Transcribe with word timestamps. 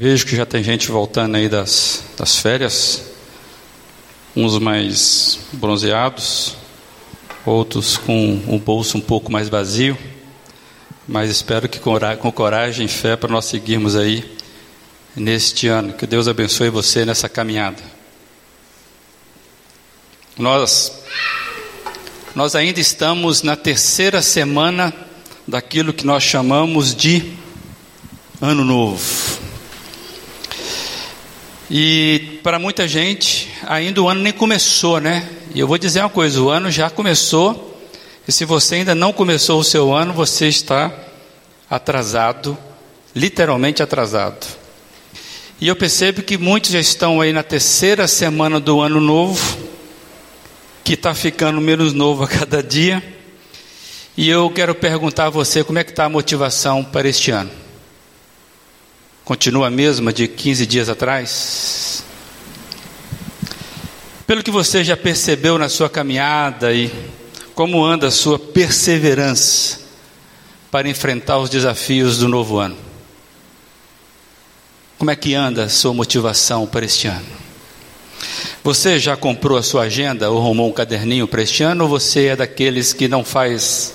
Vejo 0.00 0.26
que 0.26 0.36
já 0.36 0.46
tem 0.46 0.62
gente 0.62 0.92
voltando 0.92 1.34
aí 1.34 1.48
das, 1.48 2.04
das 2.16 2.38
férias, 2.38 3.02
uns 4.36 4.56
mais 4.60 5.40
bronzeados, 5.54 6.54
outros 7.44 7.96
com 7.96 8.40
o 8.46 8.60
bolso 8.60 8.96
um 8.96 9.00
pouco 9.00 9.32
mais 9.32 9.48
vazio, 9.48 9.98
mas 11.08 11.28
espero 11.32 11.68
que 11.68 11.80
com 11.80 12.30
coragem 12.30 12.86
e 12.86 12.88
fé 12.88 13.16
para 13.16 13.32
nós 13.32 13.46
seguirmos 13.46 13.96
aí 13.96 14.36
neste 15.16 15.66
ano. 15.66 15.92
Que 15.92 16.06
Deus 16.06 16.28
abençoe 16.28 16.70
você 16.70 17.04
nessa 17.04 17.28
caminhada. 17.28 17.82
Nós, 20.38 20.92
nós 22.36 22.54
ainda 22.54 22.78
estamos 22.78 23.42
na 23.42 23.56
terceira 23.56 24.22
semana 24.22 24.94
daquilo 25.44 25.92
que 25.92 26.06
nós 26.06 26.22
chamamos 26.22 26.94
de 26.94 27.32
Ano 28.40 28.64
Novo. 28.64 29.37
E 31.70 32.40
para 32.42 32.58
muita 32.58 32.88
gente, 32.88 33.50
ainda 33.66 34.00
o 34.00 34.08
ano 34.08 34.22
nem 34.22 34.32
começou, 34.32 35.00
né? 35.00 35.28
E 35.54 35.60
eu 35.60 35.68
vou 35.68 35.76
dizer 35.76 36.00
uma 36.00 36.08
coisa: 36.08 36.40
o 36.40 36.48
ano 36.48 36.70
já 36.70 36.88
começou. 36.88 37.66
E 38.26 38.32
se 38.32 38.44
você 38.44 38.76
ainda 38.76 38.94
não 38.94 39.12
começou 39.12 39.60
o 39.60 39.64
seu 39.64 39.94
ano, 39.94 40.12
você 40.12 40.48
está 40.48 40.92
atrasado, 41.68 42.56
literalmente 43.14 43.82
atrasado. 43.82 44.46
E 45.60 45.66
eu 45.66 45.74
percebo 45.74 46.22
que 46.22 46.38
muitos 46.38 46.70
já 46.70 46.78
estão 46.78 47.20
aí 47.20 47.32
na 47.32 47.42
terceira 47.42 48.06
semana 48.06 48.60
do 48.60 48.80
ano 48.80 49.00
novo, 49.00 49.58
que 50.84 50.94
está 50.94 51.14
ficando 51.14 51.60
menos 51.60 51.92
novo 51.92 52.24
a 52.24 52.28
cada 52.28 52.62
dia. 52.62 53.02
E 54.16 54.28
eu 54.28 54.48
quero 54.50 54.74
perguntar 54.74 55.26
a 55.26 55.30
você 55.30 55.64
como 55.64 55.78
é 55.78 55.84
que 55.84 55.90
está 55.90 56.04
a 56.04 56.08
motivação 56.08 56.82
para 56.84 57.08
este 57.08 57.30
ano. 57.30 57.67
Continua 59.28 59.66
a 59.66 59.70
mesma 59.70 60.10
de 60.10 60.26
15 60.26 60.64
dias 60.64 60.88
atrás? 60.88 62.02
Pelo 64.26 64.42
que 64.42 64.50
você 64.50 64.82
já 64.82 64.96
percebeu 64.96 65.58
na 65.58 65.68
sua 65.68 65.90
caminhada 65.90 66.72
e 66.72 66.90
como 67.54 67.84
anda 67.84 68.06
a 68.06 68.10
sua 68.10 68.38
perseverança 68.38 69.80
para 70.70 70.88
enfrentar 70.88 71.36
os 71.36 71.50
desafios 71.50 72.16
do 72.16 72.26
novo 72.26 72.56
ano? 72.56 72.78
Como 74.96 75.10
é 75.10 75.14
que 75.14 75.34
anda 75.34 75.64
a 75.64 75.68
sua 75.68 75.92
motivação 75.92 76.66
para 76.66 76.86
este 76.86 77.06
ano? 77.06 77.26
Você 78.64 78.98
já 78.98 79.14
comprou 79.14 79.58
a 79.58 79.62
sua 79.62 79.82
agenda 79.82 80.30
ou 80.30 80.38
arrumou 80.38 80.70
um 80.70 80.72
caderninho 80.72 81.28
para 81.28 81.42
este 81.42 81.62
ano 81.62 81.84
ou 81.84 81.90
você 81.90 82.28
é 82.28 82.36
daqueles 82.36 82.94
que 82.94 83.06
não 83.06 83.22
faz 83.22 83.92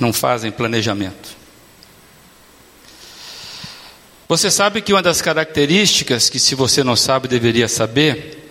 não 0.00 0.14
fazem 0.14 0.50
planejamento? 0.50 1.43
Você 4.26 4.50
sabe 4.50 4.80
que 4.80 4.92
uma 4.92 5.02
das 5.02 5.20
características 5.20 6.30
que 6.30 6.38
se 6.38 6.54
você 6.54 6.82
não 6.82 6.96
sabe 6.96 7.28
deveria 7.28 7.68
saber, 7.68 8.42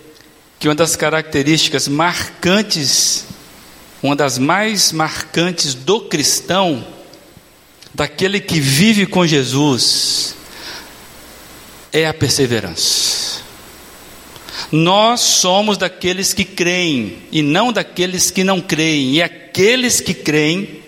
que 0.60 0.68
uma 0.68 0.76
das 0.76 0.96
características 0.96 1.88
marcantes, 1.88 3.26
uma 4.02 4.16
das 4.16 4.38
mais 4.38 4.92
marcantes 4.92 5.74
do 5.74 6.02
cristão, 6.02 6.86
daquele 7.94 8.40
que 8.40 8.60
vive 8.60 9.08
com 9.08 9.26
Jesus, 9.26 10.36
é 11.92 12.08
a 12.08 12.14
perseverança. 12.14 13.42
Nós 14.72 15.22
somos 15.22 15.78
daqueles 15.78 16.34
que 16.34 16.46
creem 16.46 17.24
e 17.32 17.42
não 17.42 17.74
daqueles 17.74 18.30
que 18.32 18.44
não 18.44 18.62
creem, 18.62 19.14
e 19.14 19.22
aqueles 19.22 20.00
que 20.00 20.14
creem 20.14 20.84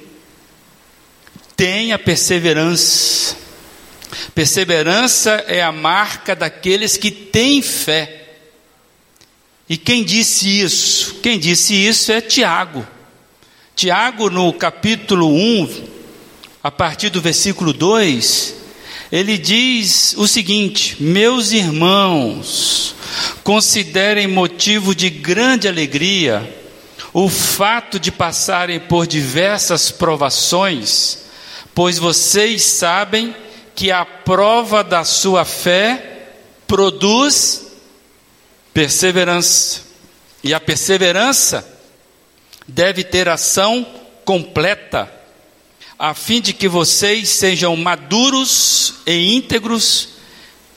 têm 1.55 1.91
a 1.91 1.99
perseverança. 1.99 3.44
Perseverança 4.33 5.43
é 5.47 5.61
a 5.61 5.71
marca 5.71 6.35
daqueles 6.35 6.97
que 6.97 7.11
têm 7.11 7.61
fé. 7.61 8.23
E 9.67 9.77
quem 9.77 10.03
disse 10.03 10.61
isso? 10.61 11.15
Quem 11.15 11.39
disse 11.39 11.73
isso 11.73 12.11
é 12.11 12.21
Tiago. 12.21 12.85
Tiago, 13.75 14.29
no 14.29 14.53
capítulo 14.53 15.27
1, 15.33 15.87
a 16.63 16.71
partir 16.71 17.09
do 17.09 17.19
versículo 17.19 17.73
2, 17.73 18.55
ele 19.11 19.37
diz 19.37 20.13
o 20.17 20.27
seguinte: 20.27 20.97
Meus 20.99 21.51
irmãos, 21.51 22.95
considerem 23.43 24.27
motivo 24.27 24.93
de 24.93 25.09
grande 25.09 25.67
alegria 25.67 26.47
o 27.13 27.29
fato 27.29 27.99
de 27.99 28.11
passarem 28.11 28.79
por 28.79 29.07
diversas 29.07 29.89
provações, 29.89 31.19
pois 31.73 31.97
vocês 31.97 32.61
sabem 32.63 33.33
que 33.75 33.91
a 33.91 34.05
prova 34.05 34.83
da 34.83 35.03
sua 35.03 35.43
fé 35.45 36.29
produz 36.65 37.67
perseverança, 38.73 39.81
e 40.43 40.53
a 40.53 40.59
perseverança 40.59 41.67
deve 42.67 43.03
ter 43.03 43.27
ação 43.29 43.85
completa 44.23 45.11
a 45.97 46.13
fim 46.13 46.41
de 46.41 46.53
que 46.53 46.67
vocês 46.67 47.29
sejam 47.29 47.75
maduros 47.77 48.95
e 49.05 49.35
íntegros, 49.35 50.09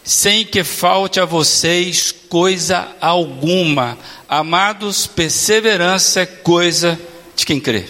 sem 0.04 0.44
que 0.44 0.62
falte 0.62 1.18
a 1.18 1.24
vocês 1.24 2.12
coisa 2.28 2.88
alguma. 3.00 3.98
Amados, 4.28 5.06
perseverança 5.06 6.20
é 6.20 6.26
coisa 6.26 6.98
de 7.34 7.44
quem 7.44 7.58
crê. 7.58 7.86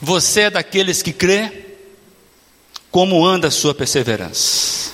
Você 0.00 0.42
é 0.42 0.50
daqueles 0.50 1.02
que 1.02 1.12
crê? 1.12 1.61
Como 2.92 3.26
anda 3.26 3.48
a 3.48 3.50
sua 3.50 3.74
perseverança? 3.74 4.92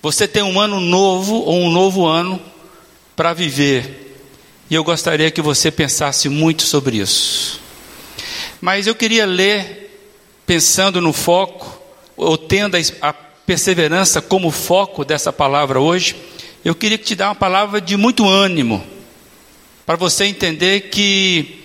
Você 0.00 0.26
tem 0.26 0.42
um 0.42 0.58
ano 0.58 0.80
novo 0.80 1.34
ou 1.34 1.60
um 1.60 1.70
novo 1.70 2.06
ano 2.06 2.40
para 3.16 3.34
viver. 3.34 4.16
E 4.70 4.74
eu 4.76 4.84
gostaria 4.84 5.32
que 5.32 5.42
você 5.42 5.70
pensasse 5.70 6.28
muito 6.28 6.62
sobre 6.62 6.98
isso. 6.98 7.60
Mas 8.60 8.86
eu 8.86 8.94
queria 8.94 9.26
ler, 9.26 10.00
pensando 10.46 11.00
no 11.00 11.12
foco, 11.12 11.82
ou 12.16 12.38
tendo 12.38 12.76
a 13.02 13.12
perseverança 13.12 14.22
como 14.22 14.52
foco 14.52 15.04
dessa 15.04 15.32
palavra 15.32 15.80
hoje, 15.80 16.14
eu 16.64 16.74
queria 16.74 16.98
te 16.98 17.16
dar 17.16 17.30
uma 17.30 17.34
palavra 17.34 17.80
de 17.80 17.96
muito 17.96 18.28
ânimo, 18.28 18.84
para 19.84 19.96
você 19.96 20.26
entender 20.26 20.82
que 20.82 21.59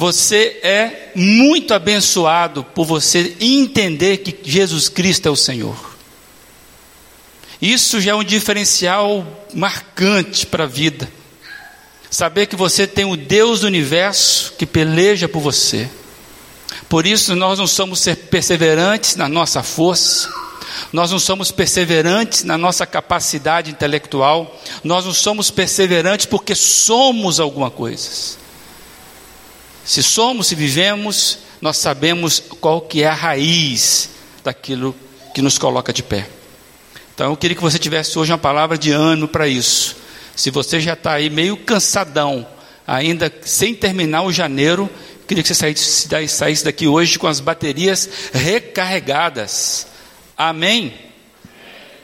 você 0.00 0.58
é 0.62 1.10
muito 1.14 1.74
abençoado 1.74 2.64
por 2.64 2.86
você 2.86 3.36
entender 3.38 4.16
que 4.16 4.34
Jesus 4.50 4.88
Cristo 4.88 5.28
é 5.28 5.30
o 5.30 5.36
Senhor. 5.36 5.76
Isso 7.60 8.00
já 8.00 8.12
é 8.12 8.14
um 8.14 8.24
diferencial 8.24 9.26
marcante 9.52 10.46
para 10.46 10.64
a 10.64 10.66
vida. 10.66 11.06
Saber 12.10 12.46
que 12.46 12.56
você 12.56 12.86
tem 12.86 13.04
o 13.04 13.14
Deus 13.14 13.60
do 13.60 13.66
universo 13.66 14.54
que 14.56 14.64
peleja 14.64 15.28
por 15.28 15.40
você. 15.40 15.86
Por 16.88 17.06
isso 17.06 17.36
nós 17.36 17.58
não 17.58 17.66
somos 17.66 18.02
perseverantes 18.30 19.16
na 19.16 19.28
nossa 19.28 19.62
força, 19.62 20.30
nós 20.94 21.10
não 21.10 21.18
somos 21.18 21.50
perseverantes 21.50 22.42
na 22.42 22.56
nossa 22.56 22.86
capacidade 22.86 23.70
intelectual, 23.70 24.58
nós 24.82 25.04
não 25.04 25.12
somos 25.12 25.50
perseverantes 25.50 26.24
porque 26.24 26.54
somos 26.54 27.38
alguma 27.38 27.70
coisa. 27.70 28.39
Se 29.84 30.02
somos, 30.02 30.48
se 30.48 30.54
vivemos, 30.54 31.38
nós 31.60 31.76
sabemos 31.76 32.42
qual 32.60 32.80
que 32.80 33.02
é 33.02 33.06
a 33.06 33.14
raiz 33.14 34.10
daquilo 34.44 34.94
que 35.34 35.42
nos 35.42 35.58
coloca 35.58 35.92
de 35.92 36.02
pé. 36.02 36.28
Então 37.14 37.30
eu 37.30 37.36
queria 37.36 37.56
que 37.56 37.62
você 37.62 37.78
tivesse 37.78 38.18
hoje 38.18 38.32
uma 38.32 38.38
palavra 38.38 38.78
de 38.78 38.92
ânimo 38.92 39.28
para 39.28 39.46
isso. 39.48 39.96
Se 40.34 40.50
você 40.50 40.80
já 40.80 40.94
está 40.94 41.12
aí 41.12 41.28
meio 41.28 41.56
cansadão, 41.56 42.46
ainda 42.86 43.32
sem 43.42 43.74
terminar 43.74 44.22
o 44.22 44.32
janeiro, 44.32 44.90
Queria 45.30 45.44
que 45.44 45.48
você 45.48 45.54
saísse, 45.54 46.08
saísse 46.26 46.64
daqui 46.64 46.88
hoje 46.88 47.16
com 47.16 47.28
as 47.28 47.38
baterias 47.38 48.10
recarregadas. 48.32 49.86
Amém? 50.36 50.92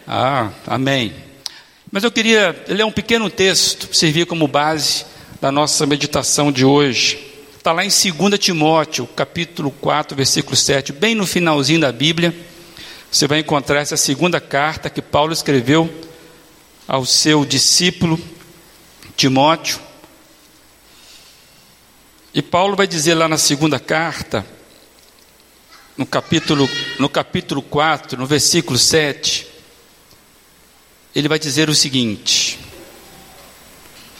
Ah, 0.07 0.51
amém. 0.65 1.13
Mas 1.91 2.05
eu 2.05 2.13
queria 2.13 2.55
ler 2.69 2.85
um 2.85 2.93
pequeno 2.93 3.29
texto 3.29 3.93
servir 3.93 4.27
como 4.27 4.47
base 4.47 5.05
da 5.41 5.51
nossa 5.51 5.85
meditação 5.87 6.53
de 6.53 6.65
hoje. 6.65 7.26
Está 7.67 7.73
lá 7.73 7.85
em 7.85 7.89
2 7.89 8.39
Timóteo, 8.39 9.09
capítulo 9.09 9.73
4, 9.73 10.17
versículo 10.17 10.55
7, 10.55 10.93
bem 10.93 11.17
no 11.17 11.27
finalzinho 11.27 11.81
da 11.81 11.91
Bíblia. 11.91 12.33
Você 13.11 13.27
vai 13.27 13.41
encontrar 13.41 13.81
essa 13.81 13.97
segunda 13.97 14.41
carta 14.41 14.89
que 14.89 15.03
Paulo 15.03 15.33
escreveu 15.33 15.93
ao 16.87 17.05
seu 17.05 17.45
discípulo 17.45 18.21
Timóteo. 19.17 19.81
E 22.33 22.41
Paulo 22.41 22.77
vai 22.77 22.87
dizer 22.87 23.15
lá 23.15 23.27
na 23.27 23.37
segunda 23.37 23.81
carta, 23.81 24.47
no 25.97 26.07
capítulo, 26.07 26.71
no 27.01 27.09
capítulo 27.09 27.63
4, 27.63 28.17
no 28.17 28.27
versículo 28.27 28.79
7, 28.79 29.45
ele 31.17 31.27
vai 31.27 31.41
dizer 31.41 31.69
o 31.69 31.75
seguinte: 31.75 32.61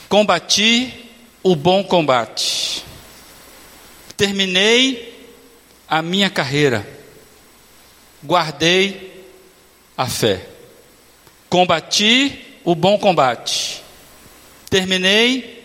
Combati 0.09 1.13
o 1.45 1.55
bom 1.55 1.85
combate, 1.85 2.86
terminei 4.17 5.15
a 5.89 6.03
minha 6.03 6.31
carreira, 6.31 6.87
guardei 8.25 9.25
a 9.97 10.07
fé. 10.07 10.47
Combati 11.49 12.59
o 12.65 12.75
bom 12.75 12.99
combate. 12.99 13.83
Terminei 14.69 15.65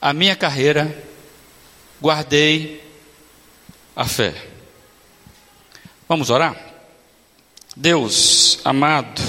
a 0.00 0.12
minha 0.12 0.36
carreira. 0.36 1.04
Guardei 2.00 2.82
a 3.94 4.04
fé. 4.04 4.34
Vamos 6.08 6.28
orar? 6.28 6.54
Deus 7.74 8.58
amado, 8.64 9.20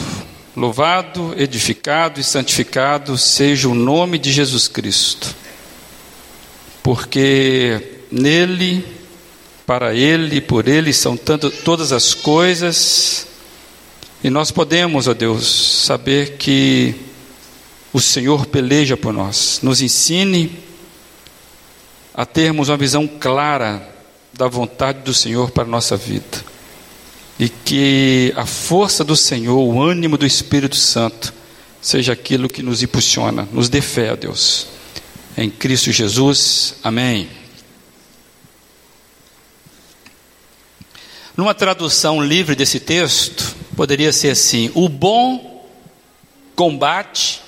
louvado, 0.56 1.33
edificado 1.38 2.19
e 2.19 2.24
santificado 2.24 3.18
seja 3.18 3.68
o 3.68 3.75
nome 3.75 4.18
de 4.18 4.31
Jesus 4.31 4.68
Cristo, 4.68 5.36
porque 6.81 7.96
nele, 8.12 8.86
para 9.65 9.94
ele, 9.94 10.39
por 10.42 10.68
ele 10.68 10.94
são 10.94 11.18
tanto, 11.18 11.50
todas 11.50 11.92
as 11.92 12.13
coisas, 12.13 13.27
e 14.24 14.30
nós 14.30 14.51
podemos, 14.51 15.07
ó 15.07 15.13
Deus, 15.13 15.83
saber 15.86 16.38
que 16.38 16.95
o 17.94 18.00
Senhor 18.00 18.45
peleja 18.45 18.98
por 18.98 19.13
nós, 19.13 19.59
nos 19.62 19.81
ensine 19.81 20.57
a 22.13 22.25
termos 22.25 22.69
uma 22.69 22.77
visão 22.77 23.07
clara 23.07 23.88
da 24.33 24.48
vontade 24.48 25.00
do 25.00 25.13
Senhor 25.13 25.51
para 25.51 25.63
a 25.63 25.68
nossa 25.68 25.95
vida 25.95 26.44
e 27.39 27.50
que 27.50 28.33
a 28.36 28.45
força 28.45 29.04
do 29.04 29.15
Senhor, 29.15 29.57
o 29.57 29.81
ânimo 29.81 30.18
do 30.18 30.25
Espírito 30.25 30.75
Santo, 30.75 31.33
seja 31.81 32.13
aquilo 32.13 32.50
que 32.50 32.63
nos 32.63 32.81
impulsiona, 32.81 33.48
nos 33.51 33.69
dê 33.69 33.81
fé 33.81 34.09
a 34.09 34.15
Deus. 34.15 34.68
Em 35.38 35.50
Cristo 35.50 35.92
Jesus, 35.92 36.75
amém. 36.83 37.30
Numa 41.37 41.53
tradução 41.53 42.19
livre 42.19 42.55
desse 42.55 42.79
texto, 42.79 43.55
poderia 43.75 44.11
ser 44.11 44.31
assim: 44.31 44.71
O 44.73 44.89
bom 44.89 45.69
combate, 46.55 47.39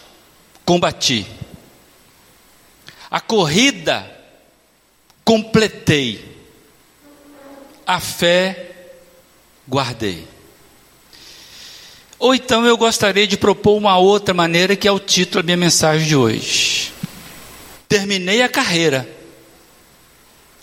combati. 0.63 1.25
A 3.09 3.19
corrida, 3.19 4.07
completei. 5.25 6.23
A 7.87 7.99
fé, 7.99 8.91
guardei. 9.67 10.27
Ou 12.19 12.35
então 12.35 12.63
eu 12.67 12.77
gostaria 12.77 13.25
de 13.25 13.37
propor 13.37 13.75
uma 13.75 13.97
outra 13.97 14.35
maneira, 14.35 14.75
que 14.75 14.87
é 14.87 14.91
o 14.91 14.99
título 14.99 15.41
da 15.41 15.47
minha 15.47 15.57
mensagem 15.57 16.07
de 16.07 16.15
hoje. 16.15 16.93
Terminei 17.87 18.43
a 18.43 18.49
carreira, 18.49 19.09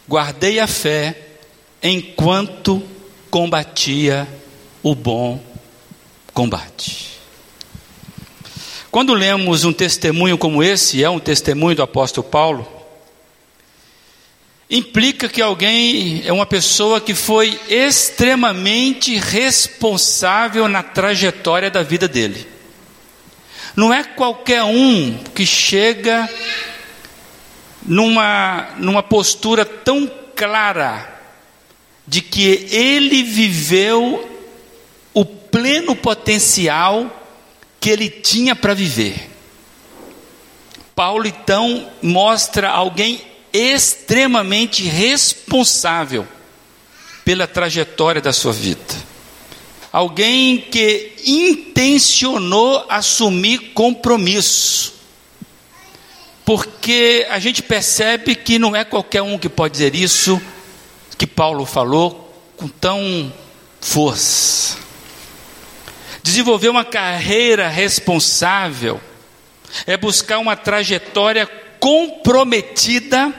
guardei 0.09 0.61
a 0.61 0.69
fé, 0.69 1.21
enquanto 1.83 2.81
combatia 3.37 4.27
o 4.83 4.95
bom 4.95 5.39
combate. 6.33 7.19
Quando 8.91 9.13
lemos 9.13 9.63
um 9.63 9.75
testemunho 9.75 10.39
como 10.39 10.63
esse, 10.63 11.05
é 11.05 11.11
um 11.11 11.19
testemunho 11.19 11.77
do 11.77 11.83
apóstolo 11.83 12.27
Paulo, 12.27 12.67
implica 14.71 15.29
que 15.29 15.43
alguém 15.43 16.23
é 16.25 16.33
uma 16.33 16.47
pessoa 16.47 16.99
que 16.99 17.13
foi 17.13 17.61
extremamente 17.69 19.19
responsável 19.19 20.67
na 20.67 20.83
trajetória 20.83 21.71
da 21.71 21.83
vida 21.83 22.09
dele. 22.09 22.49
Não 23.77 23.93
é 23.93 24.03
qualquer 24.03 24.63
um 24.63 25.15
que 25.35 25.45
chega 25.45 26.27
numa, 27.83 28.71
numa 28.79 29.03
postura 29.03 29.67
tão 29.67 30.11
clara 30.35 31.16
de 32.07 32.21
que 32.21 32.69
ele 32.71 33.23
viveu 33.23 34.29
o 35.13 35.25
pleno 35.25 35.97
potencial 35.97 37.25
que 37.81 37.91
ele 37.91 38.09
tinha 38.09 38.55
para 38.55 38.75
viver. 38.75 39.31
Paulo 40.95 41.27
então 41.27 41.91
mostra 42.01 42.71
alguém 42.71 43.21
extremamente 43.53 44.85
responsável 44.85 46.27
pela 47.25 47.47
trajetória 47.47 48.21
da 48.21 48.33
sua 48.33 48.53
vida. 48.53 48.95
Alguém 49.93 50.59
que 50.59 51.13
intencionou 51.25 52.85
assumir 52.89 53.73
compromisso. 53.73 54.95
Porque 56.45 57.27
a 57.31 57.39
gente 57.39 57.63
percebe 57.63 58.35
que 58.35 58.59
não 58.59 58.77
é 58.77 58.85
qualquer 58.85 59.23
um 59.23 59.39
que 59.39 59.49
pode 59.49 59.73
dizer 59.73 59.95
isso 59.95 60.41
que 61.17 61.27
Paulo 61.27 61.65
falou 61.65 62.27
com 62.57 62.69
tão 62.69 63.33
força. 63.81 64.77
Desenvolver 66.23 66.69
uma 66.69 66.85
carreira 66.85 67.69
responsável 67.69 69.01
é 69.87 69.97
buscar 69.97 70.39
uma 70.39 70.57
trajetória 70.57 71.47
comprometida 71.79 73.33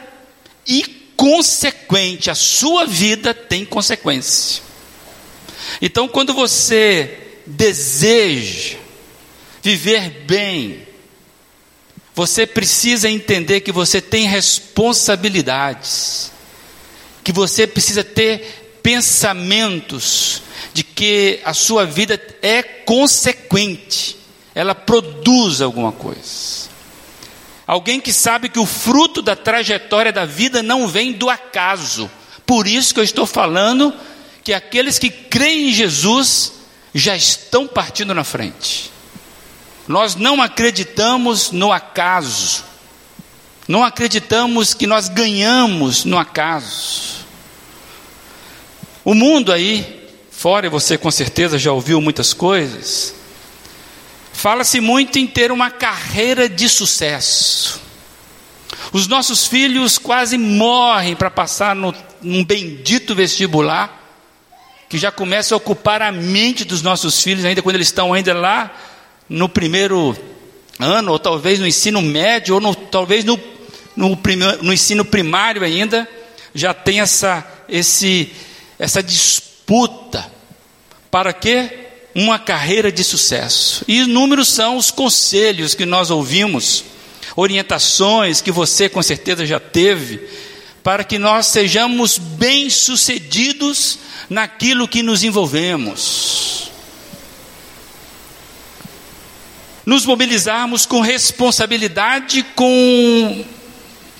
e 0.65 0.83
consequente. 1.15 2.29
A 2.29 2.35
sua 2.35 2.85
vida 2.85 3.33
tem 3.33 3.65
consequência. 3.65 4.63
Então, 5.81 6.07
quando 6.07 6.33
você 6.33 7.18
deseja 7.45 8.77
viver 9.62 10.23
bem, 10.25 10.88
você 12.15 12.47
precisa 12.47 13.09
entender 13.09 13.62
que 13.62 13.71
você 13.71 14.01
tem 14.01 14.27
responsabilidades, 14.27 16.31
que 17.27 17.33
você 17.33 17.68
precisa 17.68 18.06
ter 18.06 18.79
pensamentos 18.81 20.41
de 20.74 20.81
que 20.81 21.41
a 21.44 21.53
sua 21.53 21.85
vida 21.85 22.18
é 22.41 22.63
consequente, 22.63 24.15
ela 24.56 24.74
produz 24.74 25.59
alguma 25.59 25.91
coisa. 25.91 26.69
Alguém 27.68 28.00
que 28.00 28.13
sabe 28.13 28.47
que 28.47 28.57
o 28.57 28.65
fruto 28.65 29.21
da 29.21 29.35
trajetória 29.35 30.13
da 30.13 30.24
vida 30.24 30.63
não 30.63 30.88
vem 30.88 31.12
do 31.12 31.29
acaso. 31.29 32.09
Por 32.45 32.65
isso 32.65 32.94
que 32.94 33.01
eu 33.01 33.03
estou 33.03 33.25
falando 33.25 33.94
que 34.41 34.53
aqueles 34.53 34.97
que 34.97 35.09
creem 35.09 35.68
em 35.68 35.73
Jesus 35.73 36.53
já 36.95 37.13
estão 37.13 37.68
partindo 37.68 38.15
na 38.15 38.23
frente. 38.23 38.89
Nós 39.85 40.15
não 40.15 40.41
acreditamos 40.41 41.51
no 41.51 41.73
acaso. 41.73 42.63
Não 43.67 43.83
acreditamos 43.83 44.73
que 44.73 44.87
nós 44.87 45.09
ganhamos 45.09 46.05
no 46.05 46.17
acaso. 46.17 47.25
O 49.03 49.13
mundo 49.13 49.51
aí, 49.51 50.07
fora, 50.31 50.69
você 50.69 50.97
com 50.97 51.11
certeza 51.11 51.57
já 51.57 51.71
ouviu 51.71 51.99
muitas 51.99 52.33
coisas, 52.33 53.15
Fala-se 54.37 54.80
muito 54.80 55.18
em 55.18 55.25
ter 55.25 55.51
uma 55.51 55.71
carreira 55.71 56.47
de 56.47 56.69
sucesso. 56.69 57.81
Os 58.94 59.07
nossos 59.07 59.47
filhos 59.47 59.97
quase 59.97 60.37
morrem 60.37 61.15
para 61.15 61.31
passar 61.31 61.75
no, 61.75 61.92
num 62.21 62.45
bendito 62.45 63.15
vestibular, 63.15 63.99
que 64.87 64.95
já 64.95 65.11
começa 65.11 65.56
a 65.56 65.57
ocupar 65.57 66.03
a 66.03 66.11
mente 66.11 66.63
dos 66.63 66.83
nossos 66.83 67.23
filhos, 67.23 67.45
ainda 67.45 67.63
quando 67.63 67.77
eles 67.77 67.87
estão 67.87 68.13
ainda 68.13 68.31
lá 68.31 68.71
no 69.27 69.49
primeiro 69.49 70.15
ano, 70.77 71.13
ou 71.13 71.18
talvez 71.18 71.59
no 71.59 71.65
ensino 71.65 71.99
médio, 72.03 72.53
ou 72.53 72.61
no, 72.61 72.75
talvez 72.75 73.25
no, 73.25 73.39
no, 73.97 74.16
primeiro, 74.16 74.63
no 74.63 74.71
ensino 74.71 75.04
primário 75.04 75.63
ainda, 75.63 76.07
já 76.54 76.73
tem 76.73 77.01
essa, 77.01 77.45
esse, 77.68 78.31
essa 78.80 79.04
disputa. 79.04 80.31
Para 81.11 81.33
quê? 81.33 81.87
uma 82.18 82.39
carreira 82.39 82.92
de 82.92 83.04
sucesso. 83.04 83.85
E 83.87 83.99
inúmeros 83.99 84.47
são 84.47 84.75
os 84.75 84.89
conselhos 84.89 85.75
que 85.75 85.85
nós 85.85 86.09
ouvimos, 86.09 86.83
orientações 87.35 88.42
que 88.42 88.51
você 88.51 88.89
com 88.89 89.04
certeza 89.04 89.45
já 89.45 89.59
teve, 89.59 90.27
para 90.81 91.04
que 91.04 91.19
nós 91.19 91.45
sejamos 91.45 92.18
bem-sucedidos 92.18 93.99
naquilo 94.27 94.87
que 94.87 95.04
nos 95.04 95.23
envolvemos. 95.23 96.71
Nos 99.85 100.04
mobilizarmos 100.04 100.87
com 100.87 101.01
responsabilidade, 101.01 102.44
com 102.56 103.45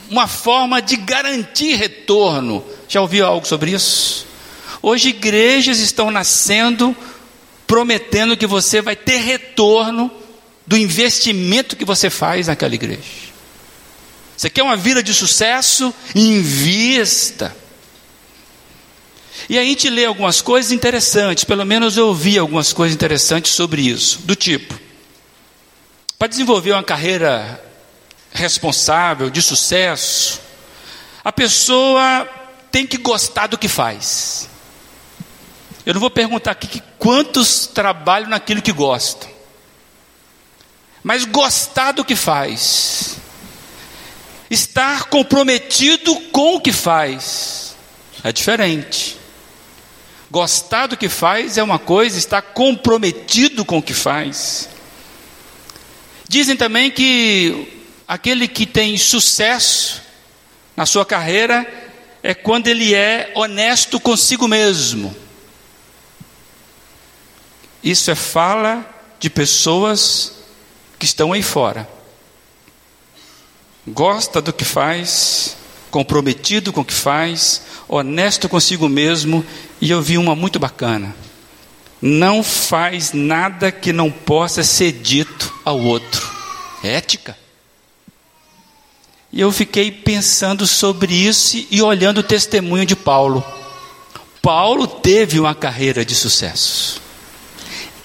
uma 0.10 0.28
forma 0.28 0.82
de 0.82 0.96
garantir 0.96 1.76
retorno. 1.76 2.64
Já 2.88 3.02
ouviu 3.02 3.26
algo 3.26 3.46
sobre 3.46 3.72
isso? 3.72 4.26
Hoje 4.82 5.10
igrejas 5.10 5.80
estão 5.80 6.12
nascendo 6.12 6.96
prometendo 7.66 8.38
que 8.38 8.48
você 8.48 8.82
vai 8.82 8.96
ter 8.96 9.18
retorno 9.18 10.10
do 10.66 10.78
investimento 10.78 11.76
que 11.76 11.86
você 11.86 12.10
faz 12.10 12.48
naquela 12.48 12.76
igreja. 12.76 13.28
Você 14.36 14.50
quer 14.50 14.64
uma 14.64 14.78
vida 14.78 15.02
de 15.02 15.14
sucesso? 15.14 15.94
Invista. 16.16 17.56
E 19.50 19.58
aí 19.58 19.66
a 19.66 19.70
gente 19.70 19.90
lê 19.90 20.06
algumas 20.06 20.42
coisas 20.42 20.72
interessantes, 20.72 21.44
pelo 21.44 21.66
menos 21.66 21.98
eu 21.98 22.08
ouvi 22.08 22.38
algumas 22.38 22.74
coisas 22.74 22.94
interessantes 22.94 23.54
sobre 23.54 23.82
isso, 23.82 24.20
do 24.24 24.36
tipo: 24.36 24.78
para 26.20 26.28
desenvolver 26.28 26.72
uma 26.72 26.84
carreira 26.84 27.64
responsável, 28.32 29.30
de 29.30 29.42
sucesso, 29.42 30.42
a 31.24 31.32
pessoa 31.32 32.28
tem 32.72 32.86
que 32.86 32.98
gostar 32.98 33.48
do 33.48 33.58
que 33.58 33.68
faz. 33.68 34.50
Eu 35.86 35.94
não 35.94 36.02
vou 36.02 36.10
perguntar 36.10 36.52
aqui 36.52 36.68
que 36.68 36.84
quantos 36.98 37.68
trabalham 37.68 38.30
naquilo 38.30 38.62
que 38.62 38.74
gostam. 38.74 39.30
Mas 41.04 41.24
gostar 41.24 41.94
do 41.94 42.04
que 42.04 42.16
faz. 42.16 43.16
Estar 44.50 45.06
comprometido 45.06 46.16
com 46.32 46.56
o 46.56 46.62
que 46.62 46.74
faz. 46.74 47.76
É 48.24 48.32
diferente. 48.32 49.18
Gostar 50.30 50.88
do 50.88 50.98
que 50.98 51.08
faz 51.08 51.58
é 51.58 51.64
uma 51.64 51.80
coisa, 51.80 52.18
estar 52.18 52.42
comprometido 52.42 53.64
com 53.64 53.78
o 53.78 53.82
que 53.82 53.94
faz. 53.94 54.68
Dizem 56.28 56.58
também 56.58 56.92
que 56.92 57.77
aquele 58.08 58.48
que 58.48 58.66
tem 58.66 58.98
sucesso 58.98 60.02
na 60.76 60.86
sua 60.86 61.06
carreira 61.06 61.68
é 62.24 62.34
quando 62.34 62.68
ele 62.68 62.96
é 62.96 63.32
honesto 63.36 64.00
consigo 64.00 64.48
mesmo. 64.48 65.16
Isso 67.84 68.10
é 68.10 68.16
fala 68.16 68.86
de 69.20 69.30
pessoas 69.30 70.34
que 70.98 71.06
estão 71.06 71.34
aí 71.34 71.44
fora. 71.44 71.88
Gosta 73.88 74.42
do 74.42 74.52
que 74.52 74.66
faz, 74.66 75.56
comprometido 75.90 76.74
com 76.74 76.82
o 76.82 76.86
que 76.86 76.94
faz, 76.94 77.62
honesto 77.88 78.50
consigo 78.50 78.90
mesmo, 78.90 79.46
e 79.80 79.90
eu 79.90 80.02
vi 80.02 80.18
uma 80.18 80.36
muito 80.36 80.60
bacana. 80.60 81.16
Não 82.02 82.44
faz 82.44 83.14
nada 83.14 83.72
que 83.72 83.94
não 83.94 84.12
possa 84.12 84.64
ser 84.64 84.92
dito 84.92 85.54
ao 85.64 85.80
outro. 85.80 86.36
ética. 86.84 87.47
E 89.32 89.42
eu 89.42 89.52
fiquei 89.52 89.92
pensando 89.92 90.66
sobre 90.66 91.14
isso 91.14 91.66
e 91.70 91.82
olhando 91.82 92.20
o 92.20 92.24
testemunho 92.24 92.86
de 92.86 92.96
Paulo. 92.96 93.44
Paulo 94.42 94.88
teve 94.88 95.40
uma 95.40 95.54
carreira 95.54 96.06
de 96.06 96.16
sucesso. 96.16 97.02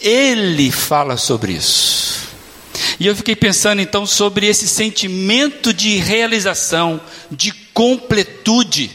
Ele 0.01 0.73
fala 0.73 1.17
sobre 1.17 1.53
isso. 1.53 2.29
E 2.99 3.07
eu 3.07 3.15
fiquei 3.15 3.37
pensando 3.37 3.81
então 3.81 4.05
sobre 4.05 4.47
esse 4.47 4.67
sentimento 4.67 5.73
de 5.73 5.97
realização, 5.99 7.01
de 7.31 7.53
completude, 7.73 8.91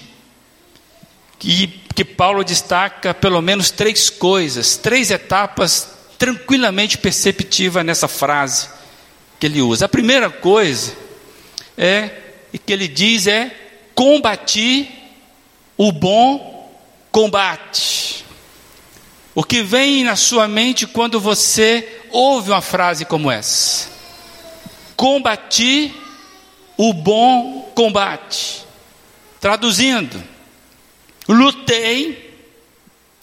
que, 1.40 1.68
que 1.96 2.04
Paulo 2.04 2.44
destaca 2.44 3.14
pelo 3.14 3.42
menos 3.42 3.72
três 3.72 4.10
coisas, 4.10 4.76
três 4.76 5.12
etapas 5.12 5.90
tranquilamente 6.18 6.98
perceptivas 6.98 7.86
nessa 7.86 8.08
frase 8.08 8.68
que 9.40 9.46
ele 9.46 9.62
usa. 9.62 9.86
A 9.86 9.90
primeira 9.90 10.30
coisa 10.30 11.07
é 11.78 12.10
que 12.66 12.74
ele 12.74 12.88
diz 12.88 13.28
é 13.28 13.56
combati 13.94 14.90
o 15.78 15.92
bom 15.92 16.72
combate. 17.12 18.26
O 19.36 19.44
que 19.44 19.62
vem 19.62 20.04
na 20.04 20.16
sua 20.16 20.48
mente 20.48 20.88
quando 20.88 21.20
você 21.20 22.02
ouve 22.10 22.50
uma 22.50 22.62
frase 22.62 23.06
como 23.06 23.30
essa? 23.30 23.90
Combati 24.96 25.94
o 26.76 26.92
bom 26.94 27.72
combate. 27.76 28.66
Traduzindo, 29.40 30.22
lutei 31.30 32.42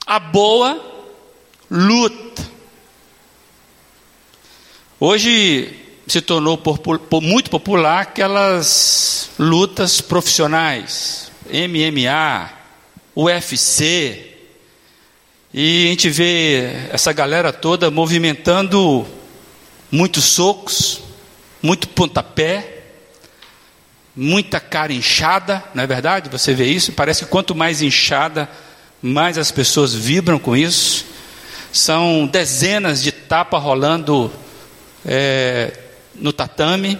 a 0.06 0.20
boa 0.20 0.80
luta. 1.68 2.42
Hoje 5.00 5.83
se 6.06 6.20
tornou 6.20 6.60
muito 7.22 7.50
popular 7.50 8.02
aquelas 8.02 9.30
lutas 9.38 10.00
profissionais, 10.00 11.30
MMA, 11.46 12.50
UFC, 13.16 14.34
e 15.52 15.84
a 15.84 15.90
gente 15.90 16.10
vê 16.10 16.88
essa 16.90 17.12
galera 17.12 17.52
toda 17.52 17.90
movimentando 17.90 19.06
muitos 19.90 20.24
socos, 20.24 21.00
muito 21.62 21.88
pontapé, 21.88 22.82
muita 24.16 24.58
cara 24.58 24.92
inchada, 24.92 25.62
não 25.72 25.84
é 25.84 25.86
verdade? 25.86 26.28
Você 26.28 26.52
vê 26.54 26.66
isso? 26.66 26.92
Parece 26.92 27.24
que 27.24 27.30
quanto 27.30 27.54
mais 27.54 27.82
inchada, 27.82 28.50
mais 29.00 29.38
as 29.38 29.52
pessoas 29.52 29.94
vibram 29.94 30.38
com 30.40 30.56
isso. 30.56 31.06
São 31.72 32.26
dezenas 32.26 33.00
de 33.00 33.12
tapas 33.12 33.62
rolando 33.62 34.32
é, 35.06 35.83
no 36.16 36.32
tatame 36.32 36.98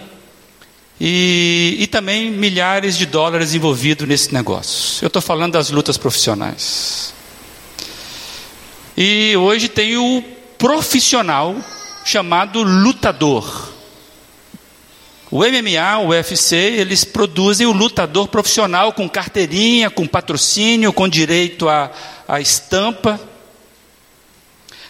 e, 0.99 1.75
e 1.79 1.87
também 1.87 2.31
milhares 2.31 2.97
de 2.97 3.05
dólares 3.05 3.53
envolvidos 3.53 4.07
nesse 4.07 4.33
negócio. 4.33 5.03
Eu 5.03 5.07
estou 5.07 5.21
falando 5.21 5.53
das 5.53 5.69
lutas 5.69 5.97
profissionais. 5.97 7.13
E 8.97 9.35
hoje 9.35 9.67
tem 9.67 9.97
o 9.97 10.23
profissional 10.57 11.55
chamado 12.05 12.63
lutador. 12.63 13.73
O 15.29 15.39
MMA, 15.39 15.97
o 16.01 16.09
UFC, 16.09 16.55
eles 16.55 17.03
produzem 17.03 17.67
o 17.67 17.73
lutador 17.73 18.29
profissional 18.29 18.93
com 18.93 19.09
carteirinha, 19.09 19.89
com 19.89 20.07
patrocínio, 20.07 20.93
com 20.93 21.09
direito 21.09 21.67
à, 21.67 21.91
à 22.25 22.39
estampa. 22.39 23.19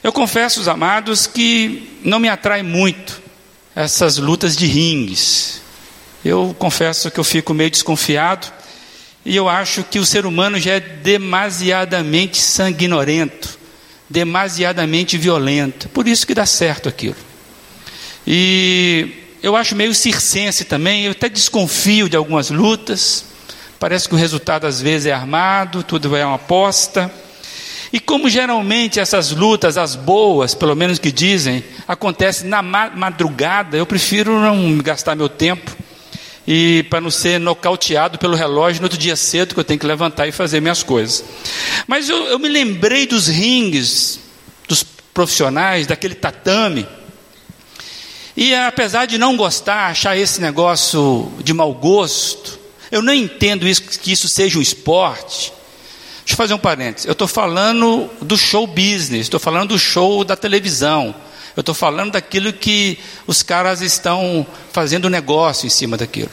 Eu 0.04 0.14
confesso, 0.14 0.60
os 0.60 0.68
amados, 0.68 1.26
que 1.26 2.00
não 2.04 2.20
me 2.20 2.30
atrai 2.30 2.62
muito 2.62 3.25
essas 3.76 4.18
lutas 4.18 4.56
de 4.56 4.66
rings. 4.66 5.62
Eu 6.24 6.56
confesso 6.58 7.12
que 7.12 7.20
eu 7.20 7.24
fico 7.24 7.54
meio 7.54 7.70
desconfiado 7.70 8.52
e 9.26 9.36
eu 9.36 9.50
acho 9.50 9.84
que 9.84 10.00
o 10.00 10.06
ser 10.06 10.26
humano 10.26 10.60
já 10.60 10.74
é 10.74 10.80
demasiadamente 10.80 12.38
sanguinolento 12.38 13.66
demasiadamente 14.10 15.18
violenta. 15.18 15.90
Por 15.90 16.08
isso 16.08 16.26
que 16.26 16.34
dá 16.34 16.46
certo 16.46 16.88
aquilo. 16.88 17.16
E 18.26 19.12
eu 19.42 19.56
acho 19.56 19.76
meio 19.76 19.94
circense 19.94 20.64
também, 20.66 21.06
eu 21.06 21.12
até 21.12 21.30
desconfio 21.30 22.10
de 22.10 22.16
algumas 22.16 22.50
lutas. 22.50 23.26
Parece 23.80 24.08
que 24.08 24.16
o 24.16 24.18
resultado 24.18 24.66
às 24.66 24.82
vezes 24.82 25.08
é 25.08 25.14
armado, 25.14 25.84
tudo 25.84 26.16
é 26.16 26.26
uma 26.26 26.36
aposta. 26.36 27.12
E 27.94 28.00
como 28.00 28.30
geralmente 28.30 29.00
essas 29.00 29.32
lutas, 29.32 29.78
as 29.78 29.96
boas, 29.96 30.54
pelo 30.54 30.76
menos 30.76 31.00
que 31.00 31.12
dizem, 31.12 31.64
acontecem 31.88 32.50
na 32.50 32.62
madrugada, 32.62 33.78
eu 33.78 33.86
prefiro 33.86 34.40
não 34.40 34.78
gastar 34.80 35.16
meu 35.16 35.30
tempo 35.30 35.76
e 36.48 36.84
para 36.90 37.02
não 37.02 37.10
ser 37.10 37.40
nocauteado 37.40 38.20
pelo 38.20 38.36
relógio 38.36 38.82
no 38.82 38.86
outro 38.86 39.00
dia 39.00 39.16
cedo, 39.16 39.54
que 39.54 39.60
eu 39.60 39.64
tenho 39.64 39.80
que 39.80 39.86
levantar 39.86 40.28
e 40.28 40.32
fazer 40.32 40.62
minhas 40.62 40.84
coisas. 40.84 41.24
Mas 41.88 42.10
eu, 42.10 42.18
eu 42.26 42.38
me 42.38 42.48
lembrei 42.48 43.08
dos 43.08 43.28
rings, 43.28 44.20
dos 44.68 44.84
profissionais, 45.14 45.88
daquele 45.88 46.14
tatame. 46.14 46.86
E 48.38 48.54
apesar 48.54 49.06
de 49.06 49.18
não 49.18 49.36
gostar, 49.36 49.88
achar 49.88 50.18
esse 50.18 50.42
negócio 50.42 51.32
de 51.42 51.54
mau 51.54 51.74
gosto, 51.74 52.60
eu 52.92 53.02
não 53.02 53.14
entendo 53.14 53.68
isso, 53.68 53.82
que 53.82 54.12
isso 54.12 54.28
seja 54.28 54.60
um 54.60 54.62
esporte. 54.62 55.52
Deixa 56.26 56.34
eu 56.34 56.38
fazer 56.38 56.54
um 56.56 56.60
parênteses. 56.60 57.06
Eu 57.06 57.12
estou 57.12 57.28
falando 57.28 58.10
do 58.20 58.36
show 58.36 58.66
business, 58.66 59.22
estou 59.22 59.40
falando 59.40 59.70
do 59.70 59.80
show 59.80 60.24
da 60.24 60.36
televisão. 60.36 61.14
Eu 61.56 61.62
estou 61.62 61.76
falando 61.76 62.14
daquilo 62.14 62.52
que 62.52 62.98
os 63.28 63.44
caras 63.44 63.82
estão 63.82 64.46
fazendo 64.74 65.08
negócio 65.08 65.68
em 65.68 65.70
cima 65.70 65.96
daquilo. 65.96 66.32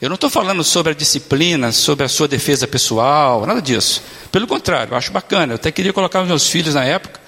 Eu 0.00 0.08
não 0.08 0.16
estou 0.16 0.28
falando 0.28 0.62
sobre 0.64 0.92
a 0.92 0.94
disciplina, 0.94 1.70
sobre 1.70 2.04
a 2.04 2.08
sua 2.08 2.26
defesa 2.26 2.66
pessoal, 2.66 3.46
nada 3.46 3.62
disso. 3.62 4.02
Pelo 4.32 4.46
contrário, 4.46 4.92
eu 4.92 4.96
acho 4.96 5.12
bacana. 5.12 5.52
Eu 5.52 5.56
até 5.56 5.70
queria 5.70 5.92
colocar 5.92 6.20
os 6.22 6.28
meus 6.28 6.48
filhos 6.48 6.74
na 6.74 6.84
época 6.84 7.20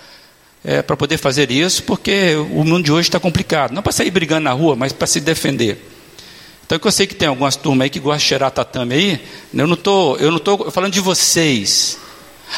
é, 0.65 0.83
para 0.83 0.97
poder 0.97 1.19
fazer 1.19 1.51
isso, 1.53 1.85
porque 1.85 2.35
o 2.35 2.65
mundo 2.65 2.85
de 2.85 2.93
hoje 2.93 3.09
está 3.09 3.21
complicado. 3.21 3.73
Não 3.73 3.83
para 3.83 3.93
sair 3.93 4.11
brigando 4.11 4.43
na 4.43 4.53
rua, 4.53 4.75
mas 4.75 4.93
para 4.93 5.07
se 5.07 5.21
defender. 5.21 5.90
Então, 6.73 6.79
eu 6.85 6.93
sei 6.93 7.05
que 7.05 7.17
tem 7.17 7.27
algumas 7.27 7.57
turmas 7.57 7.87
aí 7.87 7.91
que 7.91 7.99
gostam 7.99 8.19
de 8.19 8.25
cheirar 8.27 8.49
tatame 8.53 8.95
aí. 8.95 9.21
Eu 9.53 9.67
não 9.67 9.75
estou, 9.75 10.17
eu 10.19 10.31
não 10.31 10.37
estou 10.37 10.71
falando 10.71 10.93
de 10.93 11.01
vocês. 11.01 11.99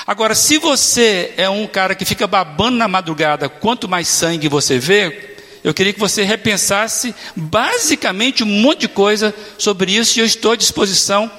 Agora, 0.06 0.34
se 0.34 0.58
você 0.58 1.32
é 1.34 1.48
um 1.48 1.66
cara 1.66 1.94
que 1.94 2.04
fica 2.04 2.26
babando 2.26 2.76
na 2.76 2.86
madrugada, 2.86 3.48
quanto 3.48 3.88
mais 3.88 4.08
sangue 4.08 4.48
você 4.48 4.78
vê, 4.78 5.36
eu 5.64 5.72
queria 5.72 5.94
que 5.94 5.98
você 5.98 6.24
repensasse 6.24 7.14
basicamente 7.34 8.44
um 8.44 8.46
monte 8.46 8.80
de 8.80 8.88
coisa 8.88 9.34
sobre 9.56 9.92
isso 9.92 10.18
e 10.18 10.20
eu 10.20 10.26
estou 10.26 10.52
à 10.52 10.56
disposição 10.56 11.30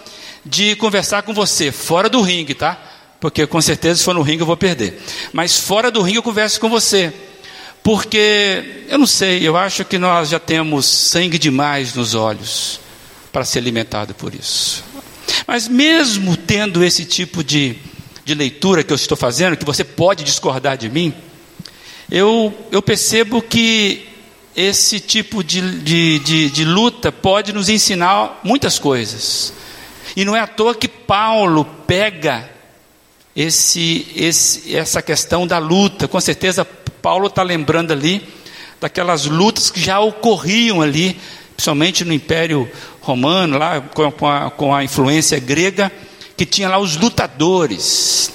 de 0.44 0.76
conversar 0.76 1.22
com 1.22 1.32
você, 1.32 1.72
fora 1.72 2.10
do 2.10 2.22
ringue, 2.22 2.56
tá? 2.56 2.76
Porque 3.20 3.46
com 3.46 3.62
certeza 3.62 4.00
se 4.00 4.04
for 4.04 4.16
no 4.16 4.24
ringue 4.24 4.42
eu 4.42 4.48
vou 4.48 4.58
perder. 4.58 5.00
Mas 5.32 5.60
fora 5.60 5.92
do 5.92 6.02
ringue 6.02 6.18
eu 6.18 6.24
converso 6.24 6.60
com 6.60 6.70
você. 6.70 7.14
Porque, 7.84 8.86
eu 8.88 8.98
não 8.98 9.06
sei, 9.06 9.46
eu 9.46 9.58
acho 9.58 9.84
que 9.84 9.98
nós 9.98 10.30
já 10.30 10.40
temos 10.40 10.86
sangue 10.86 11.38
demais 11.38 11.94
nos 11.94 12.16
olhos 12.16 12.80
para 13.32 13.44
ser 13.44 13.60
alimentado 13.60 14.14
por 14.14 14.34
isso. 14.34 14.84
Mas 15.46 15.68
mesmo 15.68 16.38
tendo 16.38 16.84
esse 16.84 17.04
tipo 17.04 17.44
de 17.44 17.78
de 18.26 18.34
leitura 18.34 18.84
que 18.84 18.92
eu 18.92 18.96
estou 18.96 19.18
fazendo, 19.18 19.58
que 19.58 19.66
você 19.66 19.84
pode 19.84 20.24
discordar 20.24 20.78
de 20.78 20.90
mim, 20.90 21.14
eu, 22.10 22.54
eu 22.72 22.82
percebo 22.82 23.42
que 23.42 24.08
esse 24.56 25.00
tipo 25.00 25.44
de, 25.44 25.80
de, 25.80 26.20
de, 26.20 26.50
de 26.50 26.66
luta 26.66 27.12
pode 27.12 27.52
nos 27.52 27.70
ensinar 27.70 28.40
muitas 28.44 28.80
coisas. 28.80 29.54
E 30.16 30.24
não 30.24 30.36
é 30.36 30.40
à 30.40 30.48
toa 30.48 30.76
que 30.76 30.88
Paulo 30.88 31.66
pega 31.66 32.50
esse, 33.36 34.08
esse, 34.16 34.76
essa 34.76 35.02
questão 35.02 35.48
da 35.48 35.58
luta. 35.58 36.08
Com 36.08 36.20
certeza, 36.22 36.64
Paulo 37.04 37.28
está 37.28 37.44
lembrando 37.44 37.92
ali 37.92 38.26
daquelas 38.80 39.26
lutas 39.26 39.70
que 39.70 39.78
já 39.78 40.00
ocorriam 40.00 40.82
ali, 40.82 41.20
principalmente 41.54 42.06
no 42.06 42.14
Império 42.14 42.72
Romano, 43.02 43.58
lá 43.58 43.82
com 43.82 44.26
a, 44.26 44.50
com 44.50 44.74
a 44.74 44.86
influência 44.86 45.38
grega, 45.38 45.92
que 46.38 46.46
tinha 46.46 46.70
lá 46.70 46.78
os 46.78 46.96
lutadores. 46.96 48.32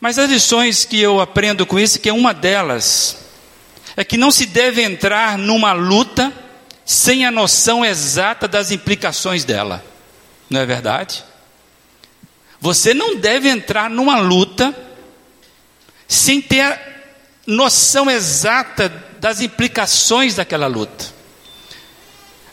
Mas 0.00 0.18
as 0.18 0.28
lições 0.28 0.84
que 0.84 1.00
eu 1.00 1.20
aprendo 1.20 1.64
com 1.64 1.78
isso, 1.78 2.00
que 2.00 2.08
é 2.08 2.12
uma 2.12 2.34
delas, 2.34 3.16
é 3.96 4.02
que 4.02 4.16
não 4.16 4.32
se 4.32 4.46
deve 4.46 4.82
entrar 4.82 5.38
numa 5.38 5.72
luta 5.72 6.32
sem 6.84 7.24
a 7.24 7.30
noção 7.30 7.84
exata 7.84 8.48
das 8.48 8.72
implicações 8.72 9.44
dela. 9.44 9.84
Não 10.50 10.58
é 10.58 10.66
verdade? 10.66 11.22
Você 12.60 12.92
não 12.92 13.14
deve 13.14 13.48
entrar 13.48 13.88
numa 13.88 14.18
luta 14.18 14.74
sem 16.08 16.40
ter 16.40 16.95
noção 17.46 18.10
exata 18.10 18.88
das 19.20 19.40
implicações 19.40 20.34
daquela 20.34 20.66
luta. 20.66 21.14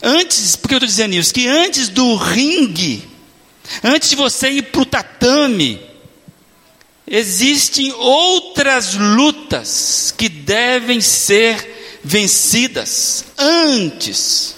Antes, 0.02 0.56
porque 0.56 0.76
eu 0.76 0.78
estou 0.78 0.88
dizendo 0.88 1.16
isso? 1.16 1.34
Que 1.34 1.48
antes 1.48 1.88
do 1.88 2.16
ringue, 2.16 3.08
antes 3.84 4.10
de 4.10 4.16
você 4.16 4.50
ir 4.50 4.64
para 4.64 4.82
o 4.82 4.86
tatame, 4.86 5.80
existem 7.08 7.92
outras 7.94 8.94
lutas 8.96 10.14
que 10.18 10.28
devem 10.28 11.00
ser 11.00 12.02
vencidas 12.04 13.24
antes, 13.38 14.58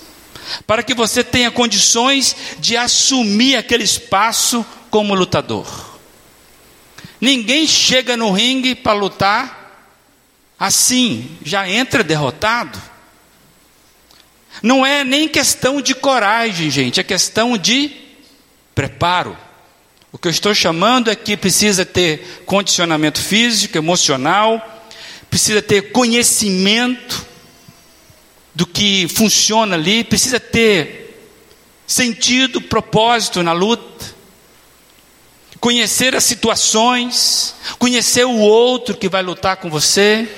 para 0.65 0.81
que 0.81 0.95
você 0.95 1.23
tenha 1.23 1.51
condições 1.51 2.35
de 2.59 2.75
assumir 2.75 3.55
aquele 3.55 3.83
espaço 3.83 4.65
como 4.89 5.13
lutador. 5.13 5.95
Ninguém 7.21 7.67
chega 7.67 8.17
no 8.17 8.31
ringue 8.31 8.73
para 8.73 8.93
lutar 8.93 9.54
assim, 10.59 11.37
já 11.43 11.69
entra 11.69 12.03
derrotado. 12.03 12.81
Não 14.61 14.85
é 14.85 15.03
nem 15.03 15.27
questão 15.27 15.81
de 15.81 15.93
coragem, 15.93 16.69
gente, 16.69 16.99
é 16.99 17.03
questão 17.03 17.57
de 17.57 17.91
preparo. 18.73 19.37
O 20.11 20.17
que 20.17 20.27
eu 20.27 20.31
estou 20.31 20.53
chamando 20.53 21.11
é 21.11 21.15
que 21.15 21.35
precisa 21.35 21.85
ter 21.85 22.43
condicionamento 22.45 23.21
físico, 23.21 23.77
emocional, 23.77 24.83
precisa 25.29 25.61
ter 25.61 25.91
conhecimento 25.91 27.25
do 28.53 28.65
que 28.65 29.07
funciona 29.09 29.75
ali, 29.75 30.03
precisa 30.05 30.39
ter 30.39 31.19
sentido, 31.85 32.61
propósito 32.61 33.43
na 33.43 33.51
luta 33.51 33.95
conhecer 35.65 36.15
as 36.15 36.23
situações, 36.23 37.55
conhecer 37.79 38.23
o 38.23 38.37
outro 38.37 38.95
que 38.95 39.09
vai 39.09 39.23
lutar 39.23 39.57
com 39.57 39.67
você, 39.67 40.29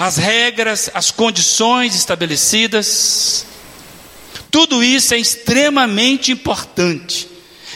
as 0.00 0.16
regras, 0.16 0.90
as 0.94 1.10
condições 1.10 1.94
estabelecidas. 1.94 3.44
Tudo 4.50 4.82
isso 4.82 5.12
é 5.12 5.18
extremamente 5.18 6.32
importante. 6.32 7.28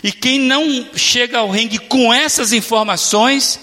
E 0.02 0.10
quem 0.10 0.38
não 0.38 0.88
chega 0.96 1.40
ao 1.40 1.50
ringue 1.50 1.78
com 1.78 2.14
essas 2.14 2.54
informações, 2.54 3.60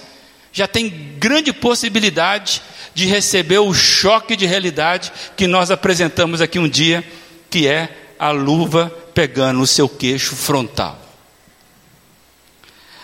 já 0.54 0.68
tem 0.68 1.16
grande 1.18 1.52
possibilidade 1.52 2.62
de 2.94 3.08
receber 3.08 3.58
o 3.58 3.74
choque 3.74 4.36
de 4.36 4.46
realidade 4.46 5.12
que 5.36 5.48
nós 5.48 5.72
apresentamos 5.72 6.40
aqui 6.40 6.60
um 6.60 6.70
dia, 6.70 7.04
que 7.50 7.68
é 7.68 7.90
a 8.20 8.30
luva 8.30 8.96
pegando 9.16 9.60
o 9.60 9.68
seu 9.68 9.90
queixo 9.90 10.36
frontal. 10.36 11.02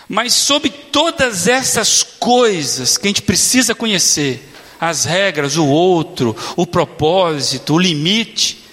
Mas 0.08 0.34
sobre 0.34 0.70
todas 0.70 1.48
essas 1.48 2.04
coisas 2.04 2.96
que 2.96 3.08
a 3.08 3.10
gente 3.10 3.22
precisa 3.22 3.74
conhecer, 3.74 4.48
as 4.80 5.04
regras, 5.04 5.56
o 5.56 5.66
outro, 5.66 6.36
o 6.56 6.66
propósito, 6.66 7.74
o 7.74 7.78
limite, 7.78 8.64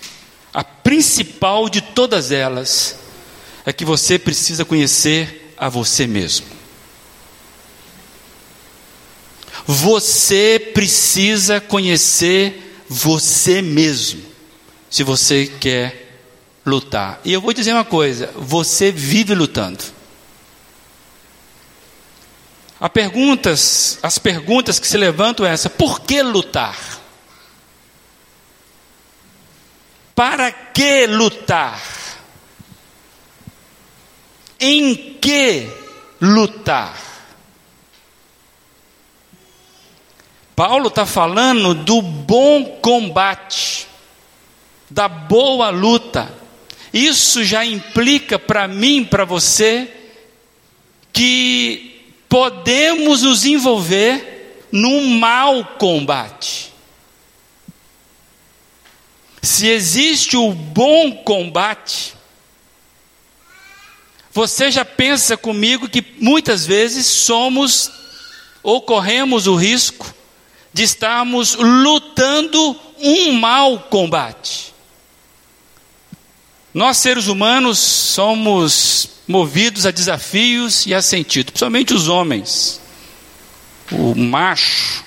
a 0.54 0.64
principal 0.64 1.68
de 1.68 1.82
todas 1.82 2.32
elas 2.32 2.98
é 3.66 3.74
que 3.74 3.84
você 3.84 4.20
precisa 4.20 4.64
conhecer 4.64 5.54
a 5.58 5.68
você 5.68 6.06
mesmo. 6.06 6.46
Você 9.66 10.60
precisa 10.74 11.60
conhecer 11.60 12.84
você 12.88 13.62
mesmo, 13.64 14.22
se 14.90 15.02
você 15.02 15.52
quer 15.60 16.06
lutar. 16.64 17.20
E 17.26 17.34
eu 17.34 17.42
vou 17.42 17.52
dizer 17.52 17.74
uma 17.74 17.86
coisa: 17.86 18.32
você 18.36 18.92
vive 18.92 19.34
lutando. 19.34 19.84
Perguntas, 22.94 24.00
as 24.04 24.18
perguntas 24.18 24.80
que 24.80 24.88
se 24.88 24.98
levantam 24.98 25.46
é 25.46 25.52
essa: 25.52 25.70
por 25.70 26.02
que 26.02 26.22
lutar? 26.22 26.78
Para 30.14 30.52
que 30.52 31.08
lutar? 31.08 31.82
Em 34.60 34.96
que 35.20 35.68
lutar? 36.22 36.98
Paulo 40.56 40.88
está 40.88 41.06
falando 41.06 41.74
do 41.74 42.02
bom 42.02 42.80
combate, 42.82 43.88
da 44.90 45.10
boa 45.10 45.70
luta. 45.70 46.34
Isso 46.94 47.44
já 47.44 47.66
implica 47.66 48.40
para 48.40 48.66
mim, 48.66 49.04
para 49.04 49.26
você, 49.26 49.92
que 51.12 51.95
podemos 52.28 53.24
nos 53.24 53.46
envolver 53.46 54.68
num 54.72 55.18
mau 55.18 55.64
combate. 55.78 56.74
Se 59.42 59.68
existe 59.68 60.36
o 60.36 60.52
bom 60.52 61.12
combate, 61.18 62.16
você 64.32 64.70
já 64.70 64.84
pensa 64.84 65.38
comigo 65.38 65.88
que 65.88 66.04
muitas 66.20 66.66
vezes 66.66 67.06
somos 67.06 67.92
ou 68.62 68.82
corremos 68.82 69.48
o 69.48 69.56
risco 69.56 70.14
de 70.74 70.84
estarmos 70.84 71.56
lutando 71.56 72.78
um 73.00 73.32
mau 73.34 73.80
combate. 73.80 74.74
Nós, 76.74 76.98
seres 76.98 77.28
humanos, 77.28 77.80
somos 77.80 79.15
movidos 79.28 79.86
a 79.86 79.92
desafios 79.92 80.86
e 80.86 80.94
a 80.94 81.02
sentido, 81.02 81.52
principalmente 81.52 81.94
os 81.94 82.08
homens. 82.08 82.80
O 83.92 84.16
macho, 84.16 85.04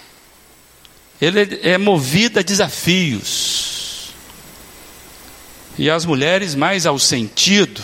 ele 1.20 1.60
é 1.62 1.78
movido 1.78 2.38
a 2.38 2.42
desafios. 2.42 4.12
E 5.78 5.88
as 5.88 6.04
mulheres 6.04 6.54
mais 6.54 6.86
ao 6.86 6.98
sentido. 6.98 7.80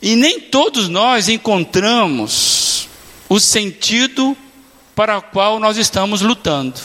E 0.00 0.14
nem 0.14 0.40
todos 0.40 0.88
nós 0.88 1.28
encontramos 1.28 2.88
o 3.28 3.40
sentido 3.40 4.36
para 4.94 5.18
o 5.18 5.22
qual 5.22 5.58
nós 5.58 5.76
estamos 5.76 6.22
lutando. 6.22 6.80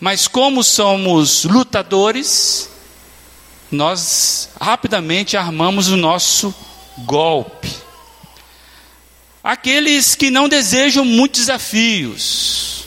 Mas 0.00 0.28
como 0.28 0.62
somos 0.62 1.44
lutadores, 1.44 2.70
nós 3.70 4.50
rapidamente 4.60 5.36
armamos 5.36 5.88
o 5.88 5.96
nosso 5.96 6.54
golpe. 6.98 7.70
Aqueles 9.42 10.14
que 10.14 10.30
não 10.30 10.48
desejam 10.48 11.04
muitos 11.04 11.42
desafios, 11.42 12.84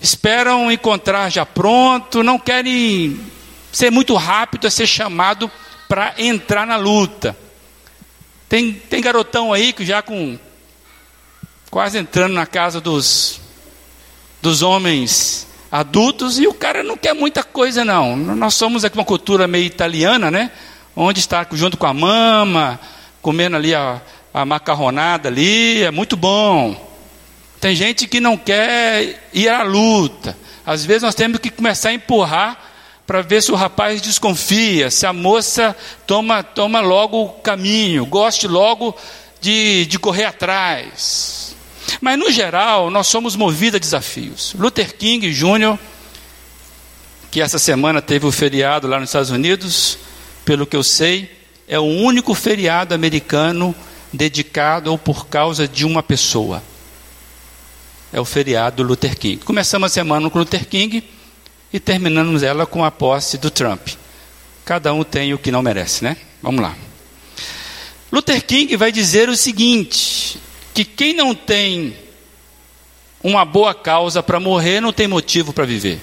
esperam 0.00 0.70
encontrar 0.70 1.30
já 1.30 1.46
pronto, 1.46 2.22
não 2.22 2.38
querem 2.38 3.20
ser 3.72 3.90
muito 3.90 4.14
rápido 4.14 4.66
a 4.66 4.70
ser 4.70 4.86
chamado 4.86 5.50
para 5.88 6.14
entrar 6.18 6.66
na 6.66 6.76
luta. 6.76 7.36
Tem, 8.48 8.72
tem 8.72 9.00
garotão 9.00 9.52
aí 9.52 9.72
que 9.72 9.84
já 9.84 10.02
com 10.02 10.38
quase 11.70 11.98
entrando 11.98 12.32
na 12.32 12.46
casa 12.46 12.80
dos, 12.80 13.40
dos 14.40 14.62
homens 14.62 15.45
adultos 15.70 16.38
e 16.38 16.46
o 16.46 16.54
cara 16.54 16.82
não 16.82 16.96
quer 16.96 17.14
muita 17.14 17.42
coisa 17.42 17.84
não. 17.84 18.16
Nós 18.16 18.54
somos 18.54 18.84
aqui 18.84 18.96
uma 18.96 19.04
cultura 19.04 19.46
meio 19.46 19.64
italiana, 19.64 20.30
né? 20.30 20.50
Onde 20.94 21.20
está 21.20 21.46
junto 21.52 21.76
com 21.76 21.86
a 21.86 21.92
mama, 21.92 22.80
comendo 23.20 23.56
ali 23.56 23.74
a, 23.74 24.00
a 24.32 24.44
macarronada 24.44 25.28
ali, 25.28 25.82
é 25.82 25.90
muito 25.90 26.16
bom. 26.16 26.74
Tem 27.60 27.74
gente 27.74 28.06
que 28.06 28.20
não 28.20 28.36
quer 28.36 29.28
ir 29.32 29.48
à 29.48 29.62
luta. 29.62 30.36
Às 30.64 30.84
vezes 30.84 31.02
nós 31.02 31.14
temos 31.14 31.38
que 31.38 31.50
começar 31.50 31.90
a 31.90 31.94
empurrar 31.94 32.58
para 33.06 33.22
ver 33.22 33.40
se 33.42 33.52
o 33.52 33.54
rapaz 33.54 34.02
desconfia, 34.02 34.90
se 34.90 35.06
a 35.06 35.12
moça 35.12 35.76
toma, 36.06 36.42
toma 36.42 36.80
logo 36.80 37.22
o 37.22 37.28
caminho, 37.28 38.04
goste 38.04 38.48
logo 38.48 38.96
de, 39.40 39.86
de 39.86 39.98
correr 39.98 40.24
atrás. 40.24 41.45
Mas, 42.00 42.18
no 42.18 42.30
geral, 42.30 42.90
nós 42.90 43.06
somos 43.06 43.36
movidos 43.36 43.76
a 43.76 43.78
desafios. 43.78 44.54
Luther 44.58 44.94
King 44.96 45.32
Jr., 45.32 45.78
que 47.30 47.40
essa 47.40 47.58
semana 47.58 48.00
teve 48.00 48.26
o 48.26 48.32
feriado 48.32 48.86
lá 48.86 48.98
nos 48.98 49.10
Estados 49.10 49.30
Unidos, 49.30 49.98
pelo 50.44 50.66
que 50.66 50.76
eu 50.76 50.82
sei, 50.82 51.30
é 51.68 51.78
o 51.78 51.84
único 51.84 52.34
feriado 52.34 52.94
americano 52.94 53.74
dedicado 54.12 54.90
ou 54.90 54.98
por 54.98 55.26
causa 55.26 55.66
de 55.66 55.84
uma 55.84 56.02
pessoa. 56.02 56.62
É 58.12 58.20
o 58.20 58.24
feriado 58.24 58.76
do 58.76 58.88
Luther 58.88 59.18
King. 59.18 59.38
Começamos 59.38 59.90
a 59.90 59.92
semana 59.92 60.30
com 60.30 60.38
Luther 60.38 60.66
King 60.66 61.02
e 61.72 61.80
terminamos 61.80 62.42
ela 62.42 62.64
com 62.64 62.84
a 62.84 62.90
posse 62.90 63.36
do 63.36 63.50
Trump. 63.50 63.88
Cada 64.64 64.92
um 64.94 65.04
tem 65.04 65.34
o 65.34 65.38
que 65.38 65.50
não 65.50 65.62
merece, 65.62 66.04
né? 66.04 66.16
Vamos 66.42 66.62
lá. 66.62 66.74
Luther 68.10 68.44
King 68.44 68.76
vai 68.76 68.92
dizer 68.92 69.28
o 69.28 69.36
seguinte: 69.36 70.38
que 70.76 70.84
quem 70.84 71.14
não 71.14 71.34
tem 71.34 71.96
uma 73.24 73.46
boa 73.46 73.74
causa 73.74 74.22
para 74.22 74.38
morrer 74.38 74.78
não 74.78 74.92
tem 74.92 75.08
motivo 75.08 75.50
para 75.50 75.64
viver. 75.64 75.98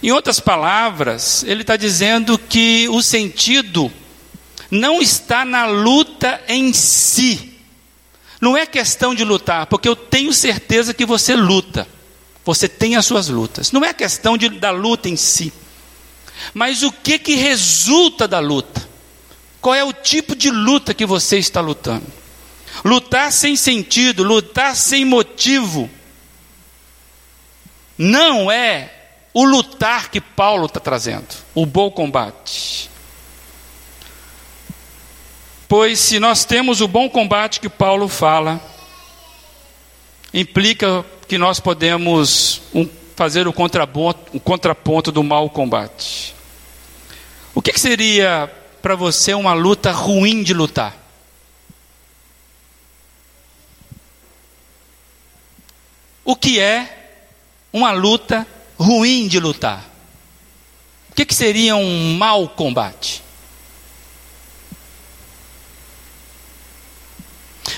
Em 0.00 0.12
outras 0.12 0.38
palavras, 0.38 1.42
ele 1.42 1.62
está 1.62 1.76
dizendo 1.76 2.38
que 2.38 2.88
o 2.90 3.02
sentido 3.02 3.92
não 4.70 5.02
está 5.02 5.44
na 5.44 5.66
luta 5.66 6.40
em 6.46 6.72
si. 6.72 7.58
Não 8.40 8.56
é 8.56 8.64
questão 8.66 9.12
de 9.12 9.24
lutar, 9.24 9.66
porque 9.66 9.88
eu 9.88 9.96
tenho 9.96 10.32
certeza 10.32 10.94
que 10.94 11.04
você 11.04 11.34
luta. 11.34 11.88
Você 12.44 12.68
tem 12.68 12.94
as 12.94 13.04
suas 13.04 13.26
lutas. 13.26 13.72
Não 13.72 13.84
é 13.84 13.92
questão 13.92 14.38
de, 14.38 14.48
da 14.48 14.70
luta 14.70 15.08
em 15.08 15.16
si. 15.16 15.52
Mas 16.54 16.84
o 16.84 16.92
que 16.92 17.18
que 17.18 17.34
resulta 17.34 18.28
da 18.28 18.38
luta? 18.38 18.89
Qual 19.60 19.74
é 19.74 19.84
o 19.84 19.92
tipo 19.92 20.34
de 20.34 20.50
luta 20.50 20.94
que 20.94 21.04
você 21.04 21.38
está 21.38 21.60
lutando? 21.60 22.06
Lutar 22.84 23.30
sem 23.32 23.56
sentido, 23.56 24.22
lutar 24.22 24.74
sem 24.74 25.04
motivo, 25.04 25.90
não 27.98 28.50
é 28.50 28.90
o 29.34 29.44
lutar 29.44 30.10
que 30.10 30.20
Paulo 30.20 30.66
está 30.66 30.80
trazendo, 30.80 31.26
o 31.54 31.66
bom 31.66 31.90
combate. 31.90 32.88
Pois 35.68 35.98
se 36.00 36.18
nós 36.18 36.44
temos 36.44 36.80
o 36.80 36.88
bom 36.88 37.08
combate 37.08 37.60
que 37.60 37.68
Paulo 37.68 38.08
fala, 38.08 38.60
implica 40.32 41.04
que 41.28 41.36
nós 41.36 41.60
podemos 41.60 42.62
um, 42.74 42.88
fazer 43.14 43.46
o 43.46 43.52
contraponto, 43.52 44.36
o 44.36 44.40
contraponto 44.40 45.12
do 45.12 45.22
mau 45.22 45.50
combate. 45.50 46.34
O 47.54 47.60
que, 47.60 47.72
que 47.72 47.80
seria 47.80 48.50
para 48.80 48.94
você 48.94 49.34
uma 49.34 49.52
luta 49.52 49.92
ruim 49.92 50.42
de 50.42 50.54
lutar? 50.54 50.96
O 56.24 56.36
que 56.36 56.60
é 56.60 57.18
uma 57.72 57.92
luta 57.92 58.46
ruim 58.78 59.26
de 59.28 59.40
lutar? 59.40 59.84
O 61.10 61.14
que, 61.14 61.24
que 61.24 61.34
seria 61.34 61.76
um 61.76 62.16
mau 62.16 62.48
combate? 62.48 63.22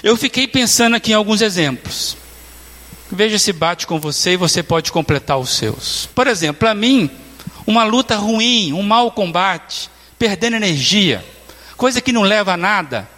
Eu 0.03 0.17
fiquei 0.17 0.49
pensando 0.49 0.97
aqui 0.97 1.13
em 1.13 1.15
alguns 1.15 1.41
exemplos. 1.41 2.17
Veja 3.11 3.39
se 3.39 3.53
bate 3.53 3.87
com 3.87 4.01
você 4.01 4.33
e 4.33 4.37
você 4.37 4.63
pode 4.63 4.91
completar 4.91 5.39
os 5.39 5.51
seus. 5.51 6.07
Por 6.15 6.27
exemplo, 6.27 6.61
para 6.61 6.75
mim, 6.75 7.11
uma 7.67 7.85
luta 7.85 8.17
ruim, 8.17 8.73
um 8.73 8.83
mau 8.83 9.13
combate, 9.13 9.91
perdendo 10.23 10.55
energia, 10.55 11.25
coisa 11.77 12.01
que 12.01 12.13
não 12.13 12.23
leva 12.23 12.53
a 12.53 12.57
nada. 12.57 13.11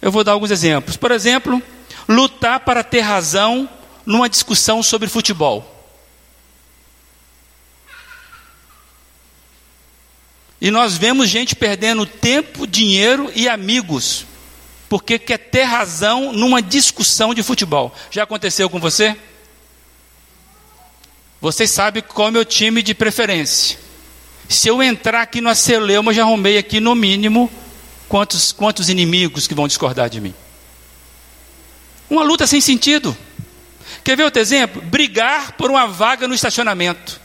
Eu 0.00 0.10
vou 0.10 0.24
dar 0.24 0.32
alguns 0.32 0.50
exemplos. 0.50 0.96
Por 0.96 1.10
exemplo, 1.10 1.62
lutar 2.08 2.60
para 2.60 2.82
ter 2.82 3.00
razão 3.00 3.68
numa 4.06 4.26
discussão 4.26 4.82
sobre 4.82 5.06
futebol. 5.06 5.86
E 10.58 10.70
nós 10.70 10.96
vemos 10.96 11.28
gente 11.28 11.54
perdendo 11.54 12.06
tempo, 12.06 12.66
dinheiro 12.66 13.30
e 13.34 13.46
amigos, 13.46 14.24
porque 14.88 15.18
quer 15.18 15.36
ter 15.36 15.64
razão 15.64 16.32
numa 16.32 16.62
discussão 16.62 17.34
de 17.34 17.42
futebol. 17.42 17.94
Já 18.10 18.22
aconteceu 18.22 18.70
com 18.70 18.80
você? 18.80 19.14
Vocês 21.38 21.70
sabem 21.70 22.02
qual 22.02 22.28
é 22.28 22.30
o 22.30 22.32
meu 22.32 22.46
time 22.46 22.82
de 22.82 22.94
preferência. 22.94 23.89
Se 24.50 24.66
eu 24.66 24.82
entrar 24.82 25.22
aqui 25.22 25.40
no 25.40 25.48
Aceleuma, 25.48 26.10
eu 26.10 26.16
já 26.16 26.22
arrumei 26.22 26.58
aqui 26.58 26.80
no 26.80 26.92
mínimo 26.92 27.48
quantos, 28.08 28.50
quantos 28.50 28.88
inimigos 28.88 29.46
que 29.46 29.54
vão 29.54 29.68
discordar 29.68 30.10
de 30.10 30.20
mim. 30.20 30.34
Uma 32.10 32.24
luta 32.24 32.48
sem 32.48 32.60
sentido. 32.60 33.16
Quer 34.02 34.16
ver 34.16 34.24
outro 34.24 34.42
exemplo? 34.42 34.82
Brigar 34.82 35.52
por 35.52 35.70
uma 35.70 35.86
vaga 35.86 36.26
no 36.26 36.34
estacionamento. 36.34 37.20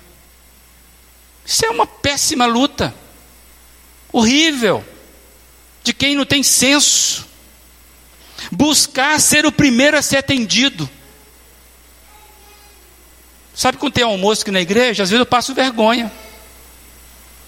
Isso 1.43 1.65
é 1.65 1.69
uma 1.71 1.87
péssima 1.87 2.45
luta 2.45 2.93
horrível, 4.13 4.85
de 5.83 5.93
quem 5.93 6.15
não 6.15 6.25
tem 6.25 6.43
senso. 6.43 7.25
Buscar 8.51 9.19
ser 9.19 9.47
o 9.47 9.51
primeiro 9.51 9.97
a 9.97 10.03
ser 10.03 10.17
atendido. 10.17 10.87
Sabe 13.55 13.79
quando 13.79 13.93
tem 13.93 14.03
almoço 14.03 14.43
aqui 14.43 14.51
na 14.51 14.61
igreja? 14.61 15.01
Às 15.01 15.09
vezes 15.09 15.19
eu 15.19 15.25
passo 15.25 15.55
vergonha. 15.55 16.11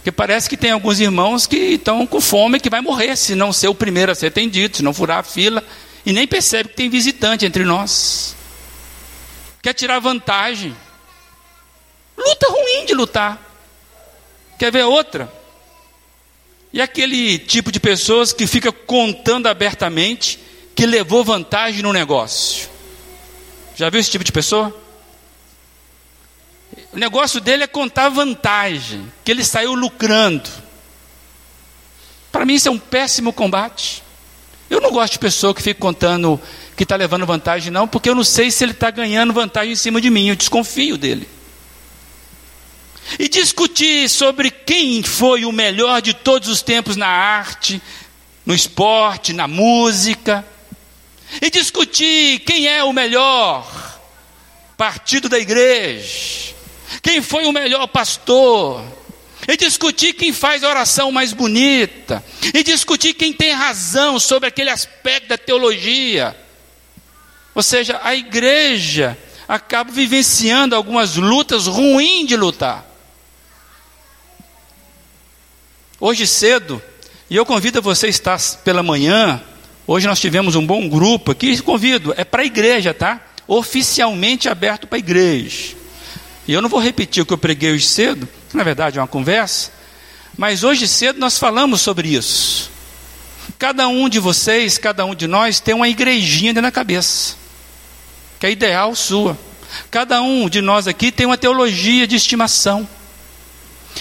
Porque 0.08 0.16
parece 0.16 0.48
que 0.48 0.56
tem 0.56 0.72
alguns 0.72 1.02
irmãos 1.02 1.46
que 1.46 1.58
estão 1.58 2.08
com 2.08 2.22
fome 2.22 2.62
que 2.62 2.70
vai 2.70 2.80
morrer 2.80 3.18
se 3.18 3.36
não 3.36 3.52
ser 3.52 3.68
o 3.68 3.76
primeiro 3.76 4.10
a 4.10 4.16
ser 4.16 4.28
atendido, 4.28 4.78
se 4.78 4.82
não 4.82 4.94
furar 4.94 5.18
a 5.18 5.24
fila. 5.24 5.62
E 6.06 6.14
nem 6.14 6.26
percebe 6.26 6.70
que 6.70 6.76
tem 6.76 6.90
visitante 6.90 7.46
entre 7.46 7.66
nós. 7.66 8.34
Quer 9.62 9.74
tirar 9.74 10.00
vantagem. 10.00 10.74
Luta 12.18 12.48
ruim 12.48 12.86
de 12.86 12.94
lutar. 12.94 13.38
Quer 14.58 14.72
ver 14.72 14.86
outra? 14.86 15.30
E 16.72 16.82
aquele 16.82 17.38
tipo 17.38 17.70
de 17.70 17.78
pessoas 17.78 18.32
que 18.32 18.48
fica 18.48 18.72
contando 18.72 19.48
abertamente 19.48 20.40
que 20.74 20.86
levou 20.86 21.22
vantagem 21.22 21.84
no 21.84 21.92
negócio. 21.92 22.70
Já 23.76 23.90
viu 23.90 24.00
esse 24.00 24.12
tipo 24.12 24.24
de 24.24 24.32
pessoa? 24.32 24.74
O 26.98 27.00
negócio 27.00 27.40
dele 27.40 27.64
é 27.64 27.68
contar 27.68 28.10
vantagem, 28.10 29.06
que 29.24 29.30
ele 29.30 29.46
saiu 29.46 29.76
lucrando. 29.76 30.50
Para 32.32 32.44
mim 32.44 32.56
isso 32.56 32.70
é 32.70 32.72
um 32.72 32.80
péssimo 32.80 33.32
combate. 33.32 34.02
Eu 34.68 34.82
não 34.82 34.90
gosto 34.90 35.14
de 35.14 35.20
pessoa 35.20 35.54
que 35.54 35.62
fica 35.62 35.80
contando 35.80 36.42
que 36.76 36.82
está 36.82 36.96
levando 36.96 37.24
vantagem, 37.24 37.72
não, 37.72 37.88
porque 37.88 38.10
eu 38.10 38.16
não 38.16 38.24
sei 38.24 38.50
se 38.50 38.64
ele 38.64 38.72
está 38.72 38.90
ganhando 38.90 39.32
vantagem 39.32 39.74
em 39.74 39.76
cima 39.76 40.02
de 40.02 40.10
mim, 40.10 40.30
eu 40.30 40.36
desconfio 40.36 40.98
dele 40.98 41.30
e 43.20 43.30
discutir 43.30 44.10
sobre 44.10 44.50
quem 44.50 45.04
foi 45.04 45.46
o 45.46 45.52
melhor 45.52 46.02
de 46.02 46.16
todos 46.16 46.50
os 46.50 46.64
tempos 46.64 46.96
na 46.96 47.08
arte, 47.08 47.80
no 48.44 48.56
esporte, 48.56 49.34
na 49.34 49.48
música, 49.48 50.44
e 51.40 51.52
discutir 51.52 52.40
quem 52.40 52.68
é 52.68 52.84
o 52.84 52.92
melhor 52.92 54.00
partido 54.76 55.30
da 55.30 55.38
igreja, 55.38 56.57
quem 57.02 57.22
foi 57.22 57.46
o 57.46 57.52
melhor 57.52 57.88
pastor, 57.88 58.84
e 59.48 59.56
discutir 59.56 60.14
quem 60.14 60.34
faz 60.34 60.64
a 60.64 60.70
oração 60.70 61.12
mais 61.12 61.32
bonita, 61.32 62.24
e 62.54 62.64
discutir 62.64 63.14
quem 63.14 63.32
tem 63.32 63.52
razão 63.52 64.20
sobre 64.20 64.50
aquele 64.50 64.70
aspecto 64.70 65.30
da 65.30 65.38
teologia. 65.38 66.36
Ou 67.56 67.64
seja, 67.64 68.00
a 68.04 68.14
igreja 68.14 69.18
acaba 69.48 69.92
vivenciando 69.92 70.76
algumas 70.76 71.16
lutas 71.16 71.66
ruins 71.66 72.28
de 72.28 72.36
lutar. 72.36 72.86
Hoje 76.00 76.28
cedo, 76.28 76.82
e 77.30 77.36
eu 77.36 77.46
convido 77.46 77.82
você 77.82 78.08
a 78.08 78.10
estar 78.10 78.40
pela 78.64 78.84
manhã, 78.84 79.42
hoje 79.88 80.06
nós 80.08 80.20
tivemos 80.20 80.56
um 80.56 80.66
bom 80.66 80.88
grupo 80.90 81.32
aqui, 81.32 81.60
convido, 81.62 82.14
é 82.18 82.24
para 82.24 82.44
a 82.44 82.46
igreja, 82.46 82.94
tá? 82.94 83.22
Oficialmente 83.48 84.50
aberto 84.50 84.86
para 84.86 84.98
a 84.98 85.00
igreja. 85.00 85.77
E 86.48 86.54
eu 86.54 86.62
não 86.62 86.70
vou 86.70 86.80
repetir 86.80 87.22
o 87.22 87.26
que 87.26 87.34
eu 87.34 87.38
preguei 87.38 87.74
hoje 87.74 87.86
cedo, 87.86 88.28
na 88.54 88.64
verdade 88.64 88.98
é 88.98 89.02
uma 89.02 89.08
conversa, 89.08 89.72
mas 90.38 90.64
hoje 90.64 90.88
cedo 90.88 91.20
nós 91.20 91.38
falamos 91.38 91.82
sobre 91.82 92.10
isso. 92.10 92.72
Cada 93.60 93.88
um 93.88 94.08
de 94.08 94.20
vocês, 94.20 94.78
cada 94.78 95.06
um 95.06 95.14
de 95.14 95.28
nós 95.28 95.60
tem 95.60 95.76
uma 95.76 95.90
igrejinha 95.90 96.54
dentro 96.54 96.68
da 96.68 96.72
cabeça, 96.72 97.36
que 98.40 98.46
é 98.46 98.52
ideal 98.52 98.96
sua. 98.96 99.38
Cada 99.92 100.22
um 100.22 100.48
de 100.48 100.62
nós 100.62 100.88
aqui 100.88 101.12
tem 101.12 101.26
uma 101.26 101.38
teologia 101.38 102.08
de 102.08 102.16
estimação. 102.16 102.88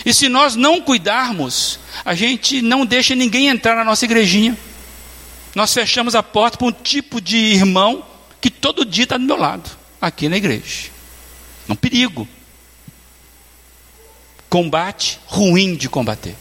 E 0.04 0.12
se 0.12 0.28
nós 0.28 0.54
não 0.54 0.80
cuidarmos, 0.80 1.80
a 2.04 2.14
gente 2.14 2.60
não 2.62 2.84
deixa 2.84 3.14
ninguém 3.14 3.48
entrar 3.48 3.74
na 3.74 3.84
nossa 3.84 4.04
igrejinha. 4.04 4.56
Nós 5.54 5.72
fechamos 5.72 6.14
a 6.14 6.22
porta 6.22 6.58
para 6.58 6.66
um 6.66 6.72
tipo 6.72 7.20
de 7.20 7.36
irmão 7.36 8.04
que 8.40 8.50
todo 8.50 8.84
dia 8.84 9.04
está 9.04 9.16
do 9.16 9.24
meu 9.24 9.36
lado, 9.36 9.70
aqui 10.00 10.28
na 10.28 10.36
igreja. 10.36 10.90
É 11.68 11.72
um 11.72 11.76
perigo. 11.76 12.28
Combate 14.56 15.20
ruim 15.26 15.74
de 15.74 15.86
combater. 15.86 16.34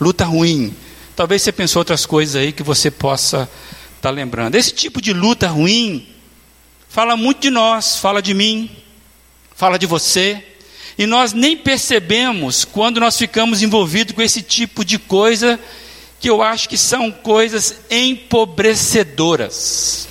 Luta 0.00 0.24
ruim. 0.24 0.74
Talvez 1.14 1.42
você 1.42 1.52
pensou 1.52 1.80
outras 1.80 2.06
coisas 2.06 2.36
aí 2.36 2.52
que 2.52 2.62
você 2.62 2.90
possa 2.90 3.42
estar 3.96 4.00
tá 4.00 4.10
lembrando. 4.10 4.54
Esse 4.54 4.72
tipo 4.72 5.02
de 5.02 5.12
luta 5.12 5.46
ruim 5.46 6.08
fala 6.88 7.14
muito 7.14 7.42
de 7.42 7.50
nós, 7.50 7.98
fala 7.98 8.22
de 8.22 8.32
mim, 8.32 8.74
fala 9.54 9.78
de 9.78 9.84
você, 9.84 10.42
e 10.96 11.04
nós 11.04 11.34
nem 11.34 11.54
percebemos 11.54 12.64
quando 12.64 12.98
nós 12.98 13.18
ficamos 13.18 13.60
envolvidos 13.60 14.14
com 14.14 14.22
esse 14.22 14.40
tipo 14.40 14.82
de 14.82 14.98
coisa 14.98 15.60
que 16.18 16.30
eu 16.30 16.40
acho 16.40 16.66
que 16.66 16.78
são 16.78 17.12
coisas 17.12 17.78
empobrecedoras. 17.90 20.08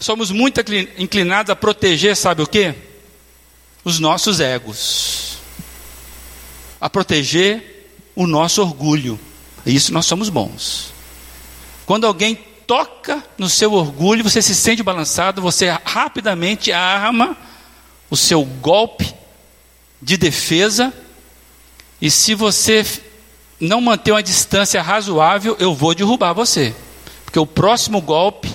Somos 0.00 0.30
muito 0.30 0.58
inclinados 0.96 1.50
a 1.50 1.56
proteger, 1.56 2.16
sabe 2.16 2.40
o 2.40 2.46
que? 2.46 2.74
Os 3.84 3.98
nossos 3.98 4.40
egos, 4.40 5.33
a 6.84 6.90
proteger 6.90 7.88
o 8.14 8.26
nosso 8.26 8.60
orgulho. 8.60 9.18
Isso 9.64 9.90
nós 9.90 10.04
somos 10.04 10.28
bons. 10.28 10.92
Quando 11.86 12.06
alguém 12.06 12.38
toca 12.66 13.24
no 13.38 13.48
seu 13.48 13.72
orgulho, 13.72 14.22
você 14.22 14.42
se 14.42 14.54
sente 14.54 14.82
balançado, 14.82 15.40
você 15.40 15.70
rapidamente 15.82 16.72
arma 16.72 17.38
o 18.10 18.18
seu 18.18 18.44
golpe 18.44 19.14
de 20.02 20.18
defesa, 20.18 20.92
e 22.02 22.10
se 22.10 22.34
você 22.34 22.84
não 23.58 23.80
manter 23.80 24.12
uma 24.12 24.22
distância 24.22 24.82
razoável, 24.82 25.56
eu 25.58 25.74
vou 25.74 25.94
derrubar 25.94 26.34
você. 26.34 26.76
Porque 27.24 27.38
o 27.38 27.46
próximo 27.46 27.98
golpe 28.02 28.54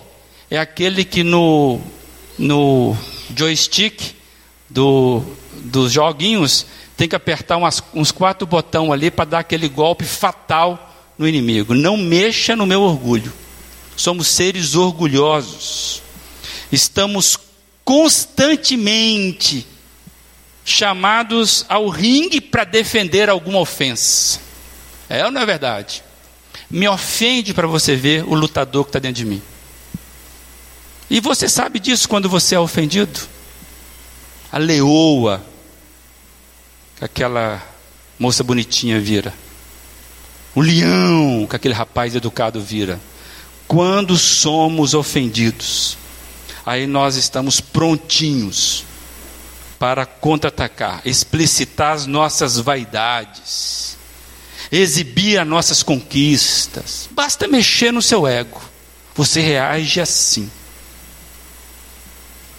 é 0.51 0.59
aquele 0.59 1.03
que 1.03 1.23
no, 1.23 1.81
no 2.37 2.95
joystick 3.35 4.13
do, 4.69 5.23
dos 5.63 5.91
joguinhos 5.91 6.67
tem 6.99 7.07
que 7.07 7.15
apertar 7.15 7.55
umas, 7.55 7.81
uns 7.93 8.11
quatro 8.11 8.45
botões 8.45 8.91
ali 8.91 9.09
para 9.09 9.23
dar 9.23 9.39
aquele 9.39 9.69
golpe 9.69 10.03
fatal 10.03 10.93
no 11.17 11.25
inimigo. 11.25 11.73
Não 11.73 11.95
mexa 11.95 12.57
no 12.57 12.65
meu 12.65 12.81
orgulho. 12.81 13.31
Somos 13.95 14.27
seres 14.27 14.75
orgulhosos. 14.75 16.01
Estamos 16.69 17.37
constantemente 17.85 19.65
chamados 20.65 21.65
ao 21.69 21.87
ringue 21.87 22.41
para 22.41 22.65
defender 22.65 23.29
alguma 23.29 23.59
ofensa. 23.59 24.41
É 25.07 25.23
ou 25.23 25.31
não 25.31 25.39
é 25.39 25.45
verdade? 25.45 26.03
Me 26.69 26.85
ofende 26.85 27.53
para 27.53 27.65
você 27.65 27.95
ver 27.95 28.25
o 28.25 28.35
lutador 28.35 28.83
que 28.83 28.89
está 28.89 28.99
dentro 28.99 29.23
de 29.23 29.25
mim. 29.25 29.41
E 31.09 31.21
você 31.21 31.47
sabe 31.47 31.79
disso 31.79 32.09
quando 32.09 32.27
você 32.27 32.55
é 32.55 32.59
ofendido? 32.59 33.21
A 34.51 34.57
leoa, 34.57 35.41
aquela 37.01 37.61
moça 38.17 38.43
bonitinha 38.43 38.99
vira. 38.99 39.33
O 40.53 40.61
leão, 40.61 41.47
que 41.49 41.55
aquele 41.55 41.73
rapaz 41.73 42.15
educado 42.15 42.61
vira. 42.61 42.99
Quando 43.67 44.17
somos 44.17 44.93
ofendidos, 44.93 45.97
aí 46.65 46.87
nós 46.87 47.15
estamos 47.15 47.61
prontinhos 47.61 48.83
para 49.77 50.05
contra-atacar, 50.05 51.01
explicitar 51.05 51.93
as 51.93 52.05
nossas 52.05 52.57
vaidades, 52.57 53.97
exibir 54.71 55.39
as 55.39 55.47
nossas 55.47 55.83
conquistas. 55.83 57.07
Basta 57.11 57.47
mexer 57.47 57.93
no 57.93 58.01
seu 58.01 58.27
ego, 58.27 58.59
você 59.15 59.39
reage 59.39 60.01
assim. 60.01 60.51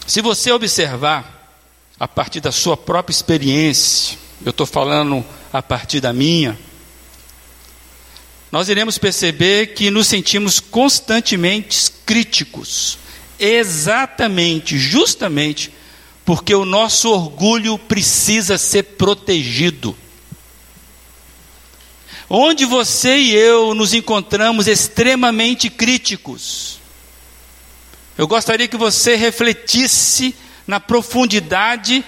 Se 0.06 0.22
você 0.22 0.50
observar, 0.50 1.54
a 1.98 2.08
partir 2.08 2.40
da 2.40 2.50
sua 2.50 2.76
própria 2.76 3.12
experiência, 3.12 4.18
eu 4.44 4.50
estou 4.50 4.66
falando 4.66 5.24
a 5.52 5.62
partir 5.62 6.00
da 6.00 6.12
minha, 6.12 6.58
nós 8.50 8.68
iremos 8.68 8.98
perceber 8.98 9.74
que 9.74 9.90
nos 9.90 10.08
sentimos 10.08 10.58
constantemente 10.58 11.90
críticos, 12.04 12.98
exatamente, 13.38 14.76
justamente, 14.76 15.72
porque 16.24 16.54
o 16.54 16.64
nosso 16.64 17.10
orgulho 17.10 17.78
precisa 17.78 18.58
ser 18.58 18.82
protegido. 18.82 19.96
Onde 22.28 22.64
você 22.64 23.16
e 23.18 23.34
eu 23.34 23.74
nos 23.74 23.92
encontramos 23.92 24.66
extremamente 24.66 25.68
críticos, 25.68 26.78
eu 28.16 28.26
gostaria 28.26 28.68
que 28.68 28.76
você 28.76 29.16
refletisse 29.16 30.34
na 30.66 30.78
profundidade, 30.78 32.04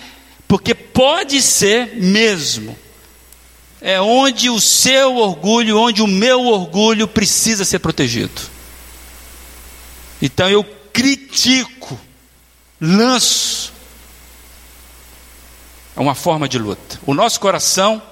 porque 0.53 0.75
pode 0.75 1.41
ser 1.41 1.97
mesmo. 1.97 2.77
É 3.81 3.99
onde 3.99 4.51
o 4.51 4.61
seu 4.61 5.17
orgulho, 5.17 5.79
onde 5.79 6.03
o 6.03 6.07
meu 6.07 6.45
orgulho 6.45 7.09
precisa 7.09 7.65
ser 7.65 7.79
protegido. 7.79 8.39
Então 10.21 10.51
eu 10.51 10.63
critico, 10.93 11.99
lanço. 12.79 13.73
É 15.97 16.01
uma 16.03 16.15
forma 16.15 16.47
de 16.47 16.59
luta. 16.59 17.01
O 17.07 17.15
nosso 17.15 17.41
coração 17.41 18.03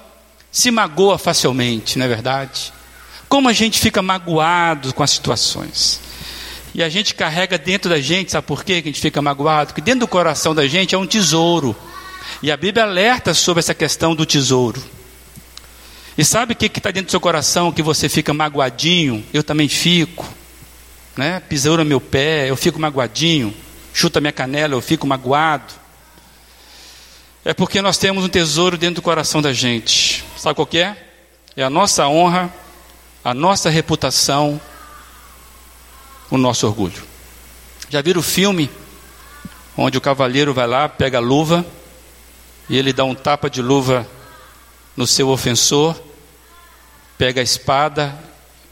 se 0.51 0.71
magoa 0.71 1.19
facilmente, 1.19 1.99
não 1.99 2.07
é 2.07 2.09
verdade? 2.09 2.73
Como 3.29 3.49
a 3.49 3.53
gente 3.53 3.79
fica 3.79 4.01
magoado 4.01 4.95
com 4.95 5.03
as 5.03 5.11
situações. 5.11 5.99
E 6.73 6.81
a 6.81 6.89
gente 6.89 7.13
carrega 7.13 7.59
dentro 7.59 7.87
da 7.87 8.01
gente, 8.01 8.31
sabe 8.31 8.47
por 8.47 8.63
quê 8.63 8.81
que 8.81 8.89
a 8.89 8.91
gente 8.91 8.99
fica 8.99 9.21
magoado? 9.21 9.67
Porque 9.67 9.81
dentro 9.81 9.99
do 9.99 10.07
coração 10.07 10.55
da 10.55 10.67
gente 10.67 10.95
é 10.95 10.97
um 10.97 11.05
tesouro. 11.05 11.77
E 12.41 12.51
a 12.51 12.57
Bíblia 12.57 12.83
alerta 12.83 13.33
sobre 13.33 13.59
essa 13.59 13.73
questão 13.73 14.15
do 14.15 14.25
tesouro. 14.25 14.81
E 16.17 16.25
sabe 16.25 16.53
o 16.53 16.55
que 16.55 16.65
está 16.65 16.91
dentro 16.91 17.07
do 17.07 17.11
seu 17.11 17.19
coração 17.19 17.71
que 17.71 17.81
você 17.81 18.09
fica 18.09 18.33
magoadinho? 18.33 19.25
Eu 19.33 19.43
também 19.43 19.67
fico. 19.67 20.27
Né? 21.15 21.39
Pisoura 21.39 21.83
meu 21.83 22.01
pé, 22.01 22.49
eu 22.49 22.55
fico 22.55 22.79
magoadinho. 22.79 23.53
Chuta 23.93 24.19
minha 24.19 24.31
canela, 24.31 24.73
eu 24.73 24.81
fico 24.81 25.07
magoado. 25.07 25.73
É 27.43 27.53
porque 27.53 27.81
nós 27.81 27.97
temos 27.97 28.23
um 28.23 28.29
tesouro 28.29 28.77
dentro 28.77 28.95
do 28.95 29.01
coração 29.01 29.41
da 29.41 29.51
gente. 29.51 30.23
Sabe 30.37 30.55
qual 30.55 30.65
que 30.65 30.77
é? 30.77 30.95
É 31.55 31.63
a 31.63 31.69
nossa 31.69 32.07
honra, 32.07 32.53
a 33.23 33.33
nossa 33.33 33.69
reputação 33.69 34.59
o 36.31 36.37
nosso 36.37 36.65
orgulho. 36.65 37.03
Já 37.89 38.01
viram 38.01 38.21
o 38.21 38.23
filme 38.23 38.69
onde 39.77 39.97
o 39.97 40.01
cavaleiro 40.01 40.53
vai 40.53 40.65
lá, 40.65 40.87
pega 40.87 41.17
a 41.17 41.21
luva 41.21 41.65
e 42.71 42.77
ele 42.77 42.93
dá 42.93 43.03
um 43.03 43.13
tapa 43.13 43.49
de 43.49 43.61
luva 43.61 44.09
no 44.95 45.05
seu 45.05 45.27
ofensor, 45.27 45.93
pega 47.17 47.41
a 47.41 47.43
espada 47.43 48.17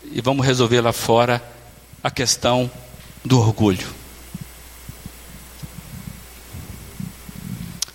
e 0.10 0.22
vamos 0.22 0.46
resolver 0.46 0.80
lá 0.80 0.94
fora 0.94 1.44
a 2.02 2.10
questão 2.10 2.72
do 3.26 3.38
orgulho. 3.38 3.86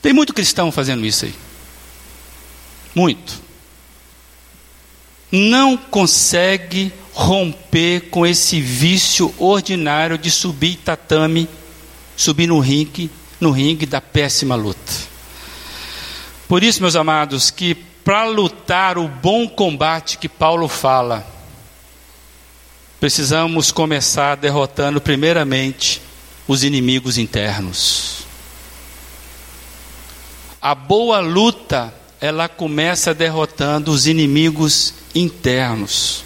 Tem 0.03 0.13
muito 0.13 0.35
cristão 0.35 0.71
fazendo 0.71 1.07
isso 1.07 1.25
aí. 1.25 1.35
Muito. 2.95 3.41
Não 5.33 5.75
consegue 5.75 6.93
romper 7.15 8.11
com 8.11 8.27
esse 8.27 8.61
vício 8.61 9.35
ordinário 9.39 10.19
de 10.19 10.31
subir 10.31 10.77
tatame, 10.77 11.49
subir 12.15 12.47
no 12.47 12.61
ringue, 12.61 13.11
no 13.41 13.51
ringue 13.51 13.87
da 13.87 14.03
péssima 14.03 14.55
luta. 14.55 15.14
Por 16.49 16.63
isso, 16.63 16.81
meus 16.81 16.97
amados, 16.97 17.51
que 17.51 17.75
para 17.75 18.27
lutar 18.27 18.99
o 18.99 19.09
bom 19.09 19.49
combate 19.49 20.19
que 20.19 20.29
Paulo 20.29 20.69
fala, 20.69 21.27
precisamos 23.01 23.73
começar 23.73 24.37
derrotando 24.37 25.01
primeiramente 25.01 26.03
os 26.47 26.63
inimigos 26.63 27.17
internos. 27.17 28.25
A 30.61 30.75
boa 30.75 31.21
luta, 31.21 31.93
ela 32.21 32.49
começa 32.49 33.15
derrotando 33.15 33.91
os 33.91 34.07
inimigos 34.07 34.95
internos. 35.15 36.25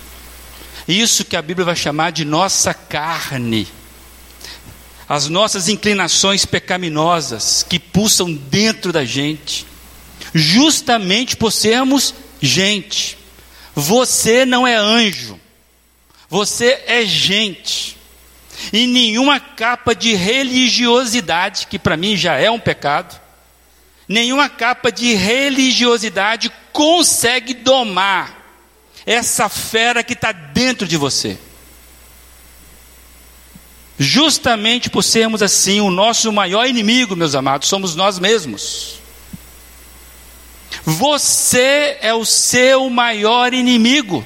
Isso 0.86 1.24
que 1.24 1.36
a 1.36 1.42
Bíblia 1.42 1.66
vai 1.66 1.76
chamar 1.76 2.12
de 2.12 2.24
nossa 2.24 2.72
carne. 2.72 3.68
As 5.08 5.28
nossas 5.28 5.68
inclinações 5.68 6.44
pecaminosas 6.44 7.64
que 7.68 7.78
pulsam 7.78 8.32
dentro 8.32 8.92
da 8.92 9.04
gente, 9.04 9.66
justamente 10.34 11.36
por 11.36 11.52
sermos 11.52 12.14
gente. 12.40 13.18
Você 13.74 14.44
não 14.44 14.66
é 14.66 14.74
anjo, 14.74 15.38
você 16.28 16.82
é 16.86 17.04
gente. 17.04 17.96
E 18.72 18.86
nenhuma 18.86 19.38
capa 19.38 19.94
de 19.94 20.14
religiosidade, 20.14 21.66
que 21.68 21.78
para 21.78 21.96
mim 21.96 22.16
já 22.16 22.34
é 22.34 22.50
um 22.50 22.58
pecado, 22.58 23.18
nenhuma 24.08 24.48
capa 24.48 24.90
de 24.90 25.14
religiosidade 25.14 26.50
consegue 26.72 27.54
domar 27.54 28.36
essa 29.06 29.48
fera 29.48 30.02
que 30.02 30.12
está 30.12 30.32
dentro 30.32 30.86
de 30.86 30.96
você. 30.96 31.38
Justamente 33.98 34.90
por 34.90 35.02
sermos 35.02 35.42
assim, 35.42 35.80
o 35.80 35.90
nosso 35.90 36.32
maior 36.32 36.66
inimigo, 36.68 37.16
meus 37.16 37.34
amados, 37.34 37.68
somos 37.68 37.96
nós 37.96 38.18
mesmos. 38.18 39.00
Você 40.90 41.98
é 42.00 42.14
o 42.14 42.24
seu 42.24 42.88
maior 42.88 43.52
inimigo. 43.52 44.24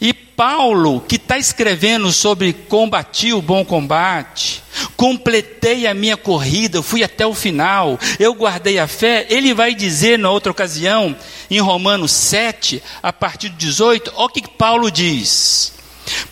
e 0.00 0.14
Paulo, 0.14 1.02
que 1.02 1.16
está 1.16 1.36
escrevendo 1.36 2.10
sobre 2.10 2.54
combater 2.54 3.34
o 3.34 3.42
bom 3.42 3.66
combate, 3.66 4.62
completei 4.96 5.86
a 5.86 5.92
minha 5.92 6.16
corrida, 6.16 6.82
fui 6.82 7.04
até 7.04 7.26
o 7.26 7.34
final, 7.34 7.98
eu 8.18 8.32
guardei 8.34 8.78
a 8.78 8.86
fé. 8.86 9.26
Ele 9.28 9.52
vai 9.52 9.74
dizer 9.74 10.18
na 10.18 10.30
outra 10.30 10.52
ocasião, 10.52 11.14
em 11.50 11.60
Romanos 11.60 12.12
7, 12.12 12.82
a 13.02 13.12
partir 13.12 13.50
do 13.50 13.56
18, 13.56 14.10
olha 14.16 14.26
o 14.26 14.28
que 14.30 14.48
Paulo 14.48 14.90
diz: 14.90 15.74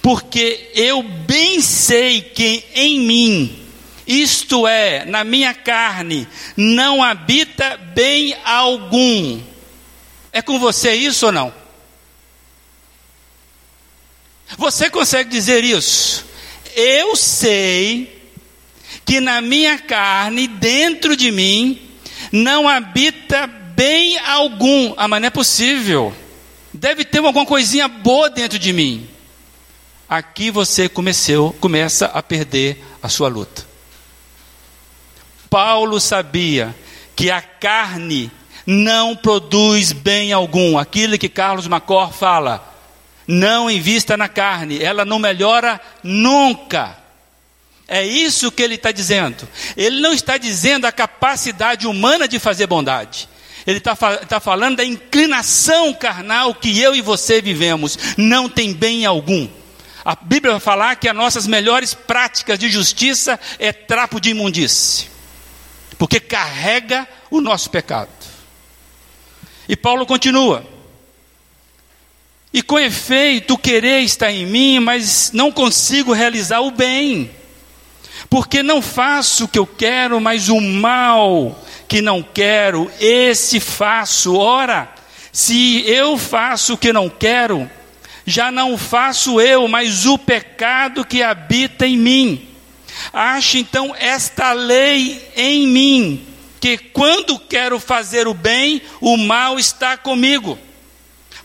Porque 0.00 0.70
eu 0.74 1.02
bem 1.02 1.61
sei 1.61 2.22
que 2.22 2.64
em 2.74 3.00
mim, 3.00 3.63
isto 4.06 4.66
é, 4.66 5.04
na 5.04 5.24
minha 5.24 5.54
carne, 5.54 6.28
não 6.56 7.02
habita 7.02 7.76
bem 7.76 8.36
algum. 8.44 9.40
É 10.32 10.42
com 10.42 10.58
você 10.58 10.94
isso 10.94 11.26
ou 11.26 11.32
não? 11.32 11.54
Você 14.58 14.90
consegue 14.90 15.30
dizer 15.30 15.64
isso? 15.64 16.24
Eu 16.76 17.16
sei 17.16 18.30
que 19.04 19.20
na 19.20 19.40
minha 19.40 19.78
carne, 19.78 20.46
dentro 20.46 21.16
de 21.16 21.30
mim, 21.30 21.80
não 22.30 22.68
habita 22.68 23.46
bem 23.46 24.18
algum. 24.18 24.94
Ah, 24.96 25.08
mas 25.08 25.20
não 25.20 25.28
é 25.28 25.30
possível. 25.30 26.14
Deve 26.72 27.04
ter 27.04 27.18
alguma 27.18 27.46
coisinha 27.46 27.88
boa 27.88 28.28
dentro 28.28 28.58
de 28.58 28.72
mim. 28.72 29.08
Aqui 30.08 30.50
você 30.50 30.88
comeceu, 30.88 31.54
começa 31.60 32.06
a 32.06 32.22
perder 32.22 32.82
a 33.02 33.08
sua 33.08 33.28
luta. 33.28 33.73
Paulo 35.54 36.00
sabia 36.00 36.74
que 37.14 37.30
a 37.30 37.40
carne 37.40 38.28
não 38.66 39.14
produz 39.14 39.92
bem 39.92 40.32
algum. 40.32 40.76
Aquilo 40.76 41.16
que 41.16 41.28
Carlos 41.28 41.68
Macor 41.68 42.12
fala. 42.12 42.74
Não 43.24 43.70
invista 43.70 44.16
na 44.16 44.26
carne, 44.26 44.82
ela 44.82 45.04
não 45.04 45.20
melhora 45.20 45.80
nunca. 46.02 46.98
É 47.86 48.04
isso 48.04 48.50
que 48.50 48.64
ele 48.64 48.74
está 48.74 48.90
dizendo. 48.90 49.48
Ele 49.76 50.00
não 50.00 50.12
está 50.12 50.36
dizendo 50.36 50.86
a 50.86 50.92
capacidade 50.92 51.86
humana 51.86 52.26
de 52.26 52.40
fazer 52.40 52.66
bondade. 52.66 53.28
Ele 53.64 53.78
está 53.78 53.94
tá 53.94 54.40
falando 54.40 54.78
da 54.78 54.84
inclinação 54.84 55.94
carnal 55.94 56.52
que 56.52 56.80
eu 56.80 56.96
e 56.96 57.00
você 57.00 57.40
vivemos. 57.40 57.96
Não 58.16 58.48
tem 58.48 58.72
bem 58.72 59.06
algum. 59.06 59.48
A 60.04 60.16
Bíblia 60.16 60.54
vai 60.54 60.60
falar 60.60 60.96
que 60.96 61.08
as 61.08 61.14
nossas 61.14 61.46
melhores 61.46 61.94
práticas 61.94 62.58
de 62.58 62.68
justiça 62.68 63.38
é 63.60 63.72
trapo 63.72 64.20
de 64.20 64.30
imundície, 64.30 65.13
porque 65.98 66.20
carrega 66.20 67.09
o 67.30 67.40
nosso 67.40 67.70
pecado. 67.70 68.11
E 69.68 69.76
Paulo 69.76 70.07
continua: 70.07 70.64
E 72.52 72.62
com 72.62 72.78
efeito, 72.78 73.54
o 73.54 73.59
querer 73.59 74.00
está 74.00 74.30
em 74.30 74.46
mim, 74.46 74.80
mas 74.80 75.30
não 75.33 75.50
consigo 75.50 76.12
realizar 76.12 76.61
o 76.61 76.70
bem 76.70 77.30
porque 78.28 78.62
não 78.62 78.80
faço 78.80 79.44
o 79.44 79.48
que 79.48 79.59
eu 79.59 79.66
quero, 79.66 80.20
mas 80.20 80.48
o 80.48 80.61
mal 80.61 81.59
que 81.87 82.00
não 82.00 82.22
quero, 82.22 82.90
esse 83.00 83.61
faço. 83.61 84.37
Ora, 84.37 84.92
se 85.33 85.88
eu 85.88 86.16
faço 86.16 86.74
o 86.74 86.78
que 86.78 86.92
não 86.92 87.09
quero, 87.09 87.70
já 88.26 88.50
não 88.50 88.76
faço 88.78 89.40
eu, 89.40 89.68
mas 89.68 90.07
o 90.07 90.18
pecado 90.18 91.04
que 91.04 91.22
habita 91.22 91.87
em 91.87 91.96
mim. 91.96 92.48
Acho 93.12 93.59
então 93.59 93.94
esta 93.98 94.52
lei 94.52 95.30
em 95.37 95.66
mim, 95.66 96.26
que 96.61 96.76
quando 96.78 97.38
quero 97.38 97.78
fazer 97.78 98.26
o 98.26 98.35
bem, 98.35 98.83
o 99.00 99.16
mal 99.16 99.59
está 99.59 99.96
comigo. 99.96 100.59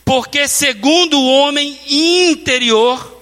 Porque 0.04 0.48
segundo 0.48 1.20
o 1.20 1.32
homem 1.32 1.78
interior, 1.88 3.22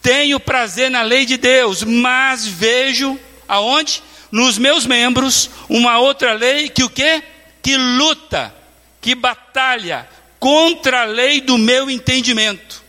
tenho 0.00 0.38
prazer 0.38 0.90
na 0.90 1.02
lei 1.02 1.24
de 1.24 1.36
Deus, 1.36 1.82
mas 1.82 2.46
vejo 2.46 3.18
aonde? 3.48 4.02
Nos 4.30 4.58
meus 4.58 4.84
membros 4.84 5.50
uma 5.68 5.98
outra 5.98 6.34
lei 6.34 6.68
que 6.68 6.84
o 6.84 6.90
quê? 6.90 7.22
Que 7.62 7.76
luta, 7.76 8.54
que 9.00 9.14
batalha 9.14 10.08
contra 10.38 11.02
a 11.02 11.04
lei 11.04 11.40
do 11.40 11.56
meu 11.56 11.90
entendimento 11.90 12.87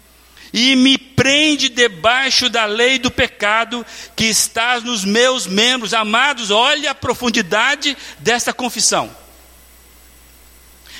e 0.53 0.75
me 0.75 0.97
prende 0.97 1.69
debaixo 1.69 2.49
da 2.49 2.65
lei 2.65 2.97
do 2.97 3.11
pecado 3.11 3.85
que 4.15 4.25
está 4.25 4.79
nos 4.79 5.05
meus 5.05 5.45
membros. 5.45 5.93
Amados, 5.93 6.49
olha 6.49 6.91
a 6.91 6.95
profundidade 6.95 7.95
dessa 8.19 8.53
confissão. 8.53 9.15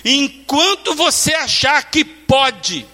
Enquanto 0.03 0.95
você 0.95 1.33
achar 1.33 1.83
que 1.89 2.05
pode, 2.05 2.85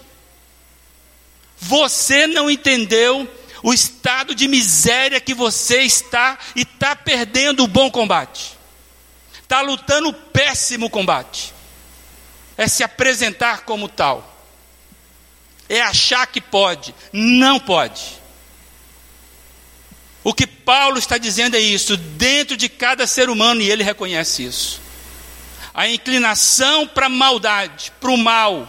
você 1.57 2.25
não 2.25 2.49
entendeu 2.49 3.29
o 3.61 3.73
estado 3.73 4.33
de 4.35 4.47
miséria 4.47 5.19
que 5.19 5.33
você 5.33 5.81
está 5.81 6.37
e 6.55 6.61
está 6.61 6.95
perdendo 6.95 7.63
o 7.63 7.67
bom 7.67 7.89
combate. 7.89 8.57
Está 9.41 9.61
lutando 9.61 10.09
o 10.09 10.13
péssimo 10.13 10.89
combate. 10.89 11.53
É 12.57 12.67
se 12.67 12.83
apresentar 12.83 13.61
como 13.61 13.87
tal. 13.87 14.34
É 15.67 15.81
achar 15.81 16.27
que 16.27 16.39
pode. 16.39 16.93
Não 17.11 17.59
pode. 17.59 18.21
O 20.23 20.33
que 20.33 20.47
Paulo 20.47 20.97
está 20.97 21.19
dizendo 21.19 21.55
é 21.55 21.59
isso, 21.59 21.95
dentro 21.95 22.57
de 22.57 22.67
cada 22.67 23.05
ser 23.05 23.29
humano, 23.29 23.61
e 23.61 23.69
ele 23.69 23.83
reconhece 23.83 24.43
isso. 24.43 24.81
A 25.71 25.87
inclinação 25.87 26.87
para 26.87 27.05
a 27.05 27.09
maldade, 27.09 27.91
para 27.99 28.09
o 28.09 28.17
mal, 28.17 28.67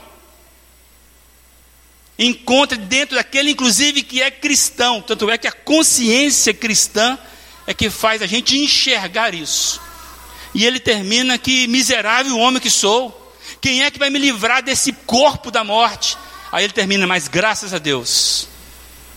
encontra 2.19 2.77
dentro 2.77 3.17
daquele, 3.17 3.53
inclusive, 3.53 4.03
que 4.03 4.21
é 4.21 4.31
cristão. 4.31 5.01
Tanto 5.01 5.31
é 5.31 5.39
que 5.39 5.47
a 5.47 5.53
consciência 5.53 6.53
cristã 6.53 7.19
é 7.67 7.75
que 7.75 7.91
faz 7.91 8.23
a 8.23 8.27
gente 8.27 8.59
enxergar 8.59 9.35
isso. 9.35 9.81
E 10.55 10.65
ele 10.65 10.81
termina 10.81 11.39
que 11.39 11.67
miserável 11.67 12.39
homem 12.39 12.61
que 12.61 12.71
sou. 12.71 13.35
Quem 13.61 13.83
é 13.83 13.91
que 13.91 13.99
vai 13.99 14.11
me 14.11 14.19
livrar 14.19 14.63
desse 14.63 14.93
corpo 14.93 15.51
da 15.51 15.65
morte? 15.65 16.17
Aí 16.57 16.65
ele 16.65 16.73
termina, 16.73 17.07
mas 17.07 17.29
graças 17.29 17.75
a 17.75 17.79
Deus. 17.79 18.49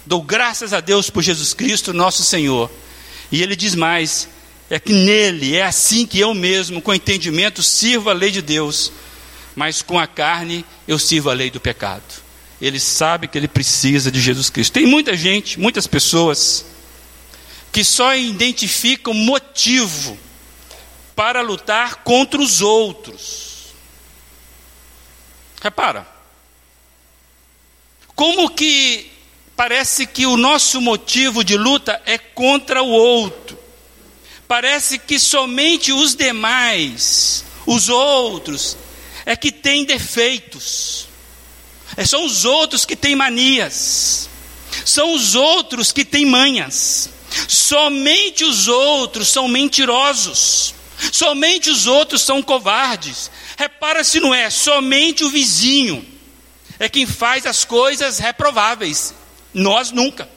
Dou 0.05 0.21
graças 0.21 0.73
a 0.73 0.81
Deus 0.81 1.09
por 1.09 1.23
Jesus 1.23 1.53
Cristo, 1.53 1.93
nosso 1.93 2.23
Senhor. 2.23 2.69
E 3.31 3.41
ele 3.41 3.55
diz 3.55 3.75
mais: 3.75 4.27
é 4.69 4.77
que 4.77 4.91
nele, 4.91 5.55
é 5.55 5.63
assim 5.63 6.05
que 6.05 6.19
eu 6.19 6.33
mesmo, 6.33 6.81
com 6.81 6.93
entendimento, 6.93 7.63
sirvo 7.63 8.09
a 8.09 8.13
lei 8.13 8.31
de 8.31 8.41
Deus, 8.41 8.91
mas 9.55 9.81
com 9.81 9.97
a 9.97 10.05
carne 10.05 10.65
eu 10.85 10.99
sirvo 10.99 11.29
a 11.29 11.33
lei 11.33 11.49
do 11.49 11.61
pecado 11.61 12.03
ele 12.61 12.79
sabe 12.79 13.27
que 13.27 13.37
ele 13.37 13.47
precisa 13.47 14.11
de 14.11 14.19
Jesus 14.19 14.49
Cristo. 14.49 14.73
Tem 14.73 14.85
muita 14.85 15.15
gente, 15.15 15.59
muitas 15.59 15.87
pessoas, 15.87 16.65
que 17.71 17.83
só 17.83 18.15
identificam 18.15 19.13
motivo 19.13 20.17
para 21.15 21.41
lutar 21.41 22.03
contra 22.03 22.41
os 22.41 22.61
outros. 22.61 23.73
Repara, 25.61 26.07
como 28.19 28.49
que 28.49 29.09
parece 29.55 30.05
que 30.05 30.25
o 30.25 30.35
nosso 30.35 30.81
motivo 30.81 31.41
de 31.41 31.55
luta 31.55 32.01
é 32.05 32.17
contra 32.17 32.83
o 32.83 32.89
outro. 32.89 33.57
Parece 34.45 34.99
que 34.99 35.17
somente 35.17 35.93
os 35.93 36.15
demais, 36.15 37.45
os 37.65 37.87
outros, 37.87 38.75
é 39.25 39.37
que 39.37 39.53
têm 39.53 39.85
defeitos. 39.85 41.07
É, 41.95 42.05
são 42.05 42.25
os 42.25 42.43
outros 42.43 42.83
que 42.83 42.93
têm 42.93 43.15
manias, 43.15 44.29
são 44.83 45.13
os 45.13 45.33
outros 45.33 45.93
que 45.93 46.03
têm 46.03 46.25
manhas. 46.25 47.09
Somente 47.47 48.43
os 48.43 48.67
outros 48.67 49.29
são 49.29 49.47
mentirosos, 49.47 50.75
somente 51.09 51.69
os 51.69 51.87
outros 51.87 52.21
são 52.21 52.41
covardes. 52.41 53.31
Repara 53.57 54.03
se 54.03 54.19
não 54.19 54.35
é, 54.35 54.49
somente 54.49 55.23
o 55.23 55.29
vizinho 55.29 56.18
é 56.79 56.87
quem 56.89 57.05
faz 57.05 57.45
as 57.45 57.65
coisas 57.65 58.17
reprováveis, 58.17 59.13
nós 59.53 59.91
nunca. 59.91 60.29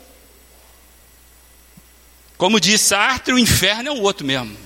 Como 2.37 2.59
diz 2.59 2.81
Sartre, 2.81 3.33
o 3.33 3.39
inferno 3.39 3.89
é 3.89 3.93
o 3.93 4.03
outro 4.03 4.27
mesmo. 4.27 4.59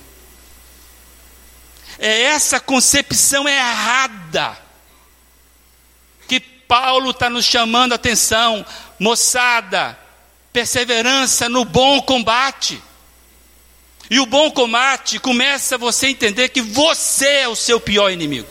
É 1.98 2.22
essa 2.22 2.58
concepção 2.58 3.46
errada 3.46 4.66
Paulo 6.68 7.10
está 7.10 7.30
nos 7.30 7.44
chamando 7.44 7.92
a 7.92 7.96
atenção, 7.96 8.64
moçada, 8.98 9.98
perseverança 10.52 11.48
no 11.48 11.64
bom 11.64 12.00
combate. 12.02 12.82
E 14.10 14.18
o 14.20 14.26
bom 14.26 14.50
combate 14.50 15.18
começa 15.18 15.78
você 15.78 16.06
a 16.06 16.10
entender 16.10 16.48
que 16.48 16.60
você 16.60 17.26
é 17.26 17.48
o 17.48 17.56
seu 17.56 17.80
pior 17.80 18.10
inimigo. 18.10 18.48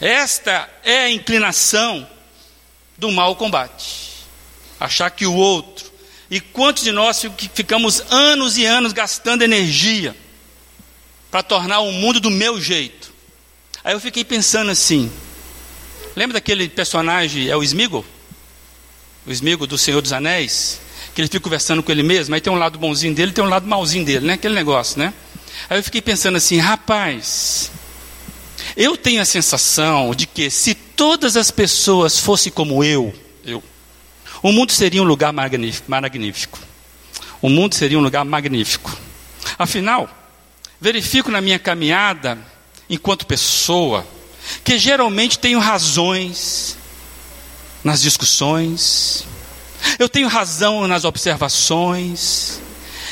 Esta 0.00 0.68
é 0.82 1.00
a 1.00 1.10
inclinação 1.10 2.08
do 2.96 3.10
mau 3.10 3.36
combate. 3.36 4.10
Achar 4.78 5.10
que 5.10 5.26
o 5.26 5.34
outro. 5.34 5.90
E 6.30 6.40
quantos 6.40 6.84
de 6.84 6.92
nós 6.92 7.24
ficamos 7.54 8.02
anos 8.08 8.56
e 8.56 8.64
anos 8.64 8.92
gastando 8.92 9.42
energia 9.42 10.16
para 11.30 11.42
tornar 11.42 11.80
o 11.80 11.92
mundo 11.92 12.20
do 12.20 12.30
meu 12.30 12.60
jeito? 12.60 13.12
Aí 13.84 13.92
eu 13.92 14.00
fiquei 14.00 14.24
pensando 14.24 14.70
assim: 14.70 15.12
Lembra 16.16 16.34
daquele 16.34 16.68
personagem, 16.68 17.48
é 17.48 17.56
o 17.56 17.62
Smigo? 17.62 18.04
O 19.26 19.32
Smigo 19.32 19.66
do 19.66 19.76
Senhor 19.76 20.00
dos 20.00 20.12
Anéis? 20.12 20.80
que 21.14 21.20
ele 21.20 21.28
fica 21.28 21.40
conversando 21.40 21.82
com 21.82 21.90
ele 21.90 22.02
mesmo, 22.02 22.34
aí 22.34 22.40
tem 22.40 22.52
um 22.52 22.56
lado 22.56 22.78
bonzinho 22.78 23.14
dele, 23.14 23.32
tem 23.32 23.42
um 23.42 23.48
lado 23.48 23.66
malzinho 23.66 24.04
dele, 24.04 24.26
né? 24.26 24.32
Aquele 24.34 24.54
negócio, 24.54 24.98
né? 24.98 25.12
Aí 25.68 25.78
eu 25.78 25.82
fiquei 25.82 26.00
pensando 26.00 26.36
assim, 26.36 26.58
rapaz, 26.58 27.70
eu 28.80 28.96
tenho 28.96 29.20
a 29.20 29.26
sensação 29.26 30.14
de 30.14 30.26
que 30.26 30.48
se 30.48 30.74
todas 30.74 31.36
as 31.36 31.50
pessoas 31.50 32.18
fossem 32.18 32.50
como 32.50 32.82
eu, 32.82 33.12
eu, 33.44 33.62
o 34.42 34.50
mundo 34.50 34.72
seria 34.72 35.02
um 35.02 35.04
lugar 35.04 35.34
magnífico. 35.34 36.58
O 37.42 37.50
mundo 37.50 37.74
seria 37.74 37.98
um 37.98 38.02
lugar 38.02 38.24
magnífico. 38.24 38.96
Afinal, 39.58 40.08
verifico 40.80 41.30
na 41.30 41.42
minha 41.42 41.58
caminhada, 41.58 42.38
enquanto 42.88 43.26
pessoa, 43.26 44.06
que 44.64 44.78
geralmente 44.78 45.38
tenho 45.38 45.58
razões 45.58 46.78
nas 47.84 48.00
discussões, 48.00 49.26
eu 49.98 50.08
tenho 50.08 50.26
razão 50.26 50.88
nas 50.88 51.04
observações, 51.04 52.60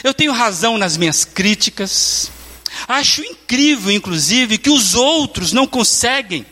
eu 0.03 0.15
tenho 0.15 0.33
razão 0.33 0.79
nas 0.79 0.97
minhas 0.97 1.27
críticas. 1.27 2.31
Acho 2.87 3.23
incrível, 3.23 3.91
inclusive, 3.91 4.59
que 4.59 4.71
os 4.71 4.95
outros 4.95 5.53
não 5.53 5.67
conseguem 5.67 6.47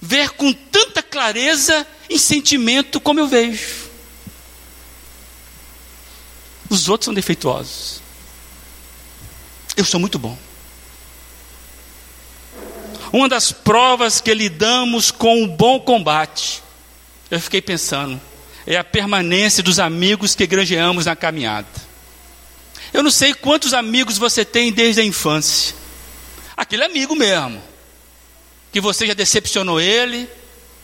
ver 0.00 0.30
com 0.30 0.52
tanta 0.52 1.02
clareza 1.02 1.86
em 2.08 2.18
sentimento 2.18 3.00
como 3.00 3.20
eu 3.20 3.26
vejo. 3.26 3.88
Os 6.70 6.88
outros 6.88 7.06
são 7.06 7.14
defeituosos. 7.14 8.00
Eu 9.76 9.84
sou 9.84 9.98
muito 9.98 10.18
bom. 10.18 10.36
Uma 13.12 13.28
das 13.28 13.52
provas 13.52 14.20
que 14.20 14.34
lidamos 14.34 15.10
com 15.10 15.42
o 15.42 15.46
bom 15.46 15.80
combate, 15.80 16.62
eu 17.30 17.40
fiquei 17.40 17.62
pensando, 17.62 18.20
é 18.66 18.76
a 18.76 18.84
permanência 18.84 19.62
dos 19.62 19.78
amigos 19.78 20.34
que 20.34 20.46
granjeamos 20.46 21.06
na 21.06 21.16
caminhada. 21.16 21.87
Eu 22.92 23.02
não 23.02 23.10
sei 23.10 23.34
quantos 23.34 23.74
amigos 23.74 24.18
você 24.18 24.44
tem 24.44 24.72
desde 24.72 25.00
a 25.00 25.04
infância. 25.04 25.74
Aquele 26.56 26.84
amigo 26.84 27.14
mesmo. 27.14 27.62
Que 28.72 28.80
você 28.80 29.06
já 29.06 29.14
decepcionou 29.14 29.80
ele, 29.80 30.28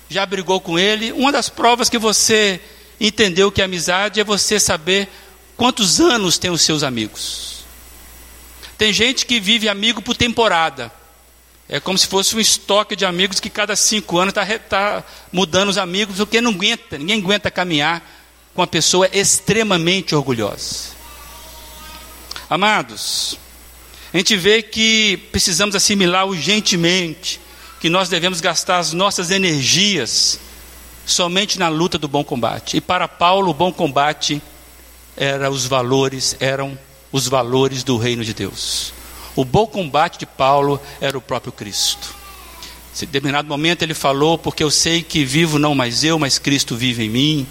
já 0.08 0.24
brigou 0.24 0.60
com 0.60 0.78
ele. 0.78 1.12
Uma 1.12 1.32
das 1.32 1.48
provas 1.48 1.88
que 1.88 1.98
você 1.98 2.60
entendeu 3.00 3.50
que 3.50 3.60
é 3.60 3.64
amizade 3.64 4.20
é 4.20 4.24
você 4.24 4.60
saber 4.60 5.08
quantos 5.56 6.00
anos 6.00 6.38
tem 6.38 6.50
os 6.50 6.62
seus 6.62 6.82
amigos. 6.82 7.64
Tem 8.76 8.92
gente 8.92 9.26
que 9.26 9.40
vive 9.40 9.68
amigo 9.68 10.02
por 10.02 10.16
temporada. 10.16 10.92
É 11.68 11.80
como 11.80 11.96
se 11.96 12.06
fosse 12.06 12.36
um 12.36 12.40
estoque 12.40 12.94
de 12.94 13.04
amigos 13.04 13.40
que 13.40 13.48
cada 13.48 13.74
cinco 13.74 14.18
anos 14.18 14.34
está 14.36 14.58
tá 14.58 15.04
mudando 15.32 15.70
os 15.70 15.78
amigos, 15.78 16.16
porque 16.16 16.40
não 16.40 16.50
aguenta, 16.50 16.98
ninguém 16.98 17.18
aguenta 17.20 17.50
caminhar 17.50 18.02
com 18.54 18.60
uma 18.60 18.66
pessoa 18.66 19.08
extremamente 19.12 20.14
orgulhosa. 20.14 20.92
Amados, 22.54 23.36
a 24.12 24.16
gente 24.16 24.36
vê 24.36 24.62
que 24.62 25.16
precisamos 25.32 25.74
assimilar 25.74 26.24
urgentemente 26.24 27.40
que 27.80 27.90
nós 27.90 28.08
devemos 28.08 28.40
gastar 28.40 28.78
as 28.78 28.92
nossas 28.92 29.32
energias 29.32 30.38
somente 31.04 31.58
na 31.58 31.68
luta 31.68 31.98
do 31.98 32.06
bom 32.06 32.22
combate. 32.22 32.76
E 32.76 32.80
para 32.80 33.08
Paulo, 33.08 33.50
o 33.50 33.54
bom 33.54 33.72
combate 33.72 34.40
era 35.16 35.50
os 35.50 35.66
valores, 35.66 36.36
eram 36.38 36.78
os 37.10 37.26
valores 37.26 37.82
do 37.82 37.96
reino 37.96 38.24
de 38.24 38.32
Deus. 38.32 38.94
O 39.34 39.44
bom 39.44 39.66
combate 39.66 40.16
de 40.16 40.26
Paulo 40.26 40.80
era 41.00 41.18
o 41.18 41.20
próprio 41.20 41.50
Cristo. 41.50 42.14
Em 42.94 43.06
determinado 43.06 43.48
momento 43.48 43.82
ele 43.82 43.94
falou: 43.94 44.38
Porque 44.38 44.62
eu 44.62 44.70
sei 44.70 45.02
que 45.02 45.24
vivo 45.24 45.58
não 45.58 45.74
mais 45.74 46.04
eu, 46.04 46.20
mas 46.20 46.38
Cristo 46.38 46.76
vive 46.76 47.02
em 47.02 47.10
mim. 47.10 47.46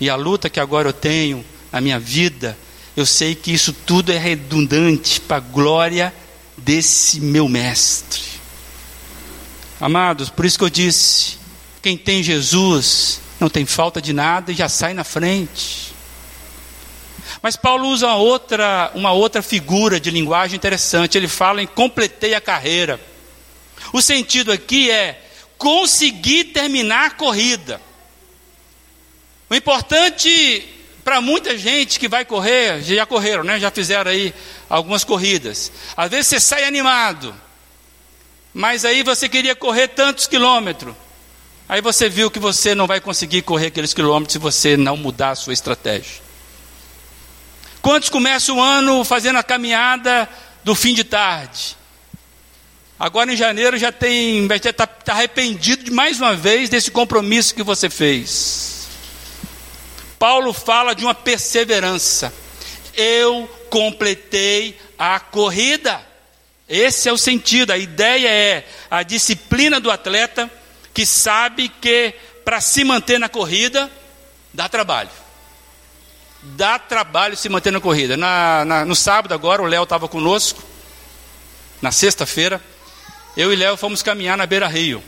E 0.00 0.08
a 0.08 0.16
luta 0.16 0.48
que 0.48 0.58
agora 0.58 0.88
eu 0.88 0.94
tenho 0.94 1.44
na 1.70 1.82
minha 1.82 2.00
vida 2.00 2.56
eu 3.00 3.06
sei 3.06 3.34
que 3.34 3.52
isso 3.52 3.72
tudo 3.72 4.12
é 4.12 4.18
redundante 4.18 5.20
para 5.20 5.38
a 5.38 5.40
glória 5.40 6.14
desse 6.56 7.20
meu 7.20 7.48
mestre. 7.48 8.22
Amados, 9.80 10.28
por 10.28 10.44
isso 10.44 10.58
que 10.58 10.64
eu 10.64 10.70
disse: 10.70 11.38
quem 11.80 11.96
tem 11.96 12.22
Jesus 12.22 13.20
não 13.40 13.48
tem 13.48 13.64
falta 13.64 14.00
de 14.00 14.12
nada 14.12 14.52
e 14.52 14.54
já 14.54 14.68
sai 14.68 14.92
na 14.92 15.04
frente. 15.04 15.94
Mas 17.42 17.56
Paulo 17.56 17.88
usa 17.88 18.12
outra, 18.12 18.92
uma 18.94 19.12
outra 19.12 19.40
figura 19.40 19.98
de 19.98 20.10
linguagem 20.10 20.56
interessante. 20.56 21.16
Ele 21.16 21.28
fala 21.28 21.62
em 21.62 21.66
completei 21.66 22.34
a 22.34 22.40
carreira. 22.40 23.00
O 23.92 24.02
sentido 24.02 24.52
aqui 24.52 24.90
é 24.90 25.26
conseguir 25.56 26.44
terminar 26.44 27.06
a 27.06 27.10
corrida. 27.10 27.80
O 29.48 29.54
importante 29.54 30.79
para 31.04 31.20
muita 31.20 31.56
gente 31.56 31.98
que 31.98 32.08
vai 32.08 32.24
correr, 32.24 32.82
já 32.82 33.06
correram, 33.06 33.44
né? 33.44 33.58
Já 33.58 33.70
fizeram 33.70 34.10
aí 34.10 34.34
algumas 34.68 35.04
corridas. 35.04 35.72
Às 35.96 36.10
vezes 36.10 36.26
você 36.26 36.40
sai 36.40 36.64
animado, 36.64 37.34
mas 38.52 38.84
aí 38.84 39.02
você 39.02 39.28
queria 39.28 39.54
correr 39.54 39.88
tantos 39.88 40.26
quilômetros. 40.26 40.94
Aí 41.68 41.80
você 41.80 42.08
viu 42.08 42.30
que 42.30 42.38
você 42.38 42.74
não 42.74 42.86
vai 42.86 43.00
conseguir 43.00 43.42
correr 43.42 43.68
aqueles 43.68 43.94
quilômetros 43.94 44.32
se 44.32 44.38
você 44.38 44.76
não 44.76 44.96
mudar 44.96 45.30
a 45.30 45.34
sua 45.36 45.52
estratégia. 45.52 46.20
Quantos 47.80 48.08
começam 48.08 48.58
o 48.58 48.60
ano 48.60 49.04
fazendo 49.04 49.36
a 49.36 49.42
caminhada 49.42 50.28
do 50.64 50.74
fim 50.74 50.92
de 50.92 51.04
tarde? 51.04 51.76
Agora 52.98 53.32
em 53.32 53.36
janeiro 53.36 53.78
já 53.78 53.90
tem, 53.90 54.46
já 54.48 54.70
está 54.70 54.86
tá 54.86 55.12
arrependido 55.14 55.84
de 55.84 55.90
mais 55.90 56.20
uma 56.20 56.34
vez 56.34 56.68
desse 56.68 56.90
compromisso 56.90 57.54
que 57.54 57.62
você 57.62 57.88
fez. 57.88 58.79
Paulo 60.20 60.52
fala 60.52 60.94
de 60.94 61.02
uma 61.02 61.14
perseverança. 61.14 62.30
Eu 62.94 63.48
completei 63.70 64.78
a 64.98 65.18
corrida. 65.18 65.98
Esse 66.68 67.08
é 67.08 67.12
o 67.12 67.16
sentido. 67.16 67.70
A 67.70 67.78
ideia 67.78 68.28
é 68.28 68.68
a 68.90 69.02
disciplina 69.02 69.80
do 69.80 69.90
atleta 69.90 70.50
que 70.92 71.06
sabe 71.06 71.70
que 71.70 72.12
para 72.44 72.60
se 72.60 72.84
manter 72.84 73.18
na 73.18 73.30
corrida 73.30 73.90
dá 74.52 74.68
trabalho. 74.68 75.08
Dá 76.42 76.78
trabalho 76.78 77.34
se 77.34 77.48
manter 77.48 77.70
na 77.70 77.80
corrida. 77.80 78.14
Na, 78.14 78.62
na, 78.66 78.84
no 78.84 78.94
sábado 78.94 79.32
agora 79.32 79.62
o 79.62 79.66
Léo 79.66 79.84
estava 79.84 80.06
conosco. 80.06 80.62
Na 81.80 81.90
sexta-feira 81.90 82.60
eu 83.38 83.50
e 83.50 83.56
Léo 83.56 83.74
fomos 83.78 84.02
caminhar 84.02 84.36
na 84.36 84.44
beira 84.44 84.68
rio. 84.68 85.02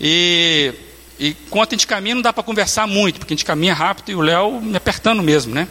E 0.00 0.72
e 1.22 1.36
enquanto 1.46 1.72
a 1.72 1.76
gente 1.76 1.86
caminha, 1.86 2.16
não 2.16 2.22
dá 2.22 2.32
para 2.32 2.42
conversar 2.42 2.84
muito, 2.88 3.20
porque 3.20 3.32
a 3.32 3.36
gente 3.36 3.44
caminha 3.44 3.72
rápido 3.72 4.10
e 4.10 4.14
o 4.16 4.20
Léo 4.20 4.60
me 4.60 4.76
apertando 4.76 5.22
mesmo, 5.22 5.54
né? 5.54 5.68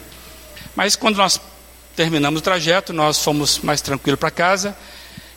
Mas 0.74 0.96
quando 0.96 1.16
nós 1.16 1.38
terminamos 1.94 2.40
o 2.40 2.42
trajeto, 2.42 2.90
nós 2.90 3.18
fomos 3.18 3.58
mais 3.58 3.82
tranquilos 3.82 4.18
para 4.18 4.30
casa 4.30 4.74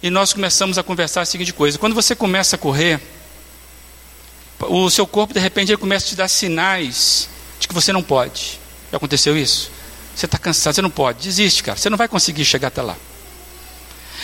e 0.01 0.09
nós 0.09 0.31
começamos 0.31 0.77
a 0.77 0.83
conversar 0.83 1.19
a 1.19 1.25
seguinte 1.25 1.51
coisa: 1.51 1.77
quando 1.77 1.93
você 1.93 2.15
começa 2.15 2.55
a 2.55 2.59
correr, 2.59 3.01
o 4.61 4.89
seu 4.89 5.05
corpo 5.05 5.33
de 5.33 5.39
repente 5.41 5.73
ele 5.73 5.77
começa 5.77 6.05
a 6.05 6.09
te 6.09 6.15
dar 6.15 6.29
sinais 6.29 7.27
de 7.59 7.67
que 7.67 7.73
você 7.73 7.91
não 7.91 8.01
pode. 8.01 8.57
Já 8.91 8.95
aconteceu 8.95 9.37
isso? 9.37 9.69
Você 10.15 10.27
está 10.27 10.37
cansado, 10.37 10.75
você 10.75 10.81
não 10.81 10.89
pode. 10.89 11.27
Desiste, 11.27 11.61
cara. 11.61 11.77
Você 11.77 11.89
não 11.89 11.97
vai 11.97 12.07
conseguir 12.07 12.45
chegar 12.45 12.69
até 12.69 12.81
lá. 12.81 12.95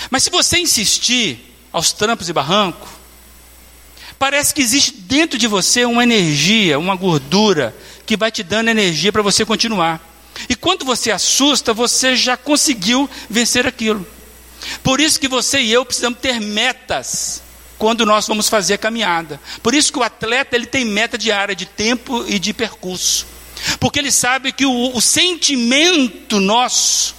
Mas 0.10 0.24
se 0.24 0.30
você 0.30 0.58
insistir 0.58 1.54
aos 1.70 1.92
trampos 1.92 2.30
e 2.30 2.34
barrancos, 2.34 3.01
Parece 4.22 4.54
que 4.54 4.62
existe 4.62 4.92
dentro 4.92 5.36
de 5.36 5.48
você 5.48 5.84
uma 5.84 6.04
energia, 6.04 6.78
uma 6.78 6.96
gordura, 6.96 7.76
que 8.06 8.16
vai 8.16 8.32
te 8.32 8.44
dando 8.44 8.70
energia 8.70 9.12
para 9.12 9.24
você 9.24 9.44
continuar. 9.44 10.00
E 10.48 10.56
quando 10.56 10.86
você 10.86 11.10
assusta, 11.10 11.74
você 11.74 12.16
já 12.16 12.38
conseguiu 12.38 13.10
vencer 13.28 13.66
aquilo. 13.66 14.06
Por 14.84 15.00
isso 15.02 15.20
que 15.20 15.28
você 15.28 15.60
e 15.62 15.74
eu 15.74 15.84
precisamos 15.84 16.20
ter 16.20 16.40
metas 16.40 17.42
quando 17.80 18.06
nós 18.06 18.28
vamos 18.28 18.48
fazer 18.48 18.76
a 18.76 18.78
caminhada. 18.78 19.42
Por 19.64 19.74
isso 19.74 19.92
que 19.92 19.98
o 19.98 20.04
atleta 20.04 20.56
ele 20.56 20.68
tem 20.68 20.86
meta 20.86 21.18
diária 21.18 21.56
de 21.56 21.66
tempo 21.66 22.24
e 22.28 22.38
de 22.38 22.54
percurso. 22.54 23.26
Porque 23.80 23.98
ele 23.98 24.12
sabe 24.12 24.52
que 24.52 24.68
o, 24.68 24.96
o 24.96 25.02
sentimento 25.02 26.40
nosso 26.40 27.16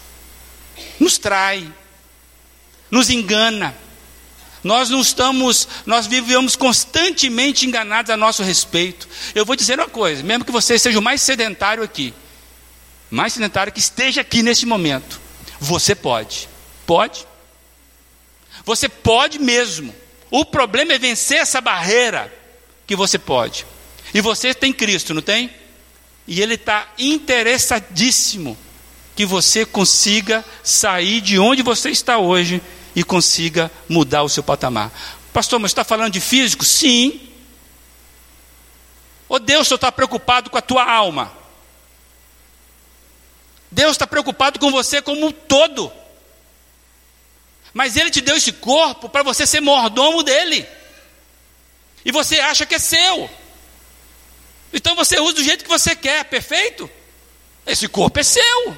nos 1.01 1.19
trai, 1.19 1.69
nos 2.89 3.11
engana. 3.11 3.75
Nós 4.63 4.91
não 4.91 5.01
estamos, 5.01 5.67
nós 5.85 6.07
vivemos 6.07 6.55
constantemente 6.55 7.67
enganados 7.67 8.11
a 8.11 8.17
nosso 8.17 8.43
respeito. 8.43 9.09
Eu 9.35 9.45
vou 9.45 9.57
dizer 9.57 9.79
uma 9.79 9.89
coisa, 9.89 10.23
mesmo 10.23 10.45
que 10.45 10.53
você 10.53 10.79
seja 10.79 10.99
o 10.99 11.03
mais 11.03 11.21
sedentário 11.21 11.83
aqui, 11.83 12.15
mais 13.11 13.33
sedentário 13.33 13.73
que 13.73 13.81
esteja 13.81 14.21
aqui 14.21 14.43
neste 14.43 14.65
momento, 14.65 15.21
você 15.59 15.95
pode. 15.95 16.49
Pode. 16.87 17.27
Você 18.65 18.89
pode 18.89 19.39
mesmo. 19.39 19.95
O 20.31 20.45
problema 20.45 20.93
é 20.93 20.99
vencer 20.99 21.39
essa 21.39 21.61
barreira 21.61 22.33
que 22.87 22.95
você 22.95 23.19
pode. 23.19 23.67
E 24.15 24.21
você 24.21 24.55
tem 24.55 24.73
Cristo, 24.73 25.13
não 25.13 25.23
tem? 25.23 25.51
E 26.27 26.41
Ele 26.41 26.55
está 26.55 26.89
interessadíssimo 26.99 28.57
que 29.17 29.27
você 29.27 29.65
consiga 29.67 30.45
sair 30.63 31.21
de 31.21 31.39
onde 31.39 31.63
você 31.63 31.91
está 31.91 32.19
hoje 32.19 32.63
e 32.95 33.03
consiga 33.03 33.71
mudar 33.89 34.23
o 34.23 34.29
seu 34.29 34.43
patamar. 34.43 34.93
Pastor, 35.33 35.59
mas 35.59 35.71
está 35.71 35.85
falando 35.85 36.13
de 36.13 36.21
físico? 36.21 36.65
Sim. 36.65 37.29
Ou 39.29 39.39
Deus 39.39 39.67
só 39.67 39.77
está 39.77 39.91
preocupado 39.91 40.51
com 40.51 40.59
a 40.59 40.63
tua 40.63 40.85
alma? 40.85 41.33
Deus 43.71 43.93
está 43.93 44.07
preocupado 44.07 44.59
com 44.59 44.71
você 44.71 45.01
como 45.01 45.27
um 45.27 45.33
todo. 45.33 45.91
Mas 47.73 47.97
Ele 47.97 48.11
te 48.11 48.21
deu 48.21 48.37
esse 48.37 48.53
corpo 48.53 49.09
para 49.09 49.23
você 49.23 49.47
ser 49.47 49.61
mordomo 49.61 50.23
dele. 50.23 50.67
E 52.05 52.13
você 52.13 52.39
acha 52.41 52.67
que 52.67 52.75
é 52.75 52.79
seu. 52.79 53.31
Então 54.73 54.95
você 54.95 55.19
usa 55.19 55.35
do 55.35 55.43
jeito 55.43 55.65
que 55.65 55.71
você 55.71 55.95
quer, 55.97 56.25
perfeito? 56.25 56.91
Esse 57.67 57.89
corpo 57.89 58.19
é 58.19 58.23
seu. 58.23 58.77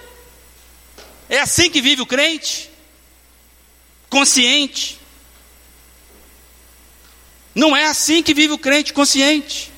É 1.29 1.41
assim 1.41 1.71
que 1.71 1.81
vive 1.81 2.03
o 2.03 2.07
crente, 2.07 2.71
consciente. 4.15 5.01
Não 7.53 7.77
é 7.77 7.87
assim 7.87 8.23
que 8.23 8.33
vive 8.33 8.53
o 8.53 8.59
crente 8.59 8.93
consciente. 8.93 9.73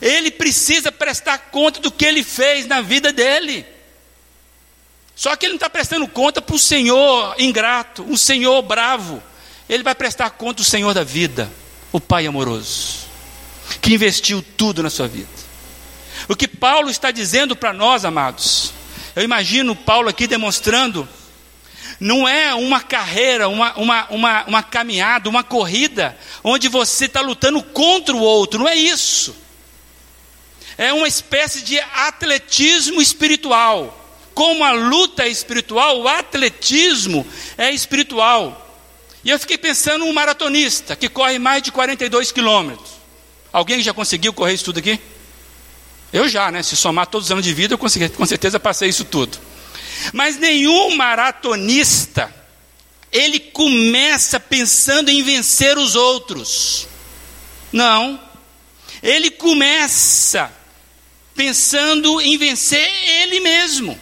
Ele 0.00 0.30
precisa 0.30 0.90
prestar 0.90 1.36
conta 1.50 1.78
do 1.78 1.90
que 1.90 2.06
ele 2.06 2.24
fez 2.24 2.66
na 2.66 2.80
vida 2.80 3.12
dele. 3.12 3.66
Só 5.14 5.36
que 5.36 5.44
ele 5.44 5.52
não 5.52 5.56
está 5.56 5.68
prestando 5.68 6.08
conta 6.08 6.40
para 6.40 6.56
o 6.56 6.58
Senhor 6.58 7.34
ingrato, 7.38 8.02
um 8.04 8.16
Senhor 8.16 8.62
bravo. 8.62 9.22
Ele 9.68 9.82
vai 9.82 9.94
prestar 9.94 10.30
conta 10.30 10.62
do 10.62 10.64
Senhor 10.64 10.94
da 10.94 11.04
vida, 11.04 11.52
o 11.92 12.00
Pai 12.00 12.26
amoroso, 12.26 13.00
que 13.82 13.92
investiu 13.92 14.42
tudo 14.56 14.82
na 14.82 14.88
sua 14.88 15.06
vida. 15.06 15.28
O 16.30 16.34
que 16.34 16.48
Paulo 16.48 16.88
está 16.88 17.10
dizendo 17.10 17.54
para 17.54 17.74
nós, 17.74 18.06
amados, 18.06 18.72
eu 19.14 19.22
imagino 19.22 19.76
Paulo 19.76 20.08
aqui 20.08 20.26
demonstrando, 20.26 21.06
não 22.00 22.26
é 22.26 22.54
uma 22.54 22.80
carreira, 22.80 23.48
uma, 23.48 23.74
uma, 23.74 24.06
uma, 24.08 24.44
uma 24.44 24.62
caminhada, 24.62 25.28
uma 25.28 25.44
corrida, 25.44 26.18
onde 26.42 26.66
você 26.68 27.04
está 27.04 27.20
lutando 27.20 27.62
contra 27.62 28.16
o 28.16 28.20
outro, 28.20 28.58
não 28.58 28.68
é 28.68 28.74
isso. 28.74 29.36
É 30.78 30.92
uma 30.92 31.06
espécie 31.06 31.62
de 31.62 31.78
atletismo 31.78 33.02
espiritual 33.02 33.98
como 34.40 34.64
a 34.64 34.72
luta 34.72 35.24
é 35.24 35.28
espiritual, 35.28 36.00
o 36.00 36.08
atletismo 36.08 37.26
é 37.58 37.70
espiritual. 37.70 38.66
E 39.22 39.28
eu 39.28 39.38
fiquei 39.38 39.58
pensando 39.58 40.06
um 40.06 40.12
maratonista 40.14 40.96
que 40.96 41.10
corre 41.10 41.38
mais 41.38 41.62
de 41.62 41.70
42 41.70 42.32
quilômetros. 42.32 42.90
Alguém 43.52 43.82
já 43.82 43.92
conseguiu 43.92 44.32
correr 44.32 44.54
isso 44.54 44.64
tudo 44.64 44.78
aqui? 44.78 44.98
Eu 46.10 46.26
já, 46.28 46.50
né? 46.50 46.62
Se 46.62 46.74
somar 46.74 47.06
todos 47.06 47.26
os 47.26 47.32
anos 47.32 47.44
de 47.44 47.52
vida, 47.52 47.74
eu 47.74 47.78
consegui, 47.78 48.08
com 48.08 48.24
certeza 48.24 48.58
passei 48.58 48.88
isso 48.88 49.04
tudo. 49.04 49.38
Mas 50.12 50.36
nenhum 50.36 50.96
maratonista, 50.96 52.34
ele 53.12 53.40
começa 53.40 54.38
pensando 54.38 55.08
em 55.10 55.22
vencer 55.22 55.78
os 55.78 55.94
outros. 55.94 56.86
Não. 57.72 58.20
Ele 59.02 59.30
começa 59.30 60.52
pensando 61.34 62.20
em 62.20 62.36
vencer 62.36 62.90
ele 63.08 63.40
mesmo 63.40 63.98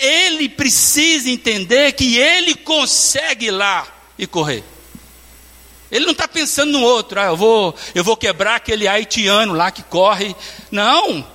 ele 0.00 0.48
precisa 0.48 1.28
entender 1.28 1.92
que 1.92 2.16
ele 2.16 2.54
consegue 2.54 3.46
ir 3.46 3.50
lá 3.50 3.86
e 4.18 4.26
correr. 4.26 4.64
Ele 5.92 6.06
não 6.06 6.12
está 6.12 6.26
pensando 6.26 6.72
no 6.72 6.82
outro, 6.82 7.20
ah, 7.20 7.26
eu 7.26 7.36
vou, 7.36 7.74
eu 7.94 8.02
vou 8.02 8.16
quebrar 8.16 8.56
aquele 8.56 8.88
haitiano 8.88 9.52
lá 9.52 9.70
que 9.70 9.82
corre. 9.82 10.34
Não, 10.70 11.26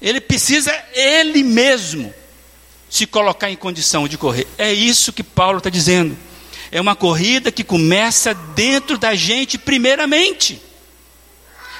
ele 0.00 0.20
precisa 0.20 0.72
ele 0.92 1.42
mesmo 1.42 2.14
se 2.94 3.08
colocar 3.08 3.50
em 3.50 3.56
condição 3.56 4.06
de 4.06 4.16
correr. 4.16 4.46
É 4.56 4.72
isso 4.72 5.12
que 5.12 5.24
Paulo 5.24 5.58
está 5.58 5.68
dizendo. 5.68 6.16
É 6.70 6.80
uma 6.80 6.94
corrida 6.94 7.50
que 7.50 7.64
começa 7.64 8.32
dentro 8.32 8.96
da 8.96 9.16
gente, 9.16 9.58
primeiramente. 9.58 10.62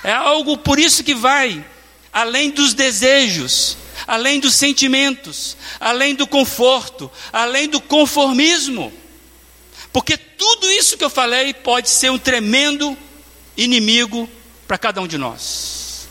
É 0.02 0.10
algo 0.10 0.58
por 0.58 0.76
isso 0.76 1.04
que 1.04 1.14
vai 1.14 1.64
além 2.12 2.50
dos 2.50 2.74
desejos, 2.74 3.76
além 4.08 4.40
dos 4.40 4.56
sentimentos, 4.56 5.56
além 5.78 6.16
do 6.16 6.26
conforto, 6.26 7.08
além 7.32 7.68
do 7.68 7.80
conformismo. 7.80 8.92
Porque 9.92 10.16
tudo 10.16 10.68
isso 10.72 10.96
que 10.96 11.04
eu 11.04 11.10
falei 11.10 11.54
pode 11.54 11.90
ser 11.90 12.10
um 12.10 12.18
tremendo 12.18 12.98
inimigo 13.56 14.28
para 14.66 14.78
cada 14.78 15.00
um 15.00 15.06
de 15.06 15.16
nós. 15.16 16.08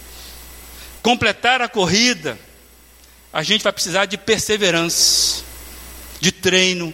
Completar 1.01 1.62
a 1.62 1.68
corrida, 1.68 2.39
a 3.34 3.41
gente 3.41 3.63
vai 3.63 3.73
precisar 3.73 4.05
de 4.05 4.15
perseverança, 4.15 5.43
de 6.19 6.31
treino, 6.31 6.93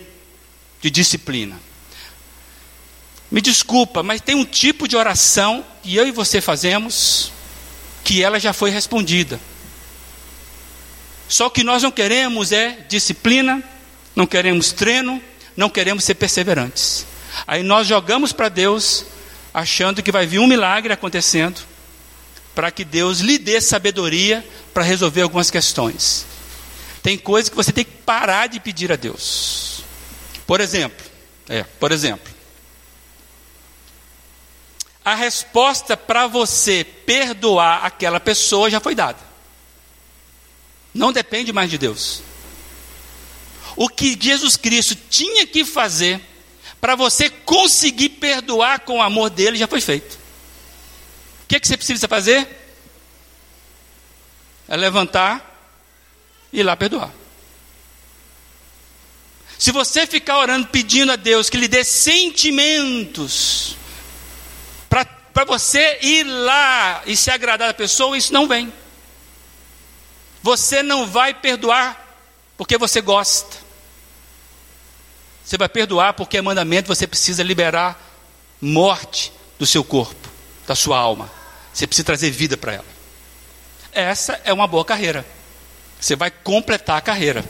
de 0.81 0.89
disciplina. 0.89 1.59
Me 3.29 3.41
desculpa, 3.41 4.01
mas 4.01 4.21
tem 4.21 4.35
um 4.35 4.45
tipo 4.45 4.87
de 4.87 4.95
oração 4.95 5.65
que 5.83 5.93
eu 5.93 6.07
e 6.07 6.11
você 6.11 6.39
fazemos 6.39 7.31
que 8.05 8.23
ela 8.23 8.39
já 8.39 8.53
foi 8.53 8.71
respondida. 8.71 9.39
Só 11.27 11.49
que 11.49 11.63
nós 11.63 11.83
não 11.83 11.91
queremos 11.91 12.53
é 12.53 12.85
disciplina, 12.87 13.61
não 14.15 14.25
queremos 14.25 14.71
treino, 14.71 15.21
não 15.55 15.69
queremos 15.69 16.05
ser 16.05 16.15
perseverantes. 16.15 17.05
Aí 17.45 17.61
nós 17.61 17.85
jogamos 17.85 18.31
para 18.31 18.49
Deus, 18.49 19.05
achando 19.53 20.01
que 20.01 20.11
vai 20.11 20.25
vir 20.25 20.39
um 20.39 20.47
milagre 20.47 20.91
acontecendo, 20.91 21.61
para 22.53 22.71
que 22.71 22.83
Deus 22.83 23.19
lhe 23.19 23.37
dê 23.37 23.61
sabedoria 23.61 24.45
para 24.73 24.83
resolver 24.83 25.21
algumas 25.21 25.49
questões. 25.49 26.25
Tem 27.01 27.17
coisas 27.17 27.49
que 27.49 27.55
você 27.55 27.71
tem 27.71 27.85
que 27.85 27.91
parar 27.91 28.47
de 28.47 28.59
pedir 28.59 28.91
a 28.91 28.95
Deus. 28.95 29.83
Por 30.45 30.59
exemplo, 30.59 31.05
é, 31.47 31.63
por 31.63 31.91
exemplo, 31.91 32.33
a 35.03 35.15
resposta 35.15 35.95
para 35.95 36.27
você 36.27 36.83
perdoar 36.83 37.85
aquela 37.85 38.19
pessoa 38.19 38.69
já 38.69 38.79
foi 38.79 38.93
dada. 38.93 39.19
Não 40.93 41.11
depende 41.11 41.53
mais 41.53 41.69
de 41.69 41.77
Deus. 41.77 42.21
O 43.75 43.87
que 43.87 44.17
Jesus 44.19 44.57
Cristo 44.57 44.95
tinha 45.09 45.47
que 45.47 45.63
fazer 45.63 46.19
para 46.81 46.95
você 46.95 47.29
conseguir 47.29 48.09
perdoar 48.09 48.81
com 48.81 48.97
o 48.97 49.01
amor 49.01 49.29
dele 49.29 49.57
já 49.57 49.67
foi 49.67 49.81
feito. 49.81 50.17
Que, 51.49 51.59
que 51.59 51.67
você 51.67 51.75
precisa 51.75 52.07
fazer? 52.07 52.47
É 54.67 54.77
levantar 54.77 55.43
e 56.53 56.59
ir 56.59 56.63
lá 56.63 56.77
perdoar. 56.77 57.11
Se 59.57 59.71
você 59.71 60.05
ficar 60.05 60.37
orando 60.37 60.67
pedindo 60.67 61.11
a 61.11 61.15
Deus 61.15 61.49
que 61.49 61.57
lhe 61.57 61.67
dê 61.67 61.83
sentimentos 61.83 63.75
para 64.87 65.43
você 65.43 65.97
ir 66.03 66.23
lá 66.23 67.01
e 67.07 67.17
se 67.17 67.31
agradar 67.31 67.69
da 67.69 67.73
pessoa, 67.73 68.15
isso 68.15 68.31
não 68.31 68.47
vem. 68.47 68.71
Você 70.43 70.83
não 70.83 71.07
vai 71.07 71.33
perdoar 71.33 72.21
porque 72.55 72.77
você 72.77 73.01
gosta. 73.01 73.57
Você 75.43 75.57
vai 75.57 75.67
perdoar 75.67 76.13
porque 76.13 76.37
é 76.37 76.41
mandamento, 76.43 76.87
você 76.87 77.07
precisa 77.07 77.41
liberar 77.41 77.99
morte 78.61 79.33
do 79.57 79.65
seu 79.65 79.83
corpo, 79.83 80.29
da 80.67 80.75
sua 80.75 80.99
alma. 80.99 81.38
Você 81.73 81.87
precisa 81.87 82.05
trazer 82.05 82.31
vida 82.31 82.57
para 82.57 82.73
ela. 82.73 82.85
Essa 83.91 84.39
é 84.43 84.53
uma 84.53 84.67
boa 84.67 84.85
carreira. 84.85 85.25
Você 85.99 86.15
vai 86.15 86.31
completar 86.31 86.97
a 86.97 87.01
carreira. 87.01 87.43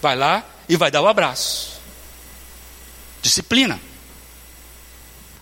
Vai 0.00 0.16
lá 0.16 0.44
e 0.68 0.76
vai 0.76 0.90
dar 0.90 1.02
o 1.02 1.08
abraço. 1.08 1.80
Disciplina. 3.22 3.80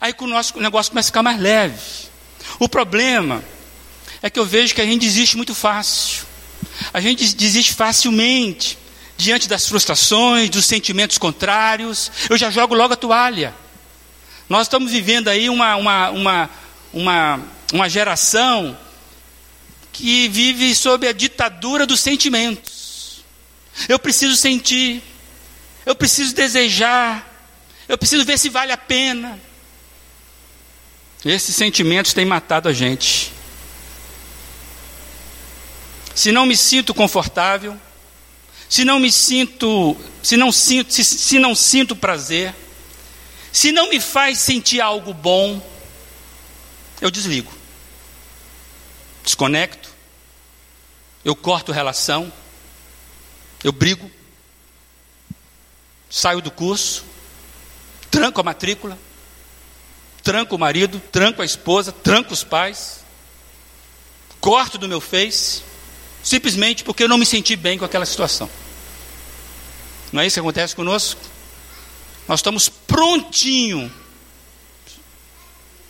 Aí 0.01 0.15
o 0.19 0.27
nosso 0.27 0.59
negócio 0.61 0.91
começa 0.91 1.09
a 1.09 1.11
ficar 1.11 1.23
mais 1.23 1.41
leve. 1.41 1.79
O 2.59 2.69
problema 2.69 3.43
é 4.23 4.31
que 4.31 4.39
eu 4.39 4.47
vejo 4.47 4.75
que 4.75 4.81
a 4.81 4.85
gente 4.85 5.01
desiste 5.01 5.37
muito 5.37 5.55
fácil. 5.55 6.25
A 6.93 7.01
gente 7.01 7.35
desiste 7.35 7.75
facilmente 7.75 8.79
diante 9.17 9.49
das 9.49 9.67
frustrações, 9.69 10.51
dos 10.51 10.65
sentimentos 10.65 11.19
contrários. 11.19 12.11
Eu 12.29 12.37
já 12.37 12.51
jogo 12.51 12.75
logo 12.75 12.95
a 12.95 12.97
toalha. 12.97 13.55
Nós 14.49 14.67
estamos 14.67 14.93
vivendo 14.93 15.29
aí 15.29 15.49
uma, 15.49 15.77
uma, 15.77 16.11
uma, 16.11 16.51
uma, 16.93 17.41
uma 17.73 17.89
geração 17.89 18.79
que 19.93 20.29
vive 20.29 20.75
sob 20.75 21.09
a 21.09 21.13
ditadura 21.13 21.87
dos 21.87 22.01
sentimentos. 22.01 23.25
Eu 23.89 23.99
preciso 23.99 24.37
sentir, 24.37 25.03
eu 25.85 25.95
preciso 25.95 26.35
desejar, 26.35 27.29
eu 27.89 27.99
preciso 27.99 28.25
ver 28.25 28.39
se 28.39 28.49
vale 28.49 28.73
a 28.73 28.77
pena. 28.77 29.41
Esses 31.25 31.57
sentimentos 31.57 32.13
têm 32.13 32.25
matado 32.25 32.69
a 32.69 32.73
gente 32.73 33.33
se 36.15 36.31
não 36.31 36.47
me 36.47 36.57
sinto 36.57 36.93
confortável, 36.93 37.79
se 38.69 38.85
não 38.85 38.99
me 38.99 39.11
sinto, 39.11 39.97
se 40.23 40.37
não 40.37 40.53
sinto, 40.53 40.93
se, 40.93 41.05
se 41.05 41.39
não 41.39 41.55
sinto 41.55 41.97
prazer, 41.97 42.55
se 43.51 43.73
não 43.73 43.91
me 43.91 44.01
faz 44.01 44.39
sentir 44.39 44.81
algo 44.81 45.13
bom, 45.13 45.61
eu 47.01 47.11
desligo. 47.11 47.53
Desconecto. 49.25 49.91
Eu 51.25 51.35
corto 51.37 51.73
relação. 51.73 52.33
Eu 53.63 53.73
brigo. 53.73 54.11
Saio 56.11 56.41
do 56.41 56.51
curso. 56.51 57.05
Tranco 58.11 58.41
a 58.41 58.45
matrícula. 58.45 58.99
Tranco 60.23 60.55
o 60.55 60.59
marido, 60.59 61.01
tranco 61.11 61.43
a 61.43 61.45
esposa, 61.45 61.91
tranco 61.91 62.33
os 62.33 62.45
pais. 62.45 63.01
Corto 64.41 64.79
do 64.79 64.89
meu 64.89 65.01
face 65.01 65.63
simplesmente 66.23 66.85
porque 66.85 67.03
eu 67.03 67.09
não 67.09 67.19
me 67.19 67.27
senti 67.27 67.57
bem 67.57 67.77
com 67.77 67.85
aquela 67.85 68.07
situação. 68.07 68.49
Não 70.13 70.23
é 70.23 70.27
isso 70.27 70.35
que 70.35 70.41
acontece 70.41 70.77
conosco? 70.77 71.21
Nós 72.29 72.39
estamos 72.39 72.69
prontinho 72.69 73.93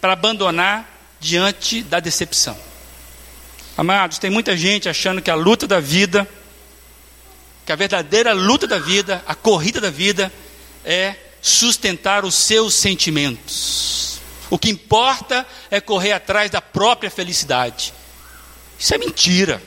para 0.01 0.15
abandonar 0.15 0.89
diante 1.21 1.83
da 1.83 2.01
decepção. 2.01 2.59
Amados, 3.77 4.19
tem 4.19 4.31
muita 4.31 4.57
gente 4.57 4.89
achando 4.89 5.23
que 5.23 5.31
a 5.31 5.35
luta 5.35 5.67
da 5.67 5.81
vida, 5.81 6.29
que 7.65 7.73
a 7.73 7.77
verdadeira 7.77 8.33
luta 8.33 8.67
da 8.67 8.79
vida, 8.79 9.23
a 9.27 9.35
corrida 9.35 9.81
da 9.81 9.91
vida, 9.91 10.33
é 10.85 11.15
sustentar 11.41 12.25
os 12.25 12.35
seus 12.35 12.75
sentimentos. 12.75 14.21
O 14.51 14.59
que 14.59 14.69
importa 14.71 15.47
é 15.71 15.81
correr 15.81 16.13
atrás 16.13 16.51
da 16.51 16.61
própria 16.61 17.11
felicidade. 17.11 17.95
Isso 18.79 18.95
é 18.95 18.99
mentira. 18.99 19.63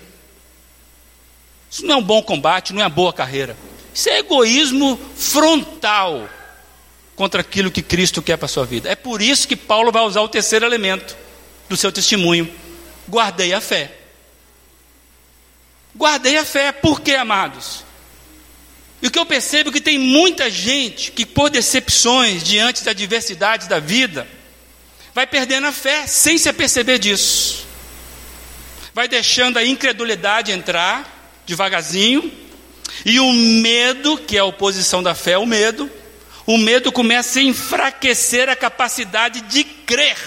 Isso 1.71 1.85
não 1.85 1.95
é 1.95 1.97
um 1.97 2.03
bom 2.03 2.21
combate, 2.21 2.73
não 2.73 2.81
é 2.81 2.83
uma 2.83 2.89
boa 2.89 3.11
carreira. 3.11 3.57
Isso 3.93 4.09
é 4.09 4.19
egoísmo 4.19 4.99
frontal 5.17 6.29
contra 7.15 7.41
aquilo 7.41 7.71
que 7.71 7.81
Cristo 7.81 8.21
quer 8.21 8.37
para 8.37 8.45
a 8.45 8.49
sua 8.49 8.65
vida. 8.65 8.89
É 8.89 8.95
por 8.95 9.21
isso 9.21 9.47
que 9.47 9.55
Paulo 9.55 9.91
vai 9.91 10.03
usar 10.03 10.21
o 10.21 10.27
terceiro 10.27 10.65
elemento 10.65 11.17
do 11.67 11.75
seu 11.75 11.91
testemunho. 11.91 12.49
Guardei 13.07 13.53
a 13.53 13.61
fé. 13.61 13.91
Guardei 15.95 16.37
a 16.37 16.45
fé. 16.45 16.71
Por 16.71 17.01
quê, 17.01 17.15
amados? 17.15 17.83
E 19.01 19.07
o 19.07 19.11
que 19.11 19.19
eu 19.19 19.25
percebo 19.25 19.69
é 19.69 19.73
que 19.73 19.81
tem 19.81 19.97
muita 19.97 20.49
gente 20.49 21.11
que, 21.11 21.25
por 21.25 21.49
decepções 21.49 22.43
diante 22.43 22.83
das 22.83 22.91
adversidades 22.91 23.67
da 23.67 23.79
vida, 23.79 24.27
vai 25.13 25.27
perdendo 25.27 25.67
a 25.67 25.71
fé 25.71 26.07
sem 26.07 26.37
se 26.37 26.49
aperceber 26.49 26.99
disso. 26.99 27.65
Vai 28.93 29.07
deixando 29.07 29.57
a 29.57 29.65
incredulidade 29.65 30.51
entrar 30.51 31.13
devagarzinho, 31.45 32.31
e 33.05 33.19
o 33.19 33.31
medo, 33.31 34.17
que 34.17 34.37
é 34.37 34.39
a 34.39 34.45
oposição 34.45 35.03
da 35.03 35.13
fé, 35.13 35.37
o 35.37 35.45
medo, 35.45 35.89
o 36.45 36.57
medo 36.57 36.91
começa 36.91 37.39
a 37.39 37.43
enfraquecer 37.43 38.49
a 38.49 38.55
capacidade 38.55 39.41
de 39.41 39.63
crer. 39.63 40.17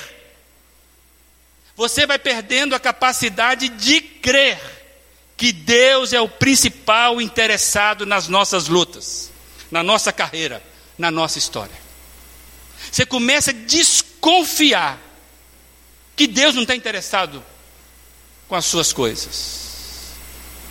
Você 1.78 2.08
vai 2.08 2.18
perdendo 2.18 2.74
a 2.74 2.80
capacidade 2.80 3.68
de 3.68 4.00
crer 4.00 4.58
que 5.36 5.52
Deus 5.52 6.12
é 6.12 6.20
o 6.20 6.28
principal 6.28 7.20
interessado 7.20 8.04
nas 8.04 8.26
nossas 8.26 8.66
lutas, 8.66 9.30
na 9.70 9.80
nossa 9.80 10.12
carreira, 10.12 10.60
na 10.98 11.08
nossa 11.08 11.38
história. 11.38 11.76
Você 12.90 13.06
começa 13.06 13.52
a 13.52 13.54
desconfiar 13.54 14.98
que 16.16 16.26
Deus 16.26 16.52
não 16.56 16.62
está 16.62 16.74
interessado 16.74 17.44
com 18.48 18.56
as 18.56 18.64
suas 18.64 18.92
coisas. 18.92 20.16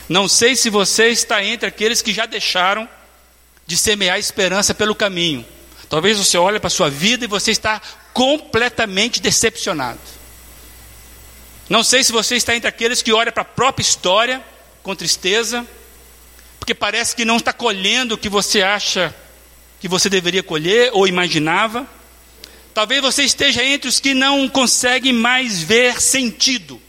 Não 0.09 0.27
sei 0.27 0.57
se 0.57 0.69
você 0.69 1.07
está 1.07 1.41
entre 1.41 1.69
aqueles 1.69 2.01
que 2.01 2.11
já 2.11 2.25
deixaram 2.25 2.87
de 3.65 3.77
semear 3.77 4.19
esperança 4.19 4.75
pelo 4.75 4.93
caminho. 4.93 5.45
Talvez 5.87 6.17
você 6.17 6.37
olhe 6.37 6.59
para 6.59 6.67
a 6.67 6.69
sua 6.69 6.89
vida 6.89 7.23
e 7.23 7.29
você 7.29 7.51
está 7.51 7.81
completamente 8.11 9.21
decepcionado. 9.21 10.16
Não 11.69 11.83
sei 11.83 12.03
se 12.03 12.11
você 12.11 12.35
está 12.35 12.55
entre 12.55 12.69
aqueles 12.69 13.01
que 13.01 13.11
olham 13.11 13.31
para 13.31 13.41
a 13.41 13.45
própria 13.45 13.81
história 13.83 14.43
com 14.81 14.95
tristeza, 14.95 15.67
porque 16.59 16.73
parece 16.73 17.15
que 17.15 17.25
não 17.25 17.37
está 17.37 17.51
colhendo 17.51 18.15
o 18.15 18.17
que 18.17 18.29
você 18.29 18.61
acha 18.61 19.13
que 19.79 19.87
você 19.87 20.09
deveria 20.09 20.41
colher 20.41 20.91
ou 20.93 21.07
imaginava. 21.07 21.85
Talvez 22.73 23.01
você 23.01 23.23
esteja 23.23 23.63
entre 23.63 23.89
os 23.89 23.99
que 23.99 24.13
não 24.13 24.47
conseguem 24.47 25.11
mais 25.11 25.61
ver 25.61 25.99
sentido 25.99 26.81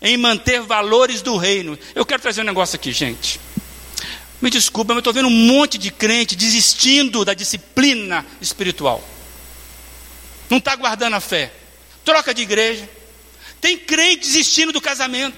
em 0.00 0.16
manter 0.16 0.60
valores 0.60 1.22
do 1.22 1.36
reino. 1.36 1.78
Eu 1.94 2.04
quero 2.04 2.22
trazer 2.22 2.42
um 2.42 2.44
negócio 2.44 2.76
aqui, 2.76 2.92
gente. 2.92 3.40
Me 4.40 4.50
desculpa, 4.50 4.92
mas 4.92 4.96
eu 4.96 5.00
estou 5.00 5.12
vendo 5.12 5.28
um 5.28 5.46
monte 5.46 5.78
de 5.78 5.90
crente 5.90 6.36
desistindo 6.36 7.24
da 7.24 7.34
disciplina 7.34 8.24
espiritual. 8.40 9.02
Não 10.48 10.58
está 10.58 10.76
guardando 10.76 11.14
a 11.14 11.20
fé. 11.20 11.52
Troca 12.04 12.32
de 12.32 12.42
igreja. 12.42 12.88
Tem 13.60 13.78
crente 13.78 14.26
desistindo 14.26 14.72
do 14.72 14.80
casamento. 14.80 15.36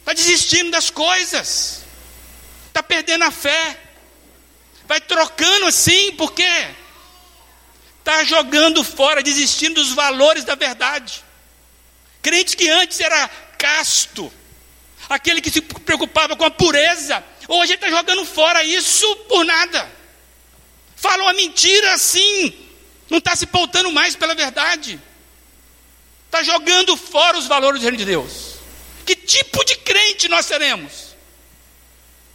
Está 0.00 0.12
desistindo 0.12 0.70
das 0.70 0.90
coisas. 0.90 1.84
Está 2.68 2.82
perdendo 2.82 3.24
a 3.24 3.30
fé. 3.30 3.78
Vai 4.86 5.00
trocando 5.00 5.66
assim, 5.66 6.12
por 6.12 6.32
quê? 6.32 6.68
Está 7.98 8.24
jogando 8.24 8.82
fora, 8.82 9.22
desistindo 9.22 9.76
dos 9.76 9.92
valores 9.92 10.44
da 10.44 10.54
verdade. 10.54 11.24
Crente 12.20 12.56
que 12.56 12.68
antes 12.68 13.00
era 13.00 13.28
casto, 13.58 14.32
aquele 15.08 15.40
que 15.40 15.50
se 15.50 15.60
preocupava 15.60 16.36
com 16.36 16.44
a 16.44 16.50
pureza, 16.50 17.24
Hoje 17.48 17.74
está 17.74 17.90
jogando 17.90 18.24
fora 18.24 18.62
isso 18.64 19.16
por 19.28 19.44
nada. 19.44 19.90
Fala 20.96 21.24
uma 21.24 21.32
mentira 21.32 21.92
assim, 21.94 22.54
não 23.10 23.18
está 23.18 23.34
se 23.34 23.46
pautando 23.46 23.90
mais 23.90 24.14
pela 24.14 24.34
verdade. 24.34 25.00
Está 26.32 26.42
jogando 26.42 26.96
fora 26.96 27.36
os 27.36 27.46
valores 27.46 27.80
do 27.80 27.84
reino 27.84 27.98
de 27.98 28.06
Deus. 28.06 28.54
Que 29.04 29.14
tipo 29.14 29.62
de 29.64 29.76
crente 29.76 30.28
nós 30.28 30.46
seremos? 30.46 31.14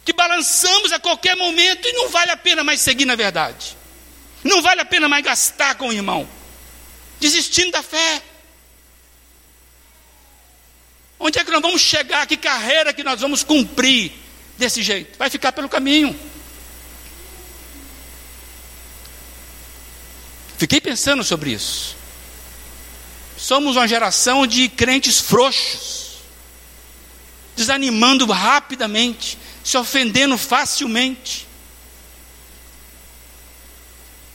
Que 0.04 0.12
balançamos 0.12 0.92
a 0.92 1.00
qualquer 1.00 1.34
momento 1.34 1.88
e 1.88 1.92
não 1.94 2.08
vale 2.08 2.30
a 2.30 2.36
pena 2.36 2.62
mais 2.62 2.80
seguir 2.80 3.04
na 3.04 3.16
verdade. 3.16 3.76
Não 4.44 4.62
vale 4.62 4.82
a 4.82 4.84
pena 4.84 5.08
mais 5.08 5.24
gastar 5.24 5.74
com 5.74 5.88
o 5.88 5.92
irmão. 5.92 6.28
Desistindo 7.18 7.72
da 7.72 7.82
fé. 7.82 8.22
Onde 11.18 11.40
é 11.40 11.44
que 11.44 11.50
nós 11.50 11.60
vamos 11.60 11.82
chegar? 11.82 12.24
Que 12.28 12.36
carreira 12.36 12.92
que 12.92 13.02
nós 13.02 13.20
vamos 13.20 13.42
cumprir? 13.42 14.12
desse 14.58 14.82
jeito, 14.82 15.16
vai 15.16 15.30
ficar 15.30 15.52
pelo 15.52 15.68
caminho. 15.68 16.18
Fiquei 20.58 20.80
pensando 20.80 21.22
sobre 21.22 21.52
isso. 21.52 21.97
Somos 23.38 23.76
uma 23.76 23.86
geração 23.86 24.46
de 24.46 24.68
crentes 24.68 25.20
frouxos, 25.20 26.18
desanimando 27.56 28.26
rapidamente, 28.26 29.38
se 29.62 29.76
ofendendo 29.78 30.36
facilmente, 30.36 31.46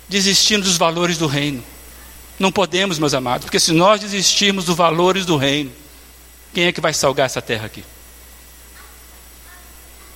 desistindo 0.07 0.63
dos 0.63 0.77
valores 0.77 1.17
do 1.17 1.27
reino. 1.27 1.63
Não 2.39 2.51
podemos, 2.51 2.97
meus 2.97 3.13
amados, 3.13 3.45
porque 3.45 3.59
se 3.59 3.71
nós 3.73 3.99
desistirmos 3.99 4.65
dos 4.65 4.75
valores 4.75 5.25
do 5.25 5.37
reino, 5.37 5.71
quem 6.53 6.65
é 6.65 6.71
que 6.71 6.81
vai 6.81 6.93
salgar 6.93 7.25
essa 7.25 7.41
terra 7.41 7.65
aqui? 7.65 7.83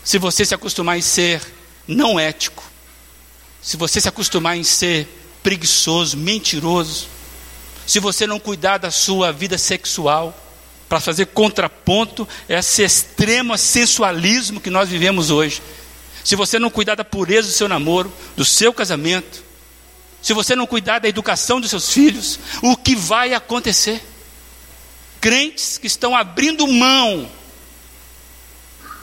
se 0.07 0.17
você 0.17 0.45
se 0.45 0.55
acostumar 0.55 0.97
em 0.97 1.01
ser 1.01 1.41
não 1.85 2.17
ético, 2.17 2.63
se 3.61 3.75
você 3.75 3.99
se 3.99 4.07
acostumar 4.07 4.55
em 4.55 4.63
ser 4.63 5.05
preguiçoso, 5.43 6.15
mentiroso, 6.15 7.09
se 7.88 7.99
você 7.99 8.27
não 8.27 8.39
cuidar 8.39 8.77
da 8.77 8.91
sua 8.91 9.31
vida 9.31 9.57
sexual, 9.57 10.38
para 10.89 10.99
fazer 10.99 11.27
contraponto 11.27 12.27
a 12.49 12.53
esse 12.53 12.83
extremo 12.83 13.57
sensualismo 13.57 14.61
que 14.61 14.69
nós 14.69 14.89
vivemos 14.89 15.31
hoje, 15.31 15.61
se 16.23 16.35
você 16.35 16.59
não 16.59 16.69
cuidar 16.69 16.95
da 16.95 17.05
pureza 17.05 17.47
do 17.47 17.53
seu 17.53 17.67
namoro, 17.67 18.11
do 18.35 18.43
seu 18.43 18.73
casamento, 18.73 19.43
se 20.21 20.33
você 20.33 20.55
não 20.55 20.67
cuidar 20.67 20.99
da 20.99 21.07
educação 21.07 21.61
dos 21.61 21.69
seus 21.69 21.91
filhos, 21.91 22.38
o 22.61 22.75
que 22.75 22.95
vai 22.95 23.33
acontecer? 23.33 24.01
Crentes 25.21 25.77
que 25.77 25.88
estão 25.88 26.15
abrindo 26.15 26.67
mão 26.67 27.29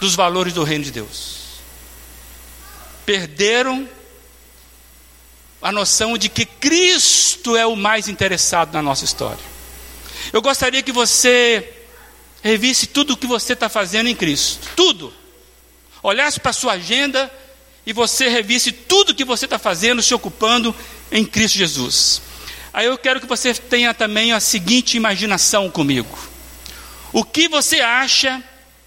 dos 0.00 0.14
valores 0.14 0.52
do 0.52 0.62
reino 0.62 0.84
de 0.84 0.90
Deus. 0.90 1.38
Perderam 3.06 3.88
a 5.64 5.72
noção 5.72 6.18
de 6.18 6.28
que 6.28 6.44
Cristo 6.44 7.56
é 7.56 7.66
o 7.66 7.74
mais 7.74 8.06
interessado 8.06 8.74
na 8.74 8.82
nossa 8.82 9.06
história. 9.06 9.42
Eu 10.30 10.42
gostaria 10.42 10.82
que 10.82 10.92
você 10.92 11.72
revisse 12.42 12.86
tudo 12.86 13.14
o 13.14 13.16
que 13.16 13.26
você 13.26 13.54
está 13.54 13.70
fazendo 13.70 14.10
em 14.10 14.14
Cristo, 14.14 14.68
tudo. 14.76 15.10
Olhasse 16.02 16.38
para 16.38 16.50
a 16.50 16.52
sua 16.52 16.74
agenda 16.74 17.32
e 17.86 17.94
você 17.94 18.28
revisse 18.28 18.72
tudo 18.72 19.14
que 19.14 19.24
você 19.24 19.46
está 19.46 19.58
fazendo, 19.58 20.02
se 20.02 20.12
ocupando 20.12 20.76
em 21.10 21.24
Cristo 21.24 21.56
Jesus. 21.56 22.20
Aí 22.70 22.84
eu 22.84 22.98
quero 22.98 23.18
que 23.18 23.26
você 23.26 23.54
tenha 23.54 23.94
também 23.94 24.32
a 24.32 24.40
seguinte 24.40 24.98
imaginação 24.98 25.70
comigo. 25.70 26.18
O 27.10 27.24
que 27.24 27.48
você 27.48 27.80
acha 27.80 28.44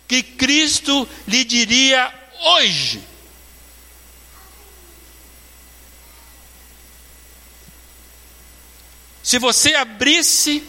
que 0.07 0.21
Cristo 0.21 1.09
lhe 1.27 1.43
diria 1.43 2.13
hoje. 2.39 3.01
Se 9.27 9.39
você 9.39 9.75
abrisse 9.75 10.63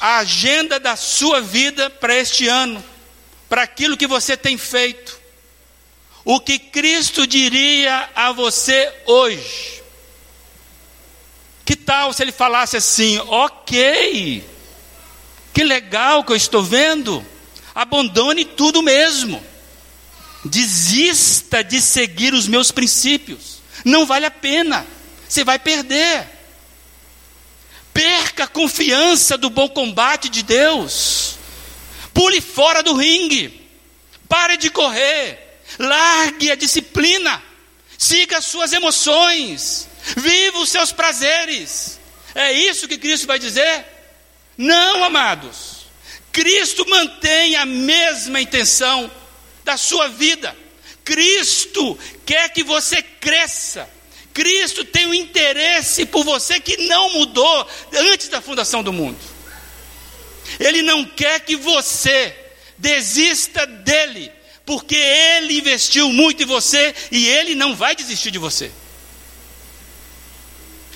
a 0.00 0.18
agenda 0.18 0.78
da 0.78 0.94
sua 0.94 1.40
vida 1.40 1.90
para 1.90 2.14
este 2.14 2.46
ano, 2.46 2.84
para 3.48 3.64
aquilo 3.64 3.96
que 3.96 4.06
você 4.06 4.36
tem 4.36 4.56
feito, 4.56 5.20
o 6.24 6.38
que 6.38 6.56
Cristo 6.56 7.26
diria 7.26 8.08
a 8.14 8.30
você 8.30 8.94
hoje? 9.06 9.82
Que 11.64 11.74
tal 11.74 12.12
se 12.12 12.22
ele 12.22 12.30
falasse 12.30 12.76
assim: 12.76 13.18
ok, 13.18 14.44
que 15.52 15.64
legal 15.64 16.22
que 16.22 16.30
eu 16.30 16.36
estou 16.36 16.62
vendo. 16.62 17.26
Abandone 17.74 18.44
tudo 18.44 18.84
mesmo. 18.84 19.44
Desista 20.44 21.64
de 21.64 21.80
seguir 21.80 22.34
os 22.34 22.46
meus 22.46 22.70
princípios. 22.70 23.58
Não 23.84 24.06
vale 24.06 24.26
a 24.26 24.30
pena. 24.30 24.93
Você 25.28 25.44
vai 25.44 25.58
perder. 25.58 26.26
Perca 27.92 28.44
a 28.44 28.48
confiança 28.48 29.38
do 29.38 29.48
bom 29.50 29.68
combate 29.68 30.28
de 30.28 30.42
Deus. 30.42 31.36
Pule 32.12 32.40
fora 32.40 32.82
do 32.82 32.94
ringue. 32.94 33.68
Pare 34.28 34.56
de 34.56 34.70
correr. 34.70 35.60
Largue 35.78 36.50
a 36.50 36.56
disciplina. 36.56 37.42
Siga 37.96 38.38
as 38.38 38.44
suas 38.44 38.72
emoções. 38.72 39.88
Viva 40.16 40.58
os 40.58 40.68
seus 40.68 40.92
prazeres. 40.92 42.00
É 42.34 42.52
isso 42.52 42.88
que 42.88 42.98
Cristo 42.98 43.26
vai 43.26 43.38
dizer? 43.38 43.84
Não, 44.56 45.04
amados. 45.04 45.86
Cristo 46.32 46.84
mantém 46.88 47.54
a 47.56 47.64
mesma 47.64 48.40
intenção 48.40 49.10
da 49.64 49.76
sua 49.76 50.08
vida. 50.08 50.56
Cristo 51.04 51.98
quer 52.26 52.48
que 52.50 52.64
você 52.64 53.02
cresça. 53.02 53.88
Cristo 54.34 54.84
tem 54.84 55.06
um 55.06 55.14
interesse 55.14 56.04
por 56.04 56.24
você 56.24 56.58
que 56.58 56.76
não 56.88 57.08
mudou 57.10 57.68
antes 58.12 58.28
da 58.28 58.42
fundação 58.42 58.82
do 58.82 58.92
mundo. 58.92 59.18
Ele 60.58 60.82
não 60.82 61.04
quer 61.04 61.38
que 61.40 61.54
você 61.54 62.36
desista 62.76 63.64
dele, 63.64 64.32
porque 64.66 64.96
ele 64.96 65.56
investiu 65.56 66.12
muito 66.12 66.42
em 66.42 66.46
você 66.46 66.92
e 67.12 67.28
ele 67.28 67.54
não 67.54 67.76
vai 67.76 67.94
desistir 67.94 68.32
de 68.32 68.38
você. 68.38 68.72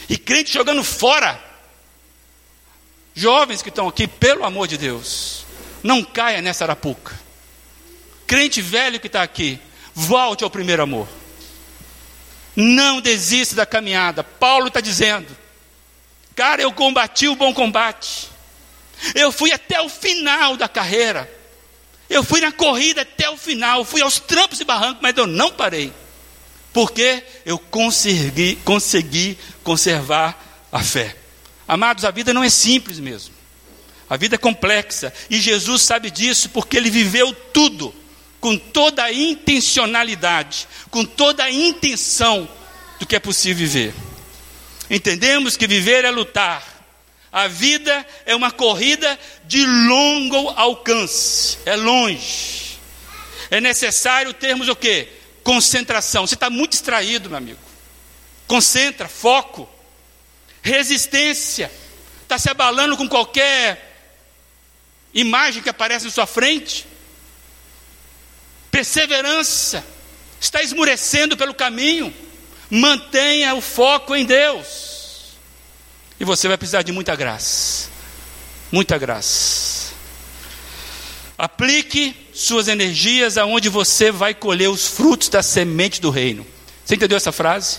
E 0.09 0.19
crente 0.19 0.53
jogando 0.53 0.83
fora. 0.83 1.47
Jovens 3.15 3.63
que 3.63 3.69
estão 3.69 3.89
aqui, 3.89 4.07
pelo 4.07 4.45
amor 4.45 4.67
de 4.67 4.77
Deus, 4.77 5.45
não 5.83 6.05
caia 6.05 6.41
nessa 6.41 6.65
arapuca. 6.65 7.19
Crente 8.27 8.61
velho 8.61 9.01
que 9.01 9.07
está 9.07 9.23
aqui, 9.23 9.61
volte 9.95 10.43
ao 10.45 10.51
primeiro 10.51 10.83
amor. 10.83 11.09
Não 12.61 13.01
desista 13.01 13.55
da 13.55 13.65
caminhada. 13.65 14.25
Paulo 14.25 14.67
está 14.67 14.81
dizendo: 14.81 15.29
Cara, 16.35 16.61
eu 16.61 16.73
combati 16.73 17.29
o 17.29 17.37
bom 17.37 17.55
combate. 17.55 18.29
Eu 19.15 19.31
fui 19.31 19.53
até 19.53 19.81
o 19.81 19.89
final 19.89 20.57
da 20.57 20.69
carreira. 20.69 21.33
Eu 22.11 22.25
fui 22.25 22.41
na 22.41 22.51
corrida 22.51 23.03
até 23.03 23.31
o 23.31 23.37
final. 23.37 23.85
Fui 23.85 24.03
aos 24.03 24.19
trampos 24.19 24.61
e 24.61 24.65
barrancos, 24.65 25.01
mas 25.01 25.17
eu 25.17 25.25
não 25.25 25.53
parei. 25.53 25.93
Porque 26.73 27.23
eu 27.47 27.61
consegui, 27.61 28.57
consegui 28.65 29.39
conservar 29.63 30.67
a 30.73 30.83
fé. 30.83 31.15
Amados, 31.69 32.05
a 32.05 32.11
vida 32.11 32.35
não 32.35 32.43
é 32.43 32.51
simples 32.51 32.99
mesmo. 32.99 33.33
A 34.11 34.17
vida 34.17 34.35
é 34.35 34.39
complexa. 34.39 35.15
E 35.31 35.41
Jesus 35.41 35.83
sabe 35.83 36.11
disso 36.11 36.49
porque 36.49 36.77
ele 36.77 36.91
viveu 36.91 37.33
tudo 37.33 37.95
com 38.41 38.57
toda 38.57 39.05
a 39.05 39.13
intencionalidade, 39.13 40.69
com 40.91 41.05
toda 41.05 41.45
a 41.45 41.51
intenção 41.51 42.49
do 42.99 43.07
que 43.07 43.17
é 43.17 43.21
possível 43.21 43.67
viver. 43.67 43.95
Entendemos 44.91 45.57
que 45.57 45.67
viver 45.67 46.05
é 46.05 46.11
lutar. 46.11 46.77
A 47.31 47.47
vida 47.47 48.07
é 48.25 48.35
uma 48.35 48.51
corrida 48.51 49.19
de 49.45 49.65
longo 49.65 50.49
alcance, 50.51 51.59
é 51.67 51.77
longe. 51.77 52.79
É 53.51 53.61
necessário 53.61 54.33
termos 54.33 54.69
o 54.69 54.77
quê? 54.77 55.09
Concentração. 55.43 56.27
Você 56.27 56.35
está 56.35 56.49
muito 56.49 56.73
distraído, 56.73 57.29
meu 57.29 57.39
amigo. 57.39 57.61
Concentra, 58.47 59.09
foco, 59.09 59.69
resistência. 60.63 61.71
Está 62.23 62.39
se 62.39 62.49
abalando 62.49 62.97
com 62.97 63.09
qualquer 63.09 63.85
imagem 65.13 65.63
que 65.63 65.69
aparece 65.69 66.07
na 66.07 66.11
sua 66.11 66.27
frente 66.27 66.87
perseverança, 68.71 69.85
está 70.41 70.63
esmurecendo 70.63 71.37
pelo 71.37 71.55
caminho, 71.55 72.13
mantenha 72.71 73.55
o 73.55 73.61
foco 73.61 74.15
em 74.15 74.25
Deus, 74.25 75.37
e 76.21 76.25
você 76.25 76.49
vai 76.49 76.57
precisar 76.57 76.83
de 76.83 76.93
muita 76.93 77.15
graça, 77.17 77.89
muita 78.71 78.99
graça. 78.99 79.93
Aplique 81.37 82.17
suas 82.35 82.67
energias 82.67 83.39
aonde 83.39 83.69
você 83.69 84.11
vai 84.11 84.35
colher 84.35 84.69
os 84.69 84.89
frutos 84.89 85.29
da 85.29 85.41
semente 85.41 86.01
do 86.01 86.11
reino. 86.11 86.45
Você 86.85 86.97
entendeu 86.97 87.17
essa 87.17 87.31
frase? 87.31 87.79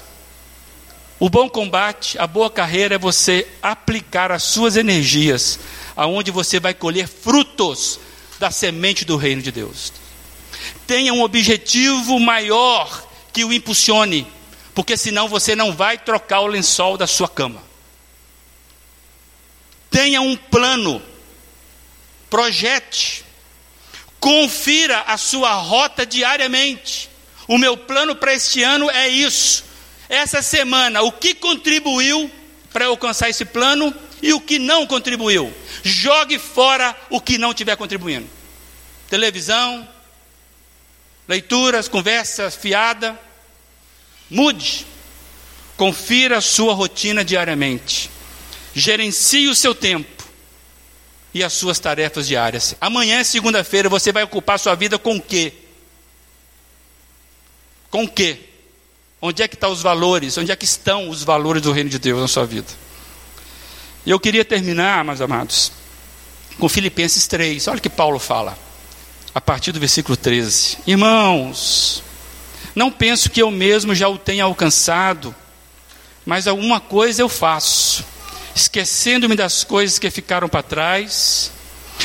O 1.20 1.30
bom 1.30 1.50
combate, 1.50 2.18
a 2.18 2.26
boa 2.26 2.50
carreira 2.50 2.96
é 2.96 2.98
você 2.98 3.46
aplicar 3.62 4.32
as 4.32 4.44
suas 4.44 4.78
energias 4.78 5.60
aonde 5.94 6.32
você 6.32 6.58
vai 6.58 6.74
colher 6.74 7.10
frutos 7.10 8.00
da 8.40 8.50
semente 8.50 9.04
do 9.04 9.18
reino 9.18 9.42
de 9.42 9.52
Deus 9.52 9.92
tenha 10.86 11.14
um 11.14 11.22
objetivo 11.22 12.20
maior 12.20 13.08
que 13.32 13.44
o 13.44 13.54
impulsione, 13.54 14.28
porque 14.74 14.98
senão 14.98 15.28
você 15.28 15.56
não 15.56 15.74
vai 15.74 15.98
trocar 15.98 16.42
o 16.42 16.48
lençol 16.48 16.98
da 16.98 17.08
sua 17.08 17.28
cama. 17.28 17.62
Tenha 19.90 20.22
um 20.22 20.36
plano, 20.36 21.02
projete, 22.30 23.24
confira 24.20 25.02
a 25.02 25.18
sua 25.18 25.54
rota 25.54 26.06
diariamente. 26.06 27.10
O 27.48 27.58
meu 27.58 27.76
plano 27.76 28.16
para 28.16 28.34
este 28.34 28.62
ano 28.62 28.90
é 28.92 29.08
isso. 29.08 29.64
Essa 30.08 30.42
semana, 30.42 31.02
o 31.02 31.12
que 31.12 31.34
contribuiu 31.34 32.30
para 32.72 32.86
alcançar 32.86 33.30
esse 33.30 33.46
plano 33.46 33.94
e 34.22 34.34
o 34.34 34.42
que 34.42 34.60
não 34.60 34.86
contribuiu. 34.86 35.54
Jogue 35.84 36.38
fora 36.38 36.96
o 37.10 37.22
que 37.22 37.38
não 37.38 37.52
estiver 37.52 37.76
contribuindo. 37.76 38.28
Televisão, 39.10 39.88
leituras, 41.30 41.88
conversa 41.88 42.50
fiada. 42.50 43.18
Mude. 44.28 44.88
Confira 45.78 46.40
a 46.40 46.42
sua 46.42 46.74
rotina 46.74 47.24
diariamente. 47.24 48.10
Gerencie 48.74 49.48
o 49.48 49.56
seu 49.56 49.76
tempo 49.76 50.24
e 51.32 51.44
as 51.44 51.54
suas 51.54 51.80
tarefas 51.80 52.28
diárias. 52.28 52.76
Amanhã, 52.82 53.24
segunda-feira, 53.24 53.88
você 53.88 54.12
vai 54.12 54.24
ocupar 54.24 54.58
sua 54.58 54.74
vida 54.74 54.98
com 54.98 55.18
o 55.18 55.22
quê? 55.22 55.54
Com 57.92 58.06
o 58.06 58.10
quê? 58.10 58.40
Onde 59.22 59.44
é 59.44 59.48
que 59.48 59.56
estão 59.56 59.72
os 59.72 59.84
valores? 59.84 60.36
Onde 60.38 60.52
é 60.52 60.56
que 60.56 60.66
estão 60.66 61.10
os 61.10 61.24
valores 61.24 61.62
do 61.62 61.72
reino 61.72 61.92
de 61.92 62.00
Deus 62.00 62.20
na 62.20 62.28
sua 62.28 62.46
vida? 62.46 62.68
E 64.04 64.10
eu 64.10 64.20
queria 64.20 64.44
terminar, 64.44 65.06
meus 65.06 65.22
amados, 65.22 65.72
com 66.58 66.68
Filipenses 66.68 67.28
3. 67.28 67.68
Olha 67.68 67.78
o 67.78 67.82
que 67.82 67.90
Paulo 67.90 68.18
fala 68.18 68.69
a 69.40 69.42
partir 69.42 69.72
do 69.72 69.80
versículo 69.80 70.18
13: 70.18 70.80
Irmãos, 70.86 72.04
não 72.76 72.92
penso 72.92 73.30
que 73.30 73.42
eu 73.42 73.50
mesmo 73.50 73.96
já 73.96 74.10
o 74.10 74.18
tenha 74.18 74.44
alcançado, 74.44 75.34
mas 76.26 76.46
alguma 76.46 76.82
coisa 76.82 77.22
eu 77.22 77.30
faço, 77.30 78.04
esquecendo-me 78.54 79.38
das 79.38 79.64
coisas 79.64 79.98
que 79.98 80.12
ficaram 80.12 80.50
para 80.50 80.62
trás 80.62 81.54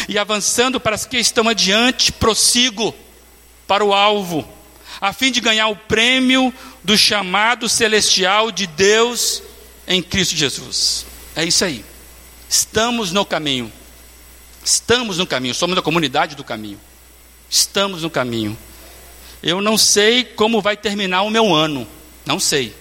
e 0.09 0.17
avançando 0.17 0.79
para 0.79 0.95
as 0.95 1.05
que 1.05 1.19
estão 1.19 1.49
adiante, 1.49 2.13
prossigo 2.13 2.95
para 3.67 3.85
o 3.85 3.93
alvo, 3.93 4.49
a 5.01 5.13
fim 5.13 5.33
de 5.33 5.41
ganhar 5.41 5.67
o 5.67 5.77
prêmio 5.77 6.55
do 6.85 6.97
chamado 6.97 7.69
celestial 7.69 8.53
de 8.53 8.69
Deus 8.69 9.43
em 9.89 10.01
Cristo 10.01 10.37
Jesus. 10.37 11.05
É 11.35 11.45
isso 11.45 11.65
aí. 11.65 11.85
Estamos 12.49 13.11
no 13.11 13.25
caminho. 13.25 13.73
Estamos 14.65 15.19
no 15.19 15.27
caminho, 15.27 15.53
somos 15.53 15.75
da 15.75 15.83
comunidade 15.83 16.37
do 16.37 16.45
caminho. 16.45 16.79
Estamos 17.55 18.03
no 18.03 18.11
caminho. 18.11 18.59
Eu 19.41 19.61
não 19.61 19.79
sei 19.79 20.25
como 20.25 20.61
vai 20.61 20.77
terminar 20.77 21.23
o 21.23 21.31
meu 21.31 21.55
ano, 21.55 21.87
não 22.27 22.41
sei. 22.41 22.75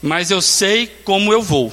Mas 0.00 0.30
eu 0.30 0.40
sei 0.40 0.86
como 0.86 1.30
eu 1.34 1.42
vou. 1.42 1.70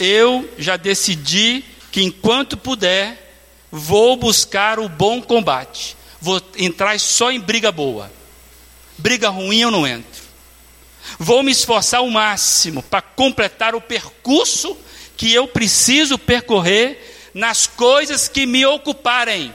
Eu 0.00 0.50
já 0.58 0.76
decidi 0.76 1.64
que 1.92 2.02
enquanto 2.02 2.56
puder, 2.56 3.36
vou 3.70 4.16
buscar 4.16 4.80
o 4.80 4.88
bom 4.88 5.22
combate. 5.22 5.96
Vou 6.20 6.42
entrar 6.58 6.98
só 6.98 7.30
em 7.30 7.38
briga 7.38 7.70
boa. 7.70 8.10
Briga 8.98 9.28
ruim 9.28 9.60
eu 9.60 9.70
não 9.70 9.86
entro. 9.86 10.24
Vou 11.20 11.44
me 11.44 11.52
esforçar 11.52 12.00
ao 12.00 12.10
máximo 12.10 12.82
para 12.82 13.00
completar 13.00 13.76
o 13.76 13.80
percurso 13.80 14.76
que 15.16 15.32
eu 15.32 15.46
preciso 15.46 16.18
percorrer 16.18 17.30
nas 17.32 17.64
coisas 17.64 18.26
que 18.26 18.44
me 18.44 18.66
ocuparem 18.66 19.54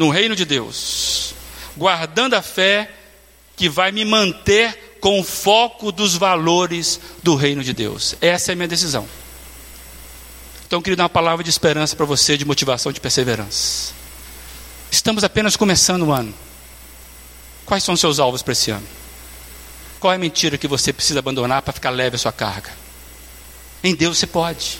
no 0.00 0.08
reino 0.08 0.34
de 0.34 0.46
Deus, 0.46 1.34
guardando 1.76 2.32
a 2.32 2.40
fé 2.40 2.90
que 3.54 3.68
vai 3.68 3.92
me 3.92 4.02
manter 4.02 4.96
com 4.98 5.20
o 5.20 5.22
foco 5.22 5.92
dos 5.92 6.16
valores 6.16 6.98
do 7.22 7.34
reino 7.34 7.62
de 7.62 7.74
Deus. 7.74 8.14
Essa 8.18 8.50
é 8.50 8.54
a 8.54 8.56
minha 8.56 8.66
decisão. 8.66 9.06
Então, 10.66 10.78
eu 10.78 10.82
queria 10.82 10.96
dar 10.96 11.02
uma 11.02 11.10
palavra 11.10 11.44
de 11.44 11.50
esperança 11.50 11.94
para 11.94 12.06
você, 12.06 12.38
de 12.38 12.46
motivação, 12.46 12.90
de 12.90 12.98
perseverança. 12.98 13.92
Estamos 14.90 15.22
apenas 15.22 15.54
começando 15.54 16.06
o 16.06 16.12
ano. 16.12 16.32
Quais 17.66 17.84
são 17.84 17.92
os 17.92 18.00
seus 18.00 18.18
alvos 18.18 18.40
para 18.40 18.52
esse 18.52 18.70
ano? 18.70 18.86
Qual 19.98 20.14
é 20.14 20.16
a 20.16 20.18
mentira 20.18 20.56
que 20.56 20.66
você 20.66 20.94
precisa 20.94 21.18
abandonar 21.18 21.60
para 21.60 21.74
ficar 21.74 21.90
leve 21.90 22.16
a 22.16 22.18
sua 22.18 22.32
carga? 22.32 22.70
Em 23.84 23.94
Deus 23.94 24.16
você 24.16 24.26
pode. 24.26 24.78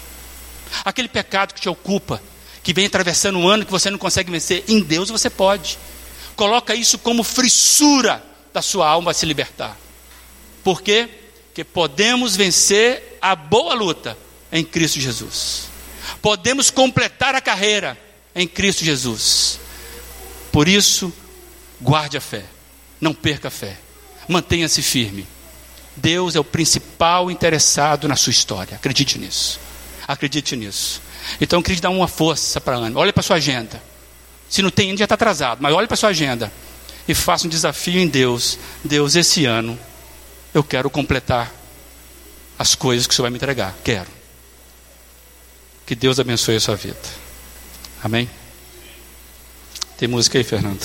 Aquele 0.82 1.08
pecado 1.08 1.52
que 1.52 1.60
te 1.60 1.68
ocupa, 1.68 2.22
que 2.62 2.72
vem 2.72 2.86
atravessando 2.86 3.38
um 3.38 3.48
ano 3.48 3.64
que 3.64 3.70
você 3.70 3.90
não 3.90 3.98
consegue 3.98 4.30
vencer, 4.30 4.64
em 4.68 4.80
Deus 4.80 5.10
você 5.10 5.30
pode. 5.30 5.78
coloca 6.36 6.74
isso 6.74 6.98
como 6.98 7.22
frissura 7.22 8.22
da 8.52 8.62
sua 8.62 8.88
alma 8.88 9.10
a 9.10 9.14
se 9.14 9.26
libertar. 9.26 9.76
Por 10.64 10.80
quê? 10.80 11.08
Porque 11.46 11.64
podemos 11.64 12.36
vencer 12.36 13.18
a 13.20 13.34
boa 13.34 13.74
luta 13.74 14.16
em 14.50 14.64
Cristo 14.64 15.00
Jesus. 15.00 15.64
Podemos 16.22 16.70
completar 16.70 17.34
a 17.34 17.40
carreira 17.40 17.98
em 18.34 18.46
Cristo 18.46 18.84
Jesus. 18.84 19.58
Por 20.52 20.68
isso, 20.68 21.12
guarde 21.80 22.16
a 22.16 22.20
fé, 22.20 22.44
não 23.00 23.14
perca 23.14 23.48
a 23.48 23.50
fé, 23.50 23.76
mantenha-se 24.28 24.82
firme. 24.82 25.26
Deus 25.96 26.34
é 26.34 26.40
o 26.40 26.44
principal 26.44 27.30
interessado 27.30 28.08
na 28.08 28.16
sua 28.16 28.30
história, 28.30 28.76
acredite 28.76 29.18
nisso. 29.18 29.60
Acredite 30.06 30.56
nisso. 30.56 31.02
Então, 31.40 31.58
eu 31.58 31.62
queria 31.62 31.80
dar 31.80 31.90
uma 31.90 32.08
força 32.08 32.60
para 32.60 32.76
Ana. 32.76 32.98
Olhe 32.98 33.12
para 33.12 33.20
a 33.20 33.24
sua 33.24 33.36
agenda. 33.36 33.82
Se 34.48 34.62
não 34.62 34.70
tem 34.70 34.88
ainda, 34.88 34.98
já 34.98 35.04
está 35.04 35.14
atrasado, 35.14 35.62
mas 35.62 35.72
olhe 35.72 35.86
para 35.86 35.94
a 35.94 35.96
sua 35.96 36.08
agenda 36.10 36.52
e 37.06 37.14
faça 37.14 37.46
um 37.46 37.50
desafio 37.50 38.00
em 38.00 38.08
Deus. 38.08 38.58
Deus, 38.84 39.14
esse 39.14 39.44
ano, 39.44 39.78
eu 40.52 40.62
quero 40.64 40.90
completar 40.90 41.52
as 42.58 42.74
coisas 42.74 43.06
que 43.06 43.12
o 43.12 43.16
Senhor 43.16 43.24
vai 43.24 43.30
me 43.30 43.36
entregar. 43.36 43.74
Quero. 43.84 44.08
Que 45.86 45.94
Deus 45.94 46.20
abençoe 46.20 46.56
a 46.56 46.60
sua 46.60 46.76
vida. 46.76 46.98
Amém? 48.02 48.28
Tem 49.96 50.08
música 50.08 50.38
aí, 50.38 50.44
Fernando? 50.44 50.80